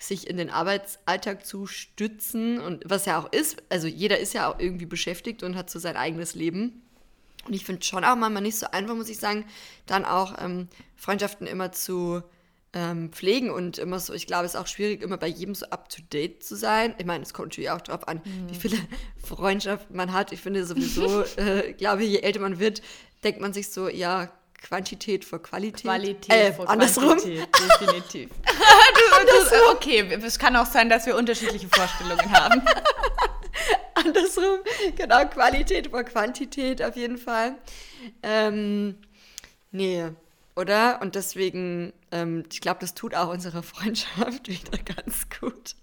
sich 0.00 0.26
in 0.26 0.38
den 0.38 0.48
Arbeitsalltag 0.48 1.44
zu 1.44 1.66
stützen 1.66 2.58
und 2.58 2.82
was 2.86 3.04
ja 3.04 3.20
auch 3.20 3.30
ist, 3.32 3.62
also 3.68 3.86
jeder 3.86 4.18
ist 4.18 4.32
ja 4.32 4.50
auch 4.50 4.58
irgendwie 4.58 4.86
beschäftigt 4.86 5.42
und 5.42 5.56
hat 5.56 5.68
so 5.68 5.78
sein 5.78 5.96
eigenes 5.96 6.34
Leben. 6.34 6.82
Und 7.46 7.54
ich 7.54 7.64
finde 7.64 7.84
schon 7.84 8.04
auch 8.04 8.16
manchmal 8.16 8.42
nicht 8.42 8.56
so 8.56 8.66
einfach, 8.70 8.94
muss 8.94 9.10
ich 9.10 9.18
sagen, 9.18 9.44
dann 9.86 10.06
auch 10.06 10.42
ähm, 10.42 10.68
Freundschaften 10.96 11.46
immer 11.46 11.72
zu 11.72 12.22
ähm, 12.72 13.10
pflegen 13.12 13.50
und 13.50 13.76
immer 13.78 13.98
so, 13.98 14.14
ich 14.14 14.26
glaube, 14.26 14.46
es 14.46 14.54
ist 14.54 14.60
auch 14.60 14.66
schwierig, 14.66 15.02
immer 15.02 15.18
bei 15.18 15.26
jedem 15.26 15.54
so 15.54 15.66
up 15.66 15.90
to 15.90 16.00
date 16.10 16.42
zu 16.42 16.56
sein. 16.56 16.94
Ich 16.98 17.04
meine, 17.04 17.22
es 17.22 17.34
kommt 17.34 17.48
natürlich 17.48 17.70
auch 17.70 17.80
darauf 17.82 18.08
an, 18.08 18.22
mhm. 18.24 18.50
wie 18.50 18.54
viele 18.54 18.78
Freundschaften 19.22 19.96
man 19.96 20.12
hat. 20.12 20.32
Ich 20.32 20.40
finde 20.40 20.64
sowieso, 20.64 21.22
äh, 21.36 21.74
glaube, 21.74 22.04
je 22.04 22.20
älter 22.20 22.40
man 22.40 22.58
wird, 22.58 22.80
denkt 23.22 23.40
man 23.40 23.52
sich 23.52 23.68
so, 23.68 23.88
ja, 23.88 24.30
Quantität 24.62 25.24
vor 25.24 25.42
Qualität. 25.42 25.82
Qualität 25.82 26.32
äh, 26.32 26.52
vor 26.52 26.68
andersrum. 26.68 27.16
Quantität, 27.16 27.48
definitiv. 27.80 28.30
du, 28.46 29.50
du, 29.50 29.70
okay, 29.72 30.18
es 30.22 30.38
kann 30.38 30.56
auch 30.56 30.66
sein, 30.66 30.88
dass 30.88 31.06
wir 31.06 31.16
unterschiedliche 31.16 31.68
Vorstellungen 31.68 32.30
haben. 32.30 32.62
andersrum, 33.94 34.60
genau, 34.96 35.24
Qualität 35.26 35.88
vor 35.88 36.04
Quantität 36.04 36.82
auf 36.82 36.96
jeden 36.96 37.18
Fall. 37.18 37.56
Ähm, 38.22 38.96
nee, 39.70 40.10
oder? 40.56 41.00
Und 41.00 41.14
deswegen, 41.14 41.92
ähm, 42.12 42.44
ich 42.50 42.60
glaube, 42.60 42.80
das 42.80 42.94
tut 42.94 43.14
auch 43.14 43.28
unsere 43.28 43.62
Freundschaft 43.62 44.48
wieder 44.48 44.78
ganz 44.78 45.26
gut, 45.40 45.74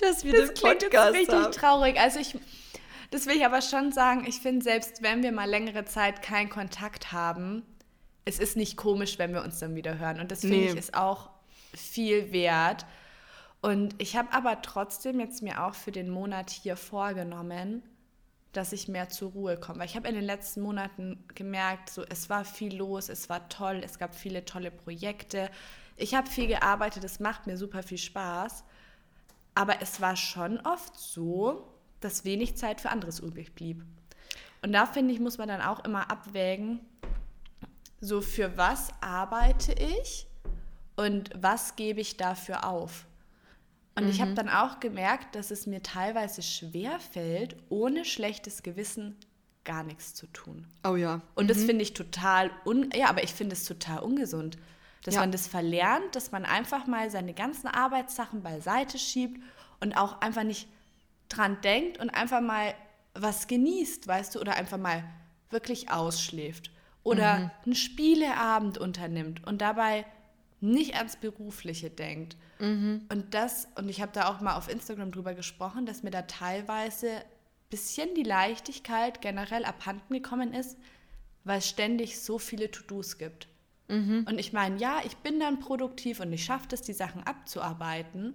dass 0.00 0.24
wir 0.24 0.32
das 0.32 0.54
den 0.54 0.62
Podcast 0.62 1.14
jetzt 1.14 1.32
richtig 1.32 1.56
traurig. 1.56 1.98
Also 1.98 2.18
ich, 2.18 2.36
das 3.10 3.26
will 3.26 3.36
ich 3.36 3.44
aber 3.44 3.62
schon 3.62 3.92
sagen, 3.92 4.24
ich 4.26 4.40
finde, 4.40 4.64
selbst 4.64 5.02
wenn 5.02 5.22
wir 5.22 5.32
mal 5.32 5.48
längere 5.48 5.84
Zeit 5.84 6.22
keinen 6.22 6.48
Kontakt 6.48 7.12
haben, 7.12 7.62
es 8.24 8.38
ist 8.38 8.56
nicht 8.56 8.76
komisch, 8.76 9.18
wenn 9.18 9.32
wir 9.32 9.42
uns 9.42 9.58
dann 9.58 9.74
wieder 9.74 9.98
hören. 9.98 10.20
Und 10.20 10.30
das 10.30 10.40
finde 10.40 10.56
nee. 10.56 10.66
ich 10.70 10.76
ist 10.76 10.94
auch 10.94 11.30
viel 11.74 12.32
wert. 12.32 12.86
Und 13.60 13.94
ich 13.98 14.16
habe 14.16 14.32
aber 14.32 14.62
trotzdem 14.62 15.20
jetzt 15.20 15.42
mir 15.42 15.64
auch 15.64 15.74
für 15.74 15.92
den 15.92 16.10
Monat 16.10 16.50
hier 16.50 16.76
vorgenommen, 16.76 17.82
dass 18.52 18.72
ich 18.72 18.88
mehr 18.88 19.08
zur 19.08 19.32
Ruhe 19.32 19.56
komme. 19.56 19.80
Weil 19.80 19.86
ich 19.86 19.96
habe 19.96 20.08
in 20.08 20.14
den 20.14 20.24
letzten 20.24 20.60
Monaten 20.60 21.24
gemerkt, 21.34 21.90
so 21.90 22.04
es 22.08 22.28
war 22.28 22.44
viel 22.44 22.76
los, 22.76 23.08
es 23.08 23.28
war 23.28 23.48
toll, 23.48 23.80
es 23.84 23.98
gab 23.98 24.14
viele 24.14 24.44
tolle 24.44 24.70
Projekte. 24.70 25.50
Ich 25.96 26.14
habe 26.14 26.28
viel 26.28 26.48
gearbeitet, 26.48 27.04
es 27.04 27.20
macht 27.20 27.46
mir 27.46 27.56
super 27.56 27.82
viel 27.82 27.98
Spaß. 27.98 28.64
Aber 29.54 29.80
es 29.80 30.00
war 30.00 30.16
schon 30.16 30.60
oft 30.60 30.98
so, 30.98 31.68
dass 32.00 32.24
wenig 32.24 32.56
Zeit 32.56 32.80
für 32.80 32.90
anderes 32.90 33.20
übrig 33.20 33.54
blieb. 33.54 33.84
Und 34.62 34.72
da 34.72 34.86
finde 34.86 35.12
ich, 35.12 35.20
muss 35.20 35.38
man 35.38 35.48
dann 35.48 35.60
auch 35.60 35.84
immer 35.84 36.10
abwägen, 36.10 36.80
so 38.02 38.20
für 38.20 38.56
was 38.58 38.90
arbeite 39.00 39.72
ich 39.72 40.26
und 40.96 41.30
was 41.36 41.76
gebe 41.76 42.00
ich 42.00 42.16
dafür 42.16 42.66
auf. 42.66 43.06
Und 43.94 44.04
mhm. 44.04 44.10
ich 44.10 44.20
habe 44.20 44.32
mhm. 44.32 44.36
dann 44.36 44.48
auch 44.48 44.80
gemerkt, 44.80 45.36
dass 45.36 45.52
es 45.52 45.66
mir 45.66 45.82
teilweise 45.82 46.42
schwer 46.42 46.98
fällt, 46.98 47.56
ohne 47.68 48.04
schlechtes 48.04 48.64
Gewissen 48.64 49.16
gar 49.64 49.84
nichts 49.84 50.14
zu 50.14 50.26
tun. 50.26 50.66
Oh 50.84 50.96
ja. 50.96 51.20
Und 51.36 51.44
mhm. 51.44 51.48
das 51.48 51.62
finde 51.62 51.82
ich 51.82 51.94
total 51.94 52.50
un 52.66 52.90
ja, 52.92 53.08
aber 53.08 53.22
ich 53.22 53.32
finde 53.32 53.54
es 53.54 53.64
total 53.64 54.00
ungesund, 54.00 54.58
dass 55.04 55.14
ja. 55.14 55.20
man 55.20 55.30
das 55.30 55.46
verlernt, 55.46 56.16
dass 56.16 56.32
man 56.32 56.44
einfach 56.44 56.88
mal 56.88 57.08
seine 57.08 57.34
ganzen 57.34 57.68
Arbeitssachen 57.68 58.42
beiseite 58.42 58.98
schiebt 58.98 59.40
und 59.78 59.96
auch 59.96 60.20
einfach 60.20 60.42
nicht 60.42 60.66
dran 61.28 61.60
denkt 61.60 61.98
und 61.98 62.10
einfach 62.10 62.40
mal 62.40 62.74
was 63.14 63.46
genießt, 63.46 64.08
weißt 64.08 64.34
du, 64.34 64.40
oder 64.40 64.56
einfach 64.56 64.78
mal 64.78 65.04
wirklich 65.50 65.90
ausschläft 65.90 66.72
oder 67.02 67.38
mhm. 67.38 67.50
einen 67.66 67.74
Spieleabend 67.74 68.78
unternimmt 68.78 69.46
und 69.46 69.60
dabei 69.60 70.04
nicht 70.60 70.94
ans 70.94 71.16
Berufliche 71.16 71.90
denkt. 71.90 72.36
Mhm. 72.60 73.06
Und 73.10 73.34
das, 73.34 73.66
und 73.76 73.88
ich 73.88 74.00
habe 74.00 74.12
da 74.12 74.28
auch 74.28 74.40
mal 74.40 74.56
auf 74.56 74.68
Instagram 74.68 75.10
drüber 75.10 75.34
gesprochen, 75.34 75.86
dass 75.86 76.02
mir 76.02 76.10
da 76.10 76.22
teilweise 76.22 77.10
ein 77.10 77.22
bisschen 77.70 78.14
die 78.14 78.22
Leichtigkeit 78.22 79.20
generell 79.20 79.64
abhanden 79.64 80.14
gekommen 80.14 80.54
ist, 80.54 80.78
weil 81.44 81.58
es 81.58 81.68
ständig 81.68 82.20
so 82.20 82.38
viele 82.38 82.70
To-Dos 82.70 83.18
gibt. 83.18 83.48
Mhm. 83.88 84.26
Und 84.28 84.38
ich 84.38 84.52
meine, 84.52 84.78
ja, 84.78 85.00
ich 85.04 85.16
bin 85.18 85.40
dann 85.40 85.58
produktiv 85.58 86.20
und 86.20 86.32
ich 86.32 86.44
schaffe 86.44 86.68
es, 86.70 86.82
die 86.82 86.92
Sachen 86.92 87.24
abzuarbeiten. 87.24 88.34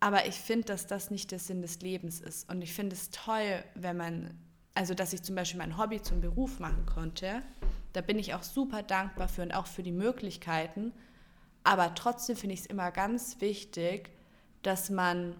Aber 0.00 0.26
ich 0.26 0.34
finde, 0.34 0.64
dass 0.64 0.86
das 0.86 1.10
nicht 1.10 1.30
der 1.30 1.38
Sinn 1.38 1.62
des 1.62 1.80
Lebens 1.80 2.20
ist. 2.20 2.48
Und 2.50 2.62
ich 2.62 2.72
finde 2.72 2.96
es 2.96 3.10
toll, 3.10 3.62
wenn 3.74 3.96
man, 3.96 4.38
also 4.74 4.94
dass 4.94 5.12
ich 5.12 5.22
zum 5.22 5.34
Beispiel 5.34 5.58
mein 5.58 5.76
Hobby 5.76 6.00
zum 6.00 6.20
Beruf 6.20 6.58
machen 6.58 6.86
konnte. 6.86 7.42
Da 7.92 8.00
bin 8.00 8.18
ich 8.18 8.34
auch 8.34 8.42
super 8.42 8.82
dankbar 8.82 9.28
für 9.28 9.42
und 9.42 9.52
auch 9.52 9.66
für 9.66 9.82
die 9.82 9.92
Möglichkeiten. 9.92 10.92
Aber 11.64 11.94
trotzdem 11.94 12.36
finde 12.36 12.54
ich 12.54 12.60
es 12.60 12.66
immer 12.66 12.90
ganz 12.90 13.40
wichtig, 13.40 14.10
dass 14.62 14.90
man 14.90 15.36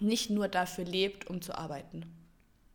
nicht 0.00 0.30
nur 0.30 0.48
dafür 0.48 0.84
lebt, 0.84 1.28
um 1.28 1.40
zu 1.40 1.56
arbeiten. 1.56 2.04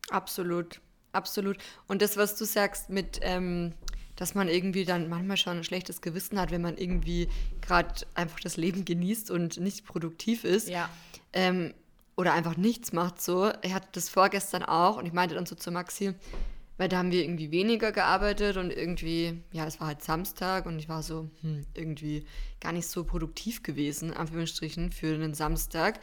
Absolut, 0.09 0.81
absolut. 1.11 1.57
Und 1.87 2.01
das, 2.01 2.17
was 2.17 2.35
du 2.35 2.45
sagst 2.45 2.89
mit, 2.89 3.19
ähm, 3.21 3.73
dass 4.15 4.35
man 4.35 4.49
irgendwie 4.49 4.85
dann 4.85 5.07
manchmal 5.07 5.37
schon 5.37 5.57
ein 5.57 5.63
schlechtes 5.63 6.01
Gewissen 6.01 6.39
hat, 6.39 6.51
wenn 6.51 6.61
man 6.61 6.77
irgendwie 6.77 7.29
gerade 7.61 8.05
einfach 8.15 8.39
das 8.39 8.57
Leben 8.57 8.85
genießt 8.85 9.31
und 9.31 9.59
nicht 9.59 9.85
produktiv 9.85 10.43
ist. 10.43 10.67
Ja. 10.67 10.89
Ähm, 11.31 11.73
oder 12.19 12.33
einfach 12.33 12.57
nichts 12.57 12.91
macht 12.91 13.21
so. 13.21 13.45
Er 13.45 13.73
hatte 13.73 13.87
das 13.93 14.09
vorgestern 14.09 14.61
auch 14.61 14.97
und 14.97 15.05
ich 15.05 15.13
meinte 15.13 15.35
dann 15.35 15.45
so 15.45 15.55
zu 15.55 15.71
Maxi, 15.71 16.13
weil 16.75 16.89
da 16.89 16.97
haben 16.97 17.13
wir 17.13 17.23
irgendwie 17.23 17.49
weniger 17.49 17.93
gearbeitet 17.93 18.57
und 18.57 18.71
irgendwie, 18.71 19.41
ja, 19.53 19.65
es 19.65 19.79
war 19.79 19.87
halt 19.87 20.03
Samstag 20.03 20.65
und 20.65 20.79
ich 20.79 20.89
war 20.89 21.01
so, 21.01 21.29
hm, 21.39 21.65
irgendwie 21.73 22.25
gar 22.59 22.73
nicht 22.73 22.89
so 22.89 23.05
produktiv 23.05 23.63
gewesen, 23.63 24.13
Anführungsstrichen, 24.13 24.91
für 24.91 25.13
einen 25.13 25.33
Samstag. 25.33 26.01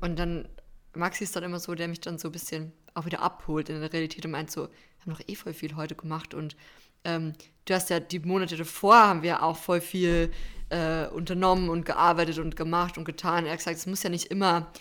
Und 0.00 0.18
dann, 0.18 0.48
Maxi 0.96 1.22
ist 1.22 1.36
dann 1.36 1.44
immer 1.44 1.60
so, 1.60 1.76
der 1.76 1.86
mich 1.86 2.00
dann 2.00 2.18
so 2.18 2.30
ein 2.30 2.32
bisschen 2.32 2.72
auch 2.94 3.06
wieder 3.06 3.22
abholt 3.22 3.68
in 3.68 3.80
der 3.80 3.92
Realität 3.92 4.24
und 4.24 4.32
meint 4.32 4.50
so, 4.50 4.62
wir 4.62 4.68
haben 5.02 5.12
noch 5.12 5.28
eh 5.28 5.36
voll 5.36 5.54
viel 5.54 5.76
heute 5.76 5.94
gemacht 5.94 6.34
und 6.34 6.56
ähm, 7.04 7.34
du 7.66 7.74
hast 7.74 7.88
ja 7.88 8.00
die 8.00 8.18
Monate 8.18 8.56
davor 8.56 8.96
haben 8.96 9.22
wir 9.22 9.44
auch 9.44 9.56
voll 9.56 9.80
viel 9.80 10.32
äh, 10.70 11.06
unternommen 11.06 11.68
und 11.68 11.86
gearbeitet 11.86 12.40
und 12.40 12.56
gemacht 12.56 12.98
und 12.98 13.04
getan. 13.04 13.46
Er 13.46 13.52
hat 13.52 13.58
gesagt, 13.58 13.76
es 13.76 13.86
muss 13.86 14.02
ja 14.02 14.10
nicht 14.10 14.26
immer 14.26 14.72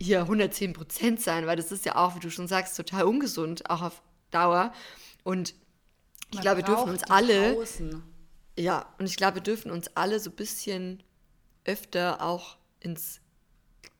hier 0.00 0.20
110 0.20 0.72
Prozent 0.72 1.20
sein, 1.20 1.46
weil 1.46 1.56
das 1.56 1.72
ist 1.72 1.84
ja 1.84 1.96
auch, 1.96 2.14
wie 2.14 2.20
du 2.20 2.30
schon 2.30 2.48
sagst, 2.48 2.76
total 2.76 3.04
ungesund, 3.04 3.68
auch 3.70 3.82
auf 3.82 4.02
Dauer. 4.30 4.72
Und 5.22 5.54
ich 6.32 6.40
glaube, 6.40 6.58
wir 6.58 6.64
dürfen 6.64 6.90
uns 6.90 7.04
alle. 7.04 7.54
Pausen. 7.54 8.02
Ja, 8.56 8.86
und 8.98 9.06
ich 9.06 9.16
glaube, 9.16 9.36
wir 9.36 9.42
dürfen 9.42 9.70
uns 9.70 9.88
alle 9.94 10.20
so 10.20 10.30
ein 10.30 10.36
bisschen 10.36 11.02
öfter 11.64 12.22
auch 12.22 12.56
ins 12.80 13.20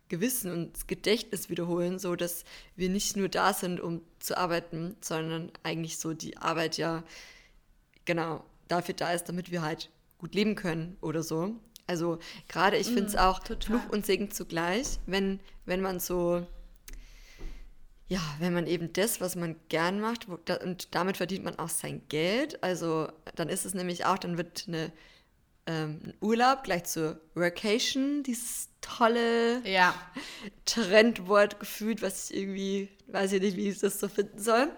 Gewissen 0.08 0.52
und 0.52 0.62
ins 0.68 0.86
Gedächtnis 0.86 1.48
wiederholen, 1.48 1.98
so 1.98 2.14
dass 2.14 2.44
wir 2.76 2.88
nicht 2.88 3.16
nur 3.16 3.28
da 3.28 3.52
sind, 3.52 3.80
um 3.80 4.02
zu 4.18 4.36
arbeiten, 4.36 4.96
sondern 5.00 5.50
eigentlich 5.62 5.98
so 5.98 6.12
die 6.12 6.36
Arbeit 6.36 6.76
ja 6.76 7.02
genau 8.04 8.44
dafür 8.68 8.94
da 8.94 9.12
ist, 9.12 9.24
damit 9.24 9.50
wir 9.50 9.62
halt 9.62 9.90
gut 10.18 10.34
leben 10.34 10.54
können 10.54 10.96
oder 11.00 11.22
so. 11.22 11.54
Also 11.86 12.18
gerade 12.48 12.76
ich 12.76 12.86
finde 12.86 13.06
es 13.06 13.14
mm, 13.14 13.18
auch 13.18 13.38
total. 13.40 13.80
Fluch 13.80 13.92
und 13.92 14.06
Segen 14.06 14.30
zugleich, 14.30 14.98
wenn, 15.06 15.40
wenn 15.66 15.80
man 15.80 16.00
so 16.00 16.46
ja, 18.06 18.20
wenn 18.38 18.52
man 18.52 18.66
eben 18.66 18.92
das, 18.92 19.20
was 19.20 19.34
man 19.34 19.56
gern 19.68 20.00
macht, 20.00 20.28
wo, 20.28 20.36
da, 20.36 20.56
und 20.56 20.94
damit 20.94 21.16
verdient 21.16 21.44
man 21.44 21.58
auch 21.58 21.70
sein 21.70 22.02
Geld, 22.08 22.62
also 22.62 23.08
dann 23.34 23.48
ist 23.48 23.64
es 23.64 23.74
nämlich 23.74 24.04
auch, 24.04 24.18
dann 24.18 24.36
wird 24.36 24.66
eine, 24.68 24.92
ähm, 25.66 26.00
Urlaub 26.20 26.64
gleich 26.64 26.85
zur 26.85 27.20
Vacation, 27.35 28.22
dieses 28.22 28.68
tolle 28.81 29.66
ja. 29.66 29.94
Trendwort 30.66 31.59
gefühlt, 31.59 32.03
was 32.03 32.31
ich 32.31 32.37
irgendwie, 32.37 32.88
weiß 33.07 33.33
ich 33.33 33.40
nicht, 33.40 33.57
wie 33.57 33.70
ich 33.70 33.79
das 33.79 33.98
so 33.98 34.09
finden 34.09 34.38
soll. 34.38 34.68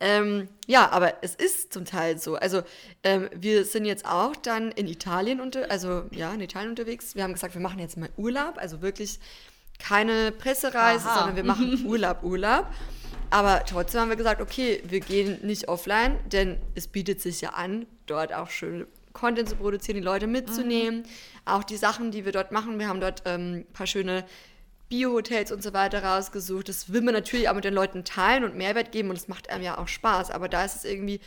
Ähm, 0.00 0.48
ja, 0.66 0.90
aber 0.90 1.22
es 1.22 1.34
ist 1.36 1.72
zum 1.72 1.84
Teil 1.84 2.18
so. 2.18 2.34
Also 2.34 2.62
ähm, 3.04 3.30
wir 3.34 3.64
sind 3.64 3.84
jetzt 3.84 4.04
auch 4.04 4.34
dann 4.34 4.72
in 4.72 4.88
Italien 4.88 5.40
unter, 5.40 5.70
also 5.70 6.04
ja, 6.10 6.32
in 6.34 6.40
Italien 6.40 6.70
unterwegs. 6.70 7.14
Wir 7.14 7.22
haben 7.22 7.34
gesagt, 7.34 7.54
wir 7.54 7.62
machen 7.62 7.78
jetzt 7.78 7.96
mal 7.96 8.10
Urlaub, 8.16 8.58
also 8.58 8.82
wirklich 8.82 9.20
keine 9.78 10.32
Pressereise, 10.32 11.08
Aha. 11.08 11.18
sondern 11.18 11.36
wir 11.36 11.44
machen 11.44 11.84
Urlaub, 11.86 12.24
Urlaub. 12.24 12.66
Aber 13.30 13.64
trotzdem 13.64 14.02
haben 14.02 14.08
wir 14.10 14.16
gesagt, 14.16 14.42
okay, 14.42 14.82
wir 14.86 15.00
gehen 15.00 15.38
nicht 15.42 15.68
offline, 15.68 16.18
denn 16.26 16.58
es 16.74 16.86
bietet 16.86 17.20
sich 17.20 17.40
ja 17.40 17.50
an, 17.50 17.86
dort 18.06 18.32
auch 18.34 18.50
schön 18.50 18.86
Content 19.12 19.48
zu 19.48 19.56
produzieren, 19.56 19.96
die 19.96 20.02
Leute 20.02 20.26
mitzunehmen. 20.26 21.00
Mhm. 21.00 21.06
Auch 21.44 21.64
die 21.64 21.76
Sachen, 21.76 22.10
die 22.10 22.24
wir 22.24 22.32
dort 22.32 22.52
machen. 22.52 22.78
Wir 22.78 22.88
haben 22.88 23.00
dort 23.00 23.22
ähm, 23.26 23.64
ein 23.68 23.72
paar 23.72 23.86
schöne 23.86 24.24
Bio-Hotels 24.88 25.52
und 25.52 25.62
so 25.62 25.72
weiter 25.72 26.04
rausgesucht. 26.04 26.68
Das 26.68 26.92
will 26.92 27.00
man 27.00 27.14
natürlich 27.14 27.48
auch 27.48 27.54
mit 27.54 27.64
den 27.64 27.74
Leuten 27.74 28.04
teilen 28.04 28.44
und 28.44 28.56
Mehrwert 28.56 28.92
geben 28.92 29.10
und 29.10 29.16
es 29.16 29.28
macht 29.28 29.50
einem 29.50 29.64
ja 29.64 29.78
auch 29.78 29.88
Spaß. 29.88 30.30
Aber 30.30 30.48
da 30.48 30.64
ist 30.64 30.76
es 30.76 30.84
irgendwie 30.84 31.20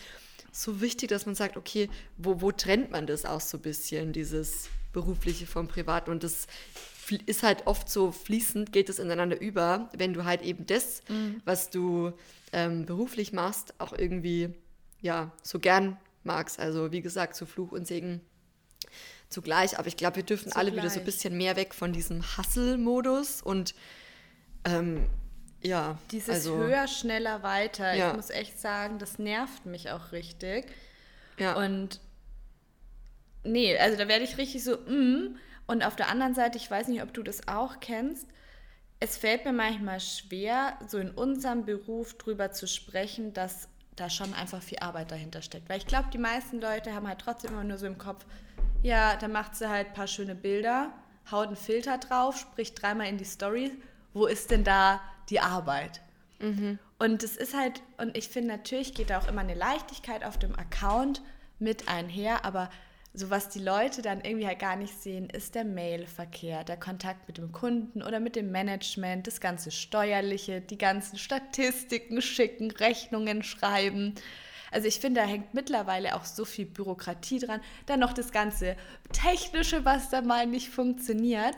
so 0.52 0.82
wichtig, 0.82 1.10
dass 1.10 1.26
man 1.26 1.36
sagt, 1.36 1.58
okay, 1.58 1.90
wo, 2.18 2.42
wo 2.42 2.52
trennt 2.52 2.92
man 2.92 3.08
das 3.08 3.26
auch 3.26 3.42
so 3.42 3.58
ein 3.58 3.62
bisschen, 3.62 4.14
dieses 4.14 4.70
berufliche 4.94 5.48
vom 5.48 5.68
privaten? 5.68 6.12
Und 6.12 6.24
das 6.24 6.48
ist 7.26 7.44
halt 7.44 7.68
oft 7.68 7.90
so 7.90 8.12
fließend, 8.12 8.72
geht 8.72 8.90
es 8.90 9.00
ineinander 9.00 9.40
über, 9.42 9.90
wenn 9.98 10.14
du 10.14 10.26
halt 10.26 10.42
eben 10.42 10.66
das, 10.66 11.02
mhm. 11.10 11.42
was 11.44 11.70
du 11.70 12.14
ähm, 12.54 12.86
beruflich 12.86 13.34
machst, 13.34 13.74
auch 13.80 13.94
irgendwie 13.94 14.54
ja 15.02 15.32
so 15.44 15.60
gern 15.60 15.98
magst. 16.26 16.60
Also 16.60 16.92
wie 16.92 17.02
gesagt, 17.02 17.36
zu 17.36 17.46
Fluch 17.46 17.72
und 17.72 17.88
Segen 17.88 18.22
zugleich. 19.30 19.80
Aber 19.80 19.88
ich 19.88 19.98
glaube, 19.98 20.18
wir 20.18 20.24
dürfen 20.24 20.50
zugleich. 20.50 20.58
alle 20.58 20.76
wieder 20.76 20.90
so 20.90 21.00
ein 21.00 21.06
bisschen 21.06 21.38
mehr 21.38 21.56
weg 21.56 21.74
von 21.74 21.94
diesem 21.94 22.24
Hustle-Modus 22.38 23.42
und 23.42 23.76
ähm, 24.66 25.10
ja. 25.62 25.98
Dieses 26.12 26.36
also, 26.36 26.58
höher, 26.58 26.88
schneller, 26.88 27.44
weiter. 27.44 27.94
Ja. 27.94 28.12
Ich 28.12 28.16
muss 28.16 28.30
echt 28.30 28.60
sagen, 28.60 29.00
das 29.00 29.20
nervt 29.20 29.66
mich 29.66 29.92
auch 29.92 30.12
richtig. 30.12 30.68
Ja. 31.40 31.56
Und 31.56 32.00
nee, 33.44 33.78
also 33.78 33.98
da 33.98 34.08
werde 34.08 34.24
ich 34.24 34.38
richtig 34.38 34.64
so, 34.64 34.78
mm. 34.78 35.38
Und 35.68 35.84
auf 35.84 35.96
der 35.96 36.10
anderen 36.10 36.36
Seite, 36.36 36.58
ich 36.58 36.70
weiß 36.70 36.88
nicht, 36.90 37.02
ob 37.02 37.14
du 37.14 37.24
das 37.24 37.48
auch 37.48 37.80
kennst, 37.80 38.28
es 39.00 39.18
fällt 39.18 39.46
mir 39.46 39.54
manchmal 39.54 40.00
schwer, 40.00 40.78
so 40.88 41.00
in 41.00 41.10
unserem 41.10 41.66
Beruf 41.66 42.18
drüber 42.18 42.52
zu 42.52 42.68
sprechen, 42.68 43.34
dass 43.34 43.68
da 43.96 44.10
schon 44.10 44.34
einfach 44.34 44.62
viel 44.62 44.80
Arbeit 44.80 45.12
dahinter 45.12 45.42
steckt. 45.42 45.70
Weil 45.70 45.78
ich 45.78 45.88
glaube, 45.88 46.10
die 46.12 46.18
meisten 46.18 46.60
Leute 46.60 46.94
haben 46.94 47.08
halt 47.08 47.20
trotzdem 47.20 47.52
immer 47.52 47.64
nur 47.64 47.78
so 47.78 47.86
im 47.86 47.98
Kopf, 47.98 48.26
ja, 48.84 49.16
dann 49.16 49.32
macht 49.32 49.56
sie 49.56 49.70
halt 49.70 49.88
ein 49.88 49.94
paar 49.94 50.08
schöne 50.08 50.36
Bilder, 50.36 50.92
haut 51.32 51.48
einen 51.48 51.56
Filter 51.56 51.98
drauf, 51.98 52.38
spricht 52.38 52.82
dreimal 52.82 53.08
in 53.08 53.18
die 53.18 53.26
Story. 53.26 53.72
Wo 54.14 54.28
ist 54.28 54.52
denn 54.52 54.64
da 54.64 55.02
die 55.30 55.40
Arbeit? 55.40 56.02
Mhm. 56.40 56.80
Und 57.00 57.24
es 57.24 57.36
ist 57.36 57.56
halt, 57.56 57.82
und 57.98 58.16
ich 58.16 58.30
finde, 58.30 58.50
natürlich 58.50 58.94
geht 58.94 59.10
da 59.10 59.20
auch 59.20 59.28
immer 59.28 59.42
eine 59.42 59.56
Leichtigkeit 59.56 60.24
auf 60.24 60.38
dem 60.38 60.58
Account 60.58 61.22
mit 61.60 61.88
einher, 61.88 62.46
aber 62.46 62.70
so 63.16 63.30
was 63.30 63.50
die 63.50 63.60
Leute 63.60 64.02
dann 64.02 64.22
irgendwie 64.22 64.46
halt 64.46 64.60
gar 64.60 64.76
nicht 64.76 65.02
sehen, 65.02 65.30
ist 65.30 65.56
der 65.56 65.64
Mailverkehr, 65.64 66.64
der 66.64 66.78
Kontakt 66.78 67.28
mit 67.28 67.38
dem 67.38 67.52
Kunden 67.52 68.04
oder 68.04 68.20
mit 68.20 68.36
dem 68.36 68.52
Management, 68.52 69.28
das 69.28 69.40
ganze 69.40 69.72
Steuerliche, 69.72 70.62
die 70.62 70.78
ganzen 70.78 71.18
Statistiken 71.18 72.22
schicken, 72.22 72.72
Rechnungen 72.72 73.44
schreiben. 73.44 74.16
Also 74.72 74.88
ich 74.88 75.00
finde, 75.00 75.22
da 75.22 75.28
hängt 75.28 75.54
mittlerweile 75.54 76.16
auch 76.16 76.26
so 76.26 76.44
viel 76.44 76.66
Bürokratie 76.66 77.40
dran. 77.40 77.62
Dann 77.86 78.02
noch 78.02 78.12
das 78.12 78.32
ganze 78.32 78.76
Technische, 79.14 79.86
was 79.86 80.10
da 80.10 80.22
mal 80.22 80.46
nicht 80.46 80.70
funktioniert. 80.70 81.56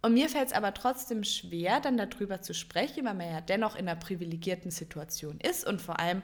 Und 0.00 0.14
mir 0.14 0.28
fällt 0.28 0.48
es 0.48 0.54
aber 0.54 0.72
trotzdem 0.72 1.24
schwer, 1.24 1.80
dann 1.80 1.98
darüber 1.98 2.40
zu 2.40 2.54
sprechen, 2.54 3.04
weil 3.04 3.14
man 3.14 3.30
ja 3.30 3.40
dennoch 3.40 3.74
in 3.74 3.88
einer 3.88 4.00
privilegierten 4.00 4.70
Situation 4.70 5.38
ist 5.40 5.66
und 5.66 5.82
vor 5.82 5.98
allem, 5.98 6.22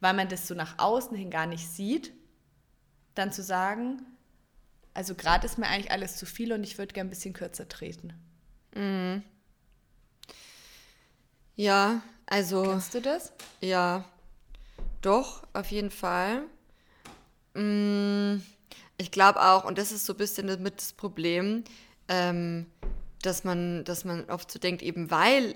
weil 0.00 0.14
man 0.14 0.28
das 0.28 0.48
so 0.48 0.54
nach 0.54 0.78
außen 0.78 1.16
hin 1.16 1.30
gar 1.30 1.46
nicht 1.46 1.68
sieht, 1.68 2.12
dann 3.20 3.32
zu 3.32 3.42
sagen, 3.42 4.00
also 4.94 5.14
gerade 5.14 5.46
ist 5.46 5.58
mir 5.58 5.68
eigentlich 5.68 5.92
alles 5.92 6.16
zu 6.16 6.26
viel 6.26 6.52
und 6.52 6.64
ich 6.64 6.78
würde 6.78 6.92
gerne 6.92 7.08
ein 7.08 7.10
bisschen 7.10 7.34
kürzer 7.34 7.68
treten. 7.68 8.14
Mhm. 8.74 9.22
Ja, 11.56 12.02
also. 12.26 12.62
Kennst 12.62 12.94
du 12.94 13.00
das? 13.00 13.32
Ja, 13.60 14.04
doch, 15.02 15.46
auf 15.52 15.70
jeden 15.70 15.90
Fall. 15.90 16.42
Mhm. 17.54 18.42
Ich 18.96 19.10
glaube 19.10 19.40
auch, 19.42 19.64
und 19.64 19.78
das 19.78 19.92
ist 19.92 20.06
so 20.06 20.14
ein 20.14 20.18
bisschen 20.18 20.62
mit 20.62 20.78
das 20.78 20.92
Problem, 20.92 21.64
ähm, 22.08 22.66
dass 23.22 23.44
man, 23.44 23.84
dass 23.84 24.04
man 24.04 24.28
oft 24.28 24.50
so 24.50 24.58
denkt, 24.58 24.82
eben 24.82 25.10
weil 25.10 25.54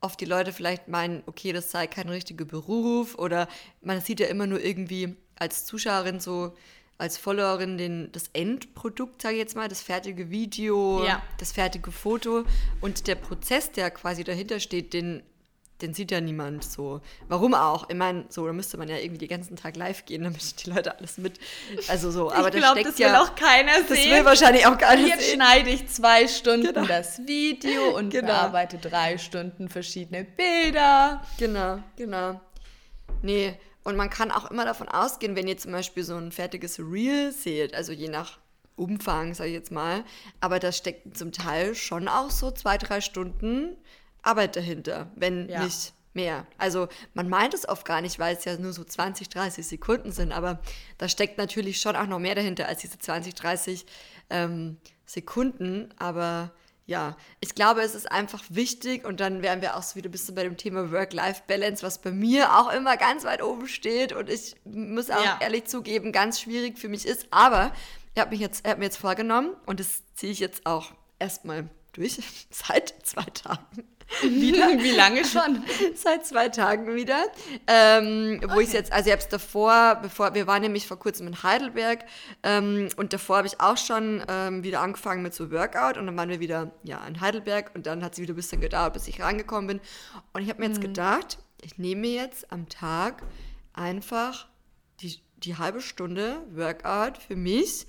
oft 0.00 0.20
die 0.20 0.24
Leute 0.24 0.52
vielleicht 0.52 0.88
meinen, 0.88 1.22
okay, 1.26 1.52
das 1.52 1.70
sei 1.70 1.86
kein 1.86 2.08
richtiger 2.08 2.44
Beruf 2.44 3.16
oder 3.16 3.48
man 3.82 4.00
sieht 4.00 4.20
ja 4.20 4.28
immer 4.28 4.46
nur 4.46 4.60
irgendwie 4.60 5.16
als 5.36 5.66
Zuschauerin 5.66 6.20
so, 6.20 6.56
als 7.00 7.16
Followerin 7.18 7.78
den, 7.78 8.12
das 8.12 8.24
Endprodukt, 8.32 9.22
sage 9.22 9.34
ich 9.34 9.40
jetzt 9.40 9.56
mal, 9.56 9.68
das 9.68 9.82
fertige 9.82 10.30
Video, 10.30 11.04
ja. 11.04 11.22
das 11.38 11.52
fertige 11.52 11.90
Foto 11.92 12.44
und 12.80 13.06
der 13.06 13.14
Prozess, 13.14 13.72
der 13.72 13.90
quasi 13.90 14.24
dahinter 14.24 14.60
steht, 14.60 14.92
den 14.92 15.22
den 15.82 15.94
sieht 15.94 16.10
ja 16.10 16.20
niemand 16.20 16.64
so. 16.64 17.00
Warum 17.28 17.54
auch? 17.54 17.88
Ich 17.88 17.96
meine, 17.96 18.24
so, 18.28 18.46
da 18.46 18.52
müsste 18.52 18.76
man 18.76 18.88
ja 18.88 18.96
irgendwie 18.96 19.18
den 19.18 19.28
ganzen 19.28 19.56
Tag 19.56 19.76
live 19.76 20.04
gehen, 20.04 20.24
damit 20.24 20.64
die 20.64 20.70
Leute 20.70 20.96
alles 20.98 21.18
mit. 21.18 21.38
Also 21.88 22.10
so, 22.10 22.30
aber 22.30 22.48
ich 22.48 22.56
glaub, 22.56 22.72
steckt 22.72 22.88
das 22.88 22.98
will 22.98 23.14
auch 23.14 23.34
keiner 23.34 23.72
das 23.78 23.88
sehen. 23.88 24.10
Das 24.10 24.18
will 24.18 24.24
wahrscheinlich 24.24 24.66
auch 24.66 24.76
keiner 24.76 25.06
Jetzt 25.06 25.20
sehen. 25.20 25.40
Jetzt 25.40 25.48
schneide 25.48 25.70
ich 25.70 25.88
zwei 25.88 26.28
Stunden 26.28 26.74
genau. 26.74 26.86
das 26.86 27.26
Video 27.26 27.96
und 27.96 28.10
genau. 28.10 28.26
bearbeite 28.26 28.78
drei 28.78 29.18
Stunden 29.18 29.68
verschiedene 29.68 30.24
Bilder. 30.24 31.22
Genau, 31.38 31.78
genau. 31.96 32.40
Nee, 33.22 33.58
und 33.84 33.96
man 33.96 34.10
kann 34.10 34.30
auch 34.30 34.50
immer 34.50 34.64
davon 34.64 34.88
ausgehen, 34.88 35.36
wenn 35.36 35.48
ihr 35.48 35.58
zum 35.58 35.72
Beispiel 35.72 36.04
so 36.04 36.16
ein 36.16 36.32
fertiges 36.32 36.78
Reel 36.78 37.32
seht, 37.32 37.74
also 37.74 37.92
je 37.92 38.08
nach 38.08 38.38
Umfang, 38.76 39.34
sage 39.34 39.50
ich 39.50 39.54
jetzt 39.54 39.72
mal, 39.72 40.04
aber 40.40 40.58
da 40.58 40.72
steckt 40.72 41.16
zum 41.16 41.32
Teil 41.32 41.74
schon 41.74 42.08
auch 42.08 42.30
so 42.30 42.50
zwei, 42.50 42.78
drei 42.78 43.00
Stunden 43.00 43.76
Arbeit 44.22 44.56
dahinter, 44.56 45.10
wenn 45.16 45.48
ja. 45.48 45.64
nicht 45.64 45.92
mehr. 46.14 46.46
Also 46.58 46.88
man 47.14 47.28
meint 47.28 47.54
es 47.54 47.68
oft 47.68 47.84
gar 47.84 48.00
nicht, 48.00 48.18
weil 48.18 48.36
es 48.36 48.44
ja 48.44 48.56
nur 48.56 48.72
so 48.72 48.84
20, 48.84 49.28
30 49.28 49.66
Sekunden 49.66 50.12
sind, 50.12 50.32
aber 50.32 50.60
da 50.98 51.08
steckt 51.08 51.38
natürlich 51.38 51.80
schon 51.80 51.96
auch 51.96 52.06
noch 52.06 52.18
mehr 52.18 52.34
dahinter 52.34 52.68
als 52.68 52.80
diese 52.80 52.98
20, 52.98 53.34
30 53.34 53.86
ähm, 54.30 54.78
Sekunden. 55.06 55.92
Aber 55.98 56.52
ja, 56.90 57.16
ich 57.38 57.54
glaube, 57.54 57.82
es 57.82 57.94
ist 57.94 58.10
einfach 58.10 58.42
wichtig 58.48 59.04
und 59.04 59.20
dann 59.20 59.42
wären 59.42 59.62
wir 59.62 59.76
auch 59.76 59.82
so 59.84 59.94
wieder 59.94 60.08
ein 60.08 60.10
bisschen 60.10 60.34
bei 60.34 60.42
dem 60.42 60.56
Thema 60.56 60.90
Work-Life-Balance, 60.90 61.84
was 61.84 62.00
bei 62.00 62.10
mir 62.10 62.58
auch 62.58 62.72
immer 62.72 62.96
ganz 62.96 63.22
weit 63.22 63.44
oben 63.44 63.68
steht 63.68 64.12
und 64.12 64.28
ich 64.28 64.56
muss 64.64 65.08
auch 65.08 65.24
ja. 65.24 65.38
ehrlich 65.40 65.66
zugeben, 65.66 66.10
ganz 66.10 66.40
schwierig 66.40 66.80
für 66.80 66.88
mich 66.88 67.06
ist. 67.06 67.28
Aber 67.30 67.72
er 68.16 68.26
jetzt, 68.32 68.64
er 68.64 68.72
hat 68.72 68.78
mir 68.78 68.86
jetzt 68.86 68.96
vorgenommen 68.96 69.52
und 69.66 69.78
das 69.78 70.02
ziehe 70.16 70.32
ich 70.32 70.40
jetzt 70.40 70.66
auch 70.66 70.90
erstmal 71.20 71.70
durch 71.92 72.18
seit 72.50 72.92
zwei 73.04 73.22
Tagen. 73.22 73.84
wieder. 74.22 74.68
Wie 74.82 74.90
lange 74.90 75.24
schon? 75.24 75.62
Seit 75.94 76.26
zwei 76.26 76.48
Tagen 76.48 76.94
wieder. 76.94 77.24
Ähm, 77.66 78.40
wo 78.42 78.54
okay. 78.54 78.62
ich 78.62 78.72
jetzt, 78.72 78.92
also 78.92 79.06
ich 79.08 79.12
habe 79.12 79.22
es 79.22 79.28
davor, 79.28 79.98
bevor, 80.02 80.34
wir 80.34 80.46
waren 80.46 80.62
nämlich 80.62 80.86
vor 80.86 80.98
kurzem 80.98 81.26
in 81.28 81.42
Heidelberg 81.42 82.04
ähm, 82.42 82.88
und 82.96 83.12
davor 83.12 83.38
habe 83.38 83.46
ich 83.46 83.60
auch 83.60 83.76
schon 83.76 84.22
ähm, 84.28 84.62
wieder 84.62 84.80
angefangen 84.80 85.22
mit 85.22 85.34
so 85.34 85.50
Workout 85.50 85.96
und 85.96 86.06
dann 86.06 86.16
waren 86.16 86.28
wir 86.28 86.40
wieder 86.40 86.72
ja, 86.82 87.04
in 87.06 87.20
Heidelberg 87.20 87.70
und 87.74 87.86
dann 87.86 88.02
hat 88.02 88.14
es 88.14 88.18
wieder 88.18 88.34
ein 88.34 88.36
bisschen 88.36 88.60
gedauert, 88.60 88.94
bis 88.94 89.08
ich 89.08 89.20
rangekommen 89.20 89.66
bin. 89.66 89.80
Und 90.32 90.42
ich 90.42 90.48
habe 90.48 90.60
mir 90.60 90.68
jetzt 90.68 90.78
mhm. 90.78 90.88
gedacht, 90.88 91.38
ich 91.62 91.78
nehme 91.78 92.02
mir 92.02 92.22
jetzt 92.22 92.50
am 92.52 92.68
Tag 92.68 93.22
einfach 93.72 94.48
die, 95.00 95.18
die 95.38 95.56
halbe 95.56 95.80
Stunde 95.80 96.42
Workout 96.50 97.18
für 97.18 97.36
mich 97.36 97.86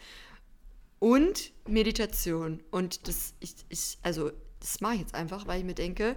und 0.99 1.51
Meditation. 1.67 2.63
Und 2.69 3.07
das, 3.07 3.33
ich, 3.39 3.55
ich 3.69 3.97
also 4.03 4.31
das 4.61 4.79
mache 4.79 4.93
ich 4.93 4.99
jetzt 5.01 5.15
einfach, 5.15 5.47
weil 5.47 5.59
ich 5.59 5.65
mir 5.65 5.73
denke, 5.73 6.15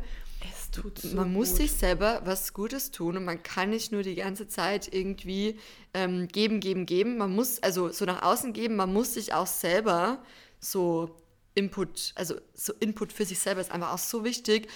so 0.71 1.17
man 1.17 1.33
muss 1.33 1.57
sich 1.57 1.73
selber 1.73 2.21
was 2.25 2.53
Gutes 2.53 2.91
tun 2.91 3.17
und 3.17 3.25
man 3.25 3.43
kann 3.43 3.71
nicht 3.71 3.91
nur 3.93 4.03
die 4.03 4.15
ganze 4.15 4.47
Zeit 4.47 4.93
irgendwie 4.93 5.59
ähm, 5.95 6.29
geben, 6.29 6.61
geben, 6.61 6.85
geben. 6.85 7.17
Man 7.17 7.35
muss 7.35 7.63
also 7.63 7.91
so 7.91 8.05
nach 8.05 8.23
außen 8.23 8.53
geben, 8.53 8.77
man 8.77 8.93
muss 8.93 9.15
sich 9.15 9.33
auch 9.33 9.47
selber 9.47 10.23
so 10.61 11.17
Input, 11.55 12.13
also 12.17 12.35
so 12.53 12.75
Input 12.81 13.13
für 13.13 13.25
sich 13.25 13.39
selber 13.39 13.61
ist 13.61 13.71
einfach 13.71 13.93
auch 13.93 13.99
so 13.99 14.25
wichtig 14.25 14.69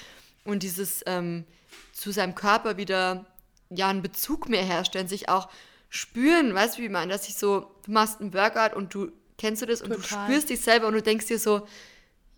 und 0.45 0.63
dieses 0.63 1.03
ähm, 1.07 1.45
zu 1.93 2.13
seinem 2.13 2.35
Körper 2.35 2.77
wieder 2.77 3.27
ja 3.69 3.89
einen 3.89 4.03
Bezug 4.03 4.49
mehr 4.49 4.65
herstellen, 4.65 5.09
sich 5.09 5.29
auch 5.29 5.49
spüren, 5.91 6.55
weißt 6.55 6.79
du, 6.79 6.83
wie 6.83 6.89
man, 6.89 7.09
dass 7.09 7.29
ich 7.29 7.35
so, 7.35 7.71
du 7.85 7.91
machst 7.91 8.21
einen 8.21 8.33
Workout 8.33 8.75
und 8.75 8.95
du 8.95 9.13
kennst 9.37 9.63
du 9.63 9.67
das 9.67 9.81
Total. 9.81 9.97
und 9.97 10.03
du 10.03 10.09
spürst 10.09 10.51
dich 10.51 10.61
selber 10.61 10.87
und 10.87 10.95
du 10.95 11.03
denkst 11.03 11.27
dir 11.27 11.39
so, 11.39 11.67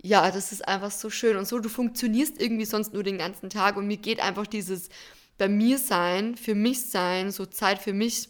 ja, 0.03 0.31
das 0.31 0.53
ist 0.53 0.67
einfach 0.67 0.91
so 0.91 1.11
schön 1.11 1.37
und 1.37 1.47
so. 1.47 1.59
Du 1.59 1.69
funktionierst 1.69 2.41
irgendwie 2.41 2.65
sonst 2.65 2.93
nur 2.93 3.03
den 3.03 3.19
ganzen 3.19 3.51
Tag 3.51 3.77
und 3.77 3.87
mir 3.87 3.99
geht 3.99 4.21
einfach 4.21 4.47
dieses 4.47 4.89
bei 5.39 5.49
mir 5.49 5.79
sein, 5.79 6.37
für 6.37 6.55
mich 6.55 6.91
sein, 6.91 7.31
so 7.31 7.47
Zeit 7.47 7.79
für 7.79 7.95
mich 7.95 8.29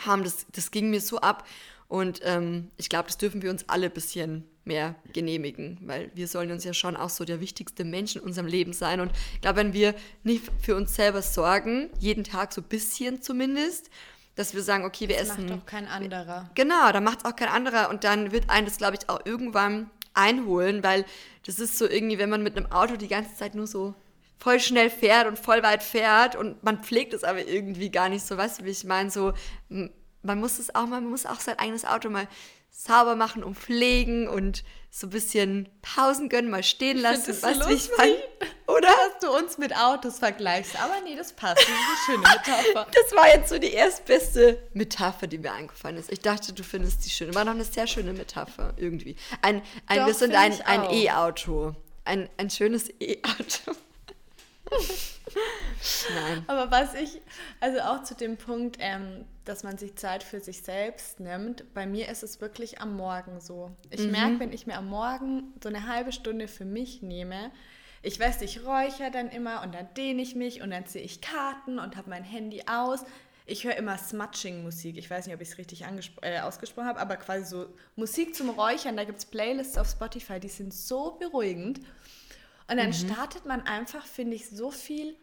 haben, 0.00 0.22
das, 0.22 0.46
das 0.52 0.70
ging 0.70 0.90
mir 0.90 1.00
so 1.00 1.18
ab. 1.20 1.46
Und 1.88 2.20
ähm, 2.24 2.70
ich 2.76 2.88
glaube, 2.88 3.06
das 3.06 3.16
dürfen 3.16 3.42
wir 3.42 3.50
uns 3.50 3.68
alle 3.68 3.86
ein 3.86 3.92
bisschen 3.92 4.44
mehr 4.64 4.96
genehmigen, 5.12 5.78
weil 5.82 6.10
wir 6.14 6.26
sollen 6.28 6.50
uns 6.50 6.64
ja 6.64 6.74
schon 6.74 6.96
auch 6.96 7.08
so 7.08 7.24
der 7.24 7.40
wichtigste 7.40 7.84
Mensch 7.84 8.16
in 8.16 8.22
unserem 8.22 8.46
Leben 8.46 8.72
sein. 8.72 9.00
Und 9.00 9.12
ich 9.34 9.40
glaube, 9.40 9.60
wenn 9.60 9.72
wir 9.72 9.94
nicht 10.24 10.50
für 10.60 10.76
uns 10.76 10.94
selber 10.94 11.22
sorgen, 11.22 11.88
jeden 12.00 12.24
Tag 12.24 12.52
so 12.52 12.60
ein 12.60 12.68
bisschen 12.68 13.22
zumindest, 13.22 13.88
dass 14.34 14.52
wir 14.52 14.62
sagen, 14.62 14.84
okay, 14.84 15.08
wir 15.08 15.16
das 15.16 15.30
essen. 15.30 15.42
Das 15.42 15.50
macht 15.50 15.62
doch 15.62 15.66
kein 15.66 15.86
anderer. 15.86 16.50
Genau, 16.54 16.92
da 16.92 17.00
macht 17.00 17.20
es 17.20 17.24
auch 17.24 17.36
kein 17.36 17.48
anderer. 17.48 17.88
Und 17.88 18.04
dann 18.04 18.32
wird 18.32 18.50
einem 18.50 18.66
das, 18.66 18.76
glaube 18.76 18.98
ich, 19.00 19.08
auch 19.08 19.20
irgendwann 19.24 19.88
einholen, 20.16 20.82
weil 20.82 21.04
das 21.44 21.58
ist 21.58 21.78
so 21.78 21.88
irgendwie, 21.88 22.18
wenn 22.18 22.30
man 22.30 22.42
mit 22.42 22.56
einem 22.56 22.70
Auto 22.72 22.96
die 22.96 23.08
ganze 23.08 23.34
Zeit 23.36 23.54
nur 23.54 23.66
so 23.66 23.94
voll 24.38 24.60
schnell 24.60 24.90
fährt 24.90 25.26
und 25.26 25.38
voll 25.38 25.62
weit 25.62 25.82
fährt 25.82 26.36
und 26.36 26.62
man 26.62 26.82
pflegt 26.82 27.14
es 27.14 27.24
aber 27.24 27.46
irgendwie 27.46 27.90
gar 27.90 28.08
nicht 28.08 28.24
so, 28.26 28.36
weißt 28.36 28.60
du, 28.60 28.64
wie 28.64 28.70
ich 28.70 28.84
meine, 28.84 29.10
so 29.10 29.32
man 29.68 30.40
muss 30.40 30.58
es 30.58 30.74
auch 30.74 30.86
mal, 30.86 31.00
man 31.00 31.10
muss 31.10 31.24
auch 31.24 31.40
sein 31.40 31.58
eigenes 31.58 31.84
Auto 31.84 32.10
mal 32.10 32.28
sauber 32.76 33.16
machen 33.16 33.42
und 33.42 33.56
pflegen 33.56 34.28
und 34.28 34.62
so 34.90 35.06
ein 35.06 35.10
bisschen 35.10 35.68
Pausen 35.82 36.28
gönnen, 36.28 36.50
mal 36.50 36.62
stehen 36.62 36.98
lassen. 36.98 37.30
Ich 37.30 37.42
wie 37.42 37.72
ich 37.72 37.90
meine? 37.96 38.16
Oder? 38.66 38.88
Dass 38.88 39.20
du 39.20 39.34
uns 39.34 39.58
mit 39.58 39.74
Autos 39.74 40.18
vergleichst. 40.18 40.78
Aber 40.80 41.00
nee, 41.02 41.16
das 41.16 41.32
passt. 41.32 41.58
Das 41.58 41.68
ist 41.68 41.70
eine 41.70 41.96
schöne 42.06 42.18
Metapher. 42.18 42.86
Das 42.94 43.12
war 43.16 43.28
jetzt 43.28 43.48
so 43.48 43.58
die 43.58 43.72
erstbeste 43.72 44.58
Metapher, 44.74 45.26
die 45.26 45.38
mir 45.38 45.52
eingefallen 45.52 45.96
ist. 45.96 46.12
Ich 46.12 46.20
dachte, 46.20 46.52
du 46.52 46.62
findest 46.62 47.04
die 47.04 47.10
schön. 47.10 47.34
War 47.34 47.44
noch 47.44 47.54
eine 47.54 47.64
sehr 47.64 47.86
schöne 47.86 48.12
Metapher 48.12 48.74
irgendwie. 48.76 49.16
Ein, 49.42 49.62
ein, 49.86 49.98
Doch, 49.98 50.06
wir 50.06 50.14
sind 50.14 50.34
ein, 50.34 50.60
ein 50.62 50.90
E-Auto. 50.90 51.74
Ein, 52.04 52.28
ein 52.36 52.50
schönes 52.50 52.90
E-Auto. 53.00 53.72
Nein. 56.14 56.44
Aber 56.46 56.70
was 56.70 56.94
ich, 56.94 57.20
also 57.60 57.80
auch 57.80 58.02
zu 58.02 58.14
dem 58.14 58.36
Punkt, 58.36 58.76
ähm, 58.80 59.24
dass 59.46 59.62
man 59.62 59.78
sich 59.78 59.96
Zeit 59.96 60.22
für 60.22 60.40
sich 60.40 60.62
selbst 60.62 61.20
nimmt, 61.20 61.72
bei 61.72 61.86
mir 61.86 62.08
ist 62.08 62.22
es 62.22 62.40
wirklich 62.40 62.80
am 62.80 62.96
Morgen 62.96 63.40
so. 63.40 63.70
Ich 63.90 64.02
mhm. 64.02 64.10
merke, 64.10 64.40
wenn 64.40 64.52
ich 64.52 64.66
mir 64.66 64.76
am 64.76 64.88
Morgen 64.88 65.54
so 65.62 65.68
eine 65.68 65.86
halbe 65.86 66.12
Stunde 66.12 66.48
für 66.48 66.64
mich 66.64 67.00
nehme, 67.00 67.50
ich 68.02 68.20
weiß, 68.20 68.42
ich 68.42 68.64
räuchere 68.64 69.10
dann 69.10 69.28
immer 69.30 69.62
und 69.62 69.74
dann 69.74 69.88
dehne 69.96 70.22
ich 70.22 70.34
mich 70.36 70.62
und 70.62 70.70
dann 70.70 70.86
ziehe 70.86 71.04
ich 71.04 71.20
Karten 71.20 71.78
und 71.78 71.96
habe 71.96 72.10
mein 72.10 72.24
Handy 72.24 72.62
aus. 72.66 73.04
ich 73.46 73.64
höre 73.64 73.76
immer 73.76 73.96
Smutching-Musik. 73.96 74.96
Ich 74.96 75.08
weiß 75.08 75.26
nicht, 75.26 75.34
ob 75.34 75.40
ich 75.40 75.50
es 75.50 75.58
richtig 75.58 75.84
äh, 76.22 76.40
ausgesprochen 76.40 76.88
habe, 76.88 77.00
aber 77.00 77.16
quasi 77.16 77.46
so 77.46 77.66
Musik 77.94 78.34
zum 78.34 78.50
Räuchern. 78.50 78.96
Da 78.96 79.04
gibt 79.04 79.18
es 79.18 79.24
Playlists 79.24 79.78
auf 79.78 79.88
Spotify, 79.88 80.40
die 80.40 80.48
sind 80.48 80.74
so 80.74 81.16
beruhigend. 81.18 81.80
Und 82.68 82.76
dann 82.76 82.88
mhm. 82.88 82.92
startet 82.92 83.46
man 83.46 83.62
einfach, 83.62 84.04
finde 84.04 84.36
ich, 84.36 84.48
so 84.48 84.70
viel 84.70 85.16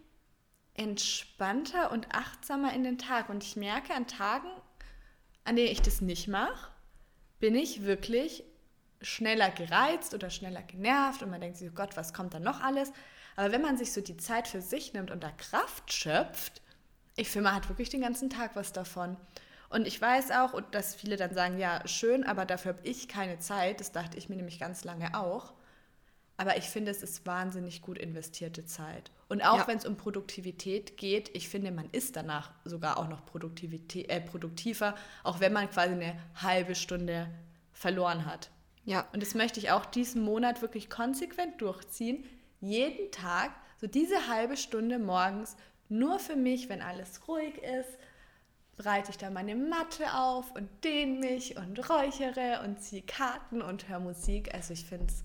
entspannter 0.75 1.91
und 1.91 2.13
achtsamer 2.13 2.73
in 2.73 2.83
den 2.83 2.97
Tag. 2.97 3.29
Und 3.29 3.43
ich 3.43 3.55
merke 3.55 3.93
an 3.93 4.07
Tagen, 4.07 4.49
an 5.43 5.55
denen 5.55 5.71
ich 5.71 5.81
das 5.81 6.01
nicht 6.01 6.27
mache, 6.27 6.71
bin 7.39 7.55
ich 7.55 7.83
wirklich 7.83 8.43
schneller 9.01 9.49
gereizt 9.51 10.13
oder 10.13 10.29
schneller 10.29 10.63
genervt 10.63 11.21
und 11.21 11.29
man 11.29 11.41
denkt 11.41 11.57
sich, 11.57 11.69
oh 11.69 11.75
Gott, 11.75 11.97
was 11.97 12.13
kommt 12.13 12.33
da 12.33 12.39
noch 12.39 12.61
alles? 12.61 12.91
Aber 13.35 13.51
wenn 13.51 13.61
man 13.61 13.77
sich 13.77 13.91
so 13.91 14.01
die 14.01 14.17
Zeit 14.17 14.47
für 14.47 14.61
sich 14.61 14.93
nimmt 14.93 15.11
und 15.11 15.23
da 15.23 15.31
Kraft 15.31 15.91
schöpft, 15.91 16.61
ich 17.15 17.29
finde, 17.29 17.49
man 17.49 17.55
hat 17.55 17.69
wirklich 17.69 17.89
den 17.89 18.01
ganzen 18.01 18.29
Tag 18.29 18.55
was 18.55 18.73
davon. 18.73 19.17
Und 19.69 19.87
ich 19.87 19.99
weiß 19.99 20.31
auch, 20.31 20.61
dass 20.71 20.95
viele 20.95 21.17
dann 21.17 21.33
sagen, 21.33 21.59
ja, 21.59 21.85
schön, 21.87 22.23
aber 22.23 22.45
dafür 22.45 22.73
habe 22.73 22.87
ich 22.87 23.07
keine 23.07 23.39
Zeit. 23.39 23.79
Das 23.79 23.91
dachte 23.91 24.17
ich 24.17 24.29
mir 24.29 24.35
nämlich 24.35 24.59
ganz 24.59 24.83
lange 24.83 25.17
auch. 25.17 25.53
Aber 26.37 26.57
ich 26.57 26.65
finde, 26.65 26.91
es 26.91 27.03
ist 27.03 27.25
wahnsinnig 27.25 27.81
gut 27.81 27.97
investierte 27.97 28.65
Zeit. 28.65 29.11
Und 29.29 29.41
auch 29.41 29.59
ja. 29.59 29.67
wenn 29.67 29.77
es 29.77 29.85
um 29.85 29.97
Produktivität 29.97 30.97
geht, 30.97 31.35
ich 31.35 31.47
finde, 31.47 31.71
man 31.71 31.89
ist 31.91 32.15
danach 32.15 32.51
sogar 32.65 32.97
auch 32.97 33.07
noch 33.07 33.25
Produktivität, 33.25 34.09
äh, 34.09 34.19
produktiver, 34.19 34.95
auch 35.23 35.39
wenn 35.39 35.53
man 35.53 35.69
quasi 35.69 35.93
eine 35.93 36.19
halbe 36.35 36.75
Stunde 36.75 37.29
verloren 37.71 38.25
hat. 38.25 38.49
Ja. 38.85 39.07
Und 39.13 39.21
das 39.21 39.35
möchte 39.35 39.59
ich 39.59 39.71
auch 39.71 39.85
diesen 39.85 40.23
Monat 40.23 40.61
wirklich 40.61 40.89
konsequent 40.89 41.61
durchziehen. 41.61 42.25
Jeden 42.59 43.11
Tag, 43.11 43.51
so 43.79 43.87
diese 43.87 44.27
halbe 44.27 44.57
Stunde 44.57 44.99
morgens, 44.99 45.55
nur 45.89 46.19
für 46.19 46.35
mich, 46.35 46.69
wenn 46.69 46.81
alles 46.81 47.27
ruhig 47.27 47.57
ist, 47.57 47.97
breite 48.77 49.11
ich 49.11 49.17
da 49.17 49.29
meine 49.29 49.55
Matte 49.55 50.13
auf 50.15 50.51
und 50.55 50.67
dehne 50.83 51.19
mich 51.19 51.57
und 51.57 51.89
räuchere 51.89 52.61
und 52.63 52.81
ziehe 52.81 53.03
Karten 53.03 53.61
und 53.61 53.87
höre 53.87 53.99
Musik. 53.99 54.53
Also 54.53 54.73
ich 54.73 54.85
finde 54.85 55.07
es 55.07 55.23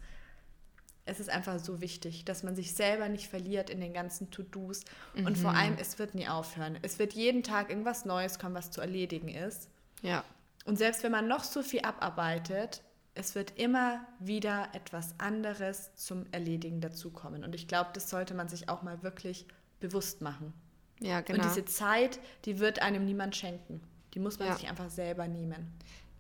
es 1.09 1.21
ist 1.21 1.31
einfach 1.31 1.59
so 1.59 1.81
wichtig, 1.81 2.25
dass 2.25 2.43
man 2.43 2.55
sich 2.55 2.75
selber 2.75 3.09
nicht 3.09 3.29
verliert 3.29 3.71
in 3.71 3.81
den 3.81 3.93
ganzen 3.93 4.31
To-Dos. 4.31 4.85
Mhm. 5.15 5.27
Und 5.27 5.39
vor 5.39 5.55
allem, 5.55 5.77
es 5.81 5.99
wird 5.99 6.15
nie 6.15 6.29
aufhören. 6.29 6.79
Es 6.83 6.99
wird 6.99 7.15
jeden 7.15 7.43
Tag 7.43 7.71
irgendwas 7.71 8.05
Neues 8.05 8.39
kommen, 8.39 8.55
was 8.55 8.71
zu 8.71 8.81
erledigen 8.81 9.29
ist. 9.29 9.69
Ja. 10.03 10.25
Und 10.65 10.77
selbst 10.77 11.03
wenn 11.03 11.13
man 11.13 11.27
noch 11.27 11.45
so 11.45 11.63
viel 11.63 11.81
abarbeitet, 11.81 12.83
es 13.15 13.35
wird 13.35 13.59
immer 13.59 14.07
wieder 14.21 14.69
etwas 14.75 15.15
anderes 15.19 15.95
zum 15.95 16.27
Erledigen 16.31 16.81
dazukommen. 16.81 17.43
Und 17.43 17.55
ich 17.55 17.67
glaube, 17.67 17.91
das 17.95 18.11
sollte 18.11 18.35
man 18.35 18.49
sich 18.49 18.69
auch 18.69 18.83
mal 18.83 19.03
wirklich 19.03 19.47
bewusst 19.81 20.21
machen. 20.21 20.53
Ja, 21.01 21.21
genau. 21.21 21.43
Und 21.43 21.49
diese 21.49 21.65
Zeit, 21.65 22.21
die 22.45 22.59
wird 22.61 22.83
einem 22.83 23.05
niemand 23.05 23.35
schenken. 23.35 23.81
Die 24.15 24.21
muss 24.21 24.39
man 24.39 24.49
ja. 24.49 24.57
sich 24.57 24.69
einfach 24.69 24.91
selber 24.91 25.27
nehmen. 25.27 25.73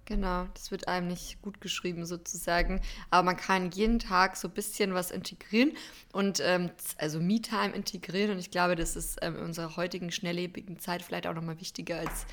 Genau, 0.08 0.46
das 0.54 0.70
wird 0.70 0.88
einem 0.88 1.08
nicht 1.08 1.42
gut 1.42 1.60
geschrieben 1.60 2.06
sozusagen. 2.06 2.80
Aber 3.10 3.24
man 3.24 3.36
kann 3.36 3.70
jeden 3.72 3.98
Tag 3.98 4.38
so 4.38 4.48
ein 4.48 4.54
bisschen 4.54 4.94
was 4.94 5.10
integrieren 5.10 5.72
und 6.12 6.40
ähm, 6.42 6.70
also 6.96 7.20
Me-Time 7.20 7.74
integrieren. 7.74 8.30
Und 8.30 8.38
ich 8.38 8.50
glaube, 8.50 8.74
das 8.74 8.96
ist 8.96 9.18
ähm, 9.20 9.36
in 9.36 9.42
unserer 9.42 9.76
heutigen 9.76 10.10
schnelllebigen 10.10 10.78
Zeit 10.78 11.02
vielleicht 11.02 11.26
auch 11.26 11.34
nochmal 11.34 11.60
wichtiger 11.60 11.98
als 11.98 12.24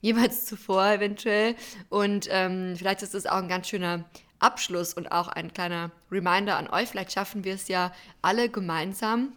jemals 0.00 0.44
zuvor 0.46 0.84
eventuell. 0.86 1.54
Und 1.88 2.26
ähm, 2.30 2.74
vielleicht 2.76 3.02
ist 3.02 3.14
das 3.14 3.26
auch 3.26 3.36
ein 3.36 3.48
ganz 3.48 3.68
schöner 3.68 4.06
Abschluss 4.40 4.92
und 4.92 5.12
auch 5.12 5.28
ein 5.28 5.54
kleiner 5.54 5.92
Reminder 6.10 6.56
an 6.56 6.68
euch. 6.68 6.88
Vielleicht 6.88 7.12
schaffen 7.12 7.44
wir 7.44 7.54
es 7.54 7.68
ja 7.68 7.92
alle 8.22 8.48
gemeinsam 8.48 9.34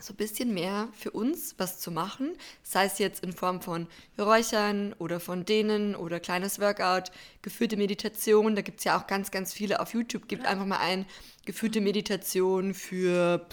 so 0.00 0.12
ein 0.12 0.16
bisschen 0.16 0.54
mehr 0.54 0.88
für 0.96 1.10
uns 1.10 1.54
was 1.58 1.78
zu 1.78 1.90
machen, 1.90 2.36
sei 2.62 2.84
es 2.84 2.98
jetzt 2.98 3.22
in 3.22 3.32
Form 3.32 3.60
von 3.60 3.86
Räuchern 4.18 4.94
oder 4.98 5.20
von 5.20 5.44
Dehnen 5.44 5.94
oder 5.96 6.20
kleines 6.20 6.60
Workout, 6.60 7.10
geführte 7.42 7.76
Meditation, 7.76 8.54
da 8.54 8.62
gibt 8.62 8.78
es 8.78 8.84
ja 8.84 8.98
auch 8.98 9.06
ganz, 9.06 9.30
ganz 9.30 9.52
viele 9.52 9.80
auf 9.80 9.94
YouTube, 9.94 10.28
gibt 10.28 10.46
einfach 10.46 10.66
mal 10.66 10.78
ein 10.78 11.06
geführte 11.46 11.80
Meditation 11.80 12.74
für 12.74 13.46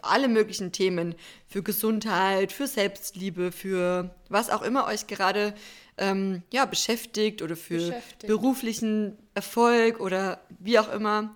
alle 0.00 0.28
möglichen 0.28 0.72
Themen, 0.72 1.14
für 1.46 1.62
Gesundheit, 1.62 2.52
für 2.52 2.66
Selbstliebe, 2.66 3.52
für 3.52 4.14
was 4.28 4.50
auch 4.50 4.62
immer 4.62 4.86
euch 4.86 5.06
gerade 5.06 5.54
ähm, 5.98 6.42
ja, 6.50 6.64
beschäftigt 6.64 7.42
oder 7.42 7.56
für 7.56 7.76
beschäftigt. 7.76 8.26
beruflichen 8.26 9.18
Erfolg 9.34 10.00
oder 10.00 10.40
wie 10.58 10.78
auch 10.78 10.90
immer. 10.90 11.34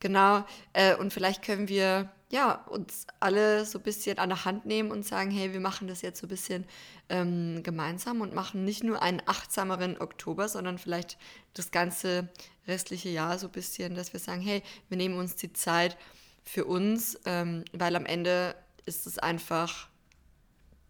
Genau, 0.00 0.44
äh, 0.72 0.96
und 0.96 1.12
vielleicht 1.12 1.42
können 1.42 1.68
wir 1.68 2.10
ja, 2.32 2.54
uns 2.54 3.06
alle 3.20 3.66
so 3.66 3.78
ein 3.78 3.82
bisschen 3.82 4.18
an 4.18 4.30
der 4.30 4.46
Hand 4.46 4.64
nehmen 4.64 4.90
und 4.90 5.04
sagen, 5.04 5.30
hey, 5.30 5.52
wir 5.52 5.60
machen 5.60 5.86
das 5.86 6.00
jetzt 6.00 6.18
so 6.18 6.26
ein 6.26 6.30
bisschen 6.30 6.64
ähm, 7.10 7.62
gemeinsam 7.62 8.22
und 8.22 8.34
machen 8.34 8.64
nicht 8.64 8.82
nur 8.82 9.02
einen 9.02 9.20
achtsameren 9.26 10.00
Oktober, 10.00 10.48
sondern 10.48 10.78
vielleicht 10.78 11.18
das 11.52 11.70
ganze 11.70 12.30
restliche 12.66 13.10
Jahr 13.10 13.38
so 13.38 13.48
ein 13.48 13.52
bisschen, 13.52 13.94
dass 13.94 14.14
wir 14.14 14.20
sagen, 14.20 14.40
hey, 14.40 14.62
wir 14.88 14.96
nehmen 14.96 15.18
uns 15.18 15.36
die 15.36 15.52
Zeit 15.52 15.98
für 16.42 16.64
uns, 16.64 17.20
ähm, 17.26 17.66
weil 17.74 17.94
am 17.96 18.06
Ende 18.06 18.54
ist 18.86 19.06
es 19.06 19.18
einfach 19.18 19.88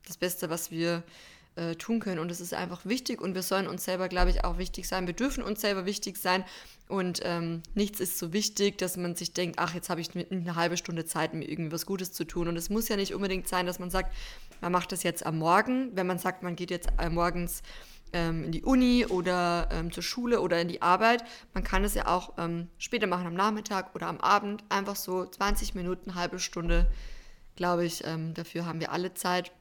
das 0.06 0.18
Beste, 0.18 0.48
was 0.48 0.70
wir 0.70 1.02
äh, 1.56 1.74
tun 1.74 2.00
können. 2.00 2.18
Und 2.18 2.30
es 2.30 2.40
ist 2.40 2.54
einfach 2.54 2.84
wichtig 2.84 3.20
und 3.20 3.34
wir 3.34 3.42
sollen 3.42 3.66
uns 3.66 3.84
selber, 3.84 4.08
glaube 4.08 4.30
ich, 4.30 4.44
auch 4.44 4.58
wichtig 4.58 4.88
sein. 4.88 5.06
Wir 5.06 5.14
dürfen 5.14 5.42
uns 5.42 5.60
selber 5.60 5.86
wichtig 5.86 6.16
sein 6.16 6.44
und 6.88 7.20
ähm, 7.24 7.62
nichts 7.74 8.00
ist 8.00 8.18
so 8.18 8.32
wichtig, 8.32 8.78
dass 8.78 8.96
man 8.96 9.16
sich 9.16 9.32
denkt, 9.32 9.58
ach, 9.58 9.74
jetzt 9.74 9.90
habe 9.90 10.00
ich 10.00 10.10
eine 10.14 10.56
halbe 10.56 10.76
Stunde 10.76 11.04
Zeit, 11.04 11.34
mir 11.34 11.48
irgendwas 11.48 11.86
Gutes 11.86 12.12
zu 12.12 12.24
tun. 12.24 12.48
Und 12.48 12.56
es 12.56 12.70
muss 12.70 12.88
ja 12.88 12.96
nicht 12.96 13.14
unbedingt 13.14 13.48
sein, 13.48 13.66
dass 13.66 13.78
man 13.78 13.90
sagt, 13.90 14.14
man 14.60 14.72
macht 14.72 14.92
das 14.92 15.02
jetzt 15.02 15.24
am 15.24 15.38
Morgen. 15.38 15.90
Wenn 15.94 16.06
man 16.06 16.18
sagt, 16.18 16.42
man 16.42 16.56
geht 16.56 16.70
jetzt 16.70 16.88
äh, 16.98 17.08
morgens 17.08 17.62
ähm, 18.12 18.44
in 18.44 18.52
die 18.52 18.62
Uni 18.62 19.06
oder 19.06 19.68
ähm, 19.72 19.90
zur 19.92 20.02
Schule 20.02 20.40
oder 20.40 20.60
in 20.60 20.68
die 20.68 20.82
Arbeit. 20.82 21.24
Man 21.54 21.64
kann 21.64 21.84
es 21.84 21.94
ja 21.94 22.06
auch 22.06 22.34
ähm, 22.38 22.68
später 22.78 23.06
machen, 23.06 23.26
am 23.26 23.34
Nachmittag 23.34 23.94
oder 23.94 24.06
am 24.06 24.20
Abend. 24.20 24.64
Einfach 24.68 24.96
so 24.96 25.24
20 25.24 25.74
Minuten, 25.74 26.14
halbe 26.14 26.38
Stunde, 26.38 26.90
glaube 27.56 27.84
ich. 27.84 28.06
Ähm, 28.06 28.34
dafür 28.34 28.66
haben 28.66 28.80
wir 28.80 28.92
alle 28.92 29.14
Zeit. 29.14 29.52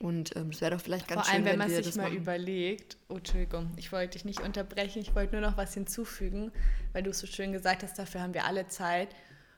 Und 0.00 0.36
ähm, 0.36 0.52
das 0.52 0.60
wäre 0.60 0.76
doch 0.76 0.80
vielleicht 0.80 1.08
ganz 1.08 1.22
Vor 1.22 1.34
allem, 1.34 1.42
schön, 1.42 1.52
wenn, 1.52 1.60
wenn 1.60 1.72
man 1.72 1.82
sich 1.84 1.96
mal 1.96 2.04
machen. 2.04 2.16
überlegt, 2.16 2.98
oh 3.08 3.16
Entschuldigung, 3.16 3.72
ich 3.76 3.90
wollte 3.90 4.12
dich 4.12 4.24
nicht 4.24 4.40
unterbrechen, 4.40 5.00
ich 5.00 5.14
wollte 5.14 5.32
nur 5.32 5.40
noch 5.40 5.56
was 5.56 5.74
hinzufügen, 5.74 6.52
weil 6.92 7.02
du 7.02 7.10
es 7.10 7.18
so 7.18 7.26
schön 7.26 7.52
gesagt 7.52 7.82
hast, 7.82 7.98
dafür 7.98 8.22
haben 8.22 8.34
wir 8.34 8.44
alle 8.44 8.68
Zeit. 8.68 9.08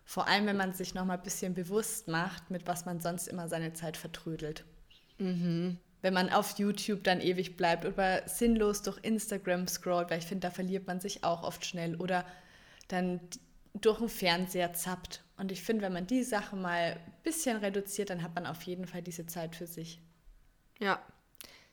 Vor 0.05 0.27
allem, 0.27 0.47
wenn 0.47 0.57
man 0.57 0.73
sich 0.73 0.95
noch 0.95 1.05
mal 1.05 1.19
ein 1.19 1.23
bisschen 1.23 1.55
bewusst 1.55 2.09
macht, 2.09 2.51
mit 2.51 2.67
was 2.67 2.87
man 2.87 3.01
sonst 3.01 3.29
immer 3.29 3.49
seine 3.49 3.75
Zeit 3.75 3.97
vertrödelt. 3.97 4.65
Mhm. 5.19 5.79
Wenn 6.03 6.15
man 6.15 6.31
auf 6.31 6.59
YouTube 6.59 7.05
dann 7.05 7.21
ewig 7.21 7.59
bleibt 7.59 7.85
oder 7.85 8.27
sinnlos 8.27 8.81
durch 8.81 8.99
Instagram 9.03 9.69
scrollt, 9.69 10.11
weil 10.11 10.19
ich 10.19 10.25
finde, 10.27 10.49
da 10.49 10.51
verliert 10.51 10.87
man 10.87 11.01
sich 11.01 11.23
auch 11.23 11.43
oft 11.43 11.67
schnell. 11.67 11.97
Oder 11.97 12.25
dann 12.89 13.21
durch 13.75 13.99
den 13.99 14.09
Fernseher 14.09 14.73
zappt. 14.73 15.23
Und 15.37 15.53
ich 15.53 15.63
finde, 15.63 15.83
wenn 15.83 15.93
man 15.93 16.07
die 16.07 16.25
Sache 16.25 16.57
mal 16.57 16.93
ein 16.95 17.13
bisschen 17.23 17.59
reduziert, 17.59 18.09
dann 18.09 18.23
hat 18.23 18.35
man 18.35 18.47
auf 18.47 18.63
jeden 18.63 18.87
Fall 18.87 19.03
diese 19.03 19.27
Zeit 19.27 19.55
für 19.55 19.67
sich. 19.67 20.01
Ja, 20.81 21.01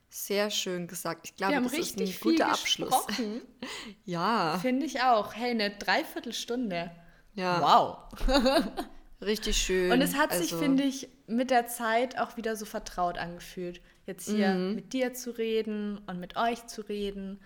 sehr 0.10 0.50
schön 0.50 0.88
gesagt. 0.88 1.28
Ich 1.28 1.36
glaube, 1.36 1.62
das 1.62 1.74
ist 1.74 2.00
ein 2.00 2.14
guter 2.22 2.50
Abschluss. 2.50 3.08
ja. 4.06 4.58
Finde 4.60 4.86
ich 4.86 5.02
auch. 5.02 5.34
Hey, 5.34 5.52
eine 5.52 5.72
Dreiviertelstunde. 5.72 6.92
Ja. 7.34 7.62
Wow. 7.62 8.28
richtig 9.22 9.58
schön. 9.58 9.92
Und 9.92 10.02
es 10.02 10.16
hat 10.16 10.32
also, 10.32 10.44
sich, 10.44 10.54
finde 10.54 10.84
ich, 10.84 11.10
mit 11.28 11.52
der 11.52 11.68
Zeit 11.68 12.18
auch 12.18 12.38
wieder 12.38 12.56
so 12.56 12.66
vertraut 12.66 13.18
angefühlt. 13.18 13.82
Jetzt 14.06 14.30
hier 14.30 14.54
mhm. 14.54 14.76
mit 14.76 14.94
dir 14.94 15.14
zu 15.14 15.38
reden 15.38 16.00
und 16.08 16.20
mit 16.20 16.38
euch 16.38 16.66
zu 16.68 16.82
reden. 16.82 17.42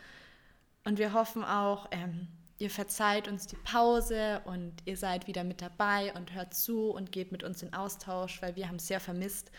Und 0.84 1.00
wir 1.00 1.14
hoffen 1.14 1.44
auch, 1.44 1.88
ähm, 1.92 2.28
ihr 2.60 2.70
verzeiht 2.70 3.28
uns 3.28 3.48
die 3.48 3.56
Pause 3.56 4.42
und 4.46 4.74
ihr 4.86 4.98
seid 4.98 5.26
wieder 5.28 5.44
mit 5.44 5.62
dabei 5.62 6.14
und 6.14 6.34
hört 6.34 6.54
zu 6.54 6.92
und 6.92 7.12
geht 7.12 7.32
mit 7.32 7.44
uns 7.44 7.64
in 7.64 7.74
Austausch, 7.74 8.42
weil 8.42 8.56
wir 8.56 8.68
haben 8.68 8.76
es 8.76 8.88
sehr 8.88 9.00
vermisst 9.00 9.52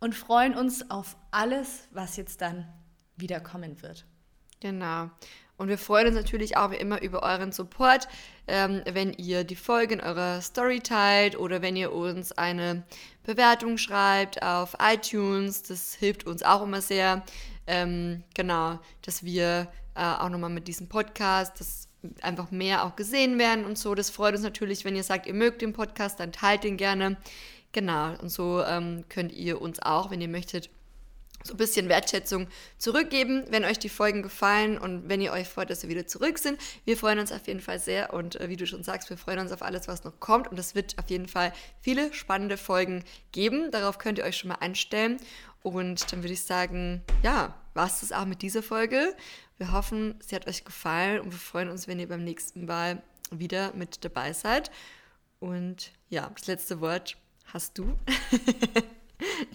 und 0.00 0.14
freuen 0.14 0.54
uns 0.54 0.90
auf 0.90 1.16
alles, 1.30 1.88
was 1.92 2.16
jetzt 2.16 2.40
dann 2.40 2.66
wieder 3.16 3.40
kommen 3.40 3.82
wird. 3.82 4.06
Genau. 4.60 5.10
Und 5.56 5.68
wir 5.68 5.76
freuen 5.76 6.06
uns 6.06 6.16
natürlich 6.16 6.56
auch 6.56 6.70
wie 6.70 6.76
immer 6.76 7.02
über 7.02 7.22
euren 7.22 7.52
Support, 7.52 8.08
ähm, 8.48 8.82
wenn 8.90 9.12
ihr 9.12 9.44
die 9.44 9.56
Folge 9.56 9.92
in 9.92 10.00
eurer 10.00 10.40
Story 10.40 10.80
teilt 10.80 11.38
oder 11.38 11.60
wenn 11.60 11.76
ihr 11.76 11.92
uns 11.92 12.32
eine 12.32 12.82
Bewertung 13.24 13.76
schreibt 13.76 14.42
auf 14.42 14.74
iTunes. 14.80 15.62
Das 15.62 15.94
hilft 15.94 16.26
uns 16.26 16.42
auch 16.42 16.62
immer 16.62 16.80
sehr. 16.80 17.22
Ähm, 17.66 18.24
genau, 18.34 18.78
dass 19.02 19.22
wir 19.22 19.70
äh, 19.94 20.02
auch 20.02 20.30
nochmal 20.30 20.48
mit 20.48 20.66
diesem 20.66 20.88
Podcast, 20.88 21.60
dass 21.60 21.88
einfach 22.22 22.50
mehr 22.50 22.84
auch 22.86 22.96
gesehen 22.96 23.38
werden 23.38 23.66
und 23.66 23.76
so. 23.76 23.94
Das 23.94 24.08
freut 24.08 24.32
uns 24.32 24.42
natürlich, 24.42 24.86
wenn 24.86 24.96
ihr 24.96 25.04
sagt, 25.04 25.26
ihr 25.26 25.34
mögt 25.34 25.60
den 25.60 25.74
Podcast, 25.74 26.20
dann 26.20 26.32
teilt 26.32 26.64
den 26.64 26.78
gerne. 26.78 27.18
Genau, 27.72 28.14
und 28.18 28.30
so 28.30 28.62
ähm, 28.64 29.04
könnt 29.08 29.32
ihr 29.32 29.60
uns 29.60 29.80
auch, 29.80 30.10
wenn 30.10 30.20
ihr 30.20 30.28
möchtet, 30.28 30.70
so 31.42 31.54
ein 31.54 31.56
bisschen 31.56 31.88
Wertschätzung 31.88 32.48
zurückgeben, 32.76 33.44
wenn 33.48 33.64
euch 33.64 33.78
die 33.78 33.88
Folgen 33.88 34.22
gefallen 34.22 34.76
und 34.76 35.08
wenn 35.08 35.20
ihr 35.20 35.32
euch 35.32 35.48
freut, 35.48 35.70
dass 35.70 35.82
wir 35.82 35.88
wieder 35.88 36.06
zurück 36.06 36.38
sind. 36.38 36.60
Wir 36.84 36.96
freuen 36.96 37.18
uns 37.18 37.32
auf 37.32 37.46
jeden 37.46 37.60
Fall 37.60 37.78
sehr 37.78 38.12
und 38.12 38.38
äh, 38.38 38.48
wie 38.48 38.56
du 38.56 38.66
schon 38.66 38.82
sagst, 38.82 39.08
wir 39.08 39.16
freuen 39.16 39.38
uns 39.38 39.52
auf 39.52 39.62
alles, 39.62 39.88
was 39.88 40.04
noch 40.04 40.20
kommt 40.20 40.48
und 40.48 40.58
es 40.58 40.74
wird 40.74 40.98
auf 40.98 41.08
jeden 41.08 41.28
Fall 41.28 41.52
viele 41.80 42.12
spannende 42.12 42.56
Folgen 42.56 43.04
geben. 43.32 43.70
Darauf 43.70 43.98
könnt 43.98 44.18
ihr 44.18 44.24
euch 44.24 44.36
schon 44.36 44.48
mal 44.48 44.56
einstellen 44.56 45.18
und 45.62 46.12
dann 46.12 46.22
würde 46.22 46.34
ich 46.34 46.44
sagen, 46.44 47.02
ja, 47.22 47.54
war 47.74 47.86
es 47.86 48.00
das 48.00 48.12
auch 48.12 48.26
mit 48.26 48.42
dieser 48.42 48.62
Folge. 48.62 49.14
Wir 49.56 49.72
hoffen, 49.72 50.16
sie 50.20 50.34
hat 50.34 50.46
euch 50.46 50.64
gefallen 50.64 51.20
und 51.20 51.32
wir 51.32 51.38
freuen 51.38 51.70
uns, 51.70 51.88
wenn 51.88 52.00
ihr 52.00 52.08
beim 52.08 52.24
nächsten 52.24 52.66
Mal 52.66 53.02
wieder 53.30 53.72
mit 53.74 54.04
dabei 54.04 54.32
seid. 54.32 54.70
Und 55.38 55.92
ja, 56.10 56.30
das 56.34 56.46
letzte 56.46 56.80
Wort 56.80 57.16
hast 57.52 57.78
du. 57.78 57.96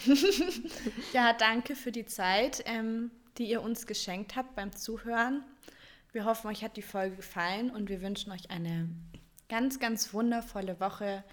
ja, 1.13 1.33
danke 1.33 1.75
für 1.75 1.91
die 1.91 2.05
Zeit, 2.05 2.63
ähm, 2.65 3.11
die 3.37 3.45
ihr 3.45 3.61
uns 3.61 3.87
geschenkt 3.87 4.35
habt 4.35 4.55
beim 4.55 4.71
Zuhören. 4.75 5.43
Wir 6.11 6.25
hoffen, 6.25 6.47
euch 6.47 6.63
hat 6.63 6.77
die 6.77 6.81
Folge 6.81 7.17
gefallen 7.17 7.69
und 7.71 7.89
wir 7.89 8.01
wünschen 8.01 8.31
euch 8.31 8.49
eine 8.49 8.89
ganz, 9.49 9.79
ganz 9.79 10.13
wundervolle 10.13 10.79
Woche, 10.79 11.23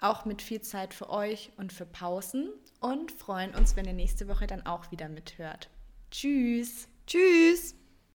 auch 0.00 0.24
mit 0.24 0.42
viel 0.42 0.60
Zeit 0.60 0.94
für 0.94 1.10
euch 1.10 1.52
und 1.56 1.72
für 1.72 1.86
Pausen 1.86 2.50
und 2.80 3.12
freuen 3.12 3.54
uns, 3.54 3.76
wenn 3.76 3.84
ihr 3.84 3.92
nächste 3.92 4.28
Woche 4.28 4.46
dann 4.46 4.66
auch 4.66 4.90
wieder 4.90 5.08
mithört. 5.08 5.70
Tschüss. 6.10 6.88
Tschüss. 7.06 7.76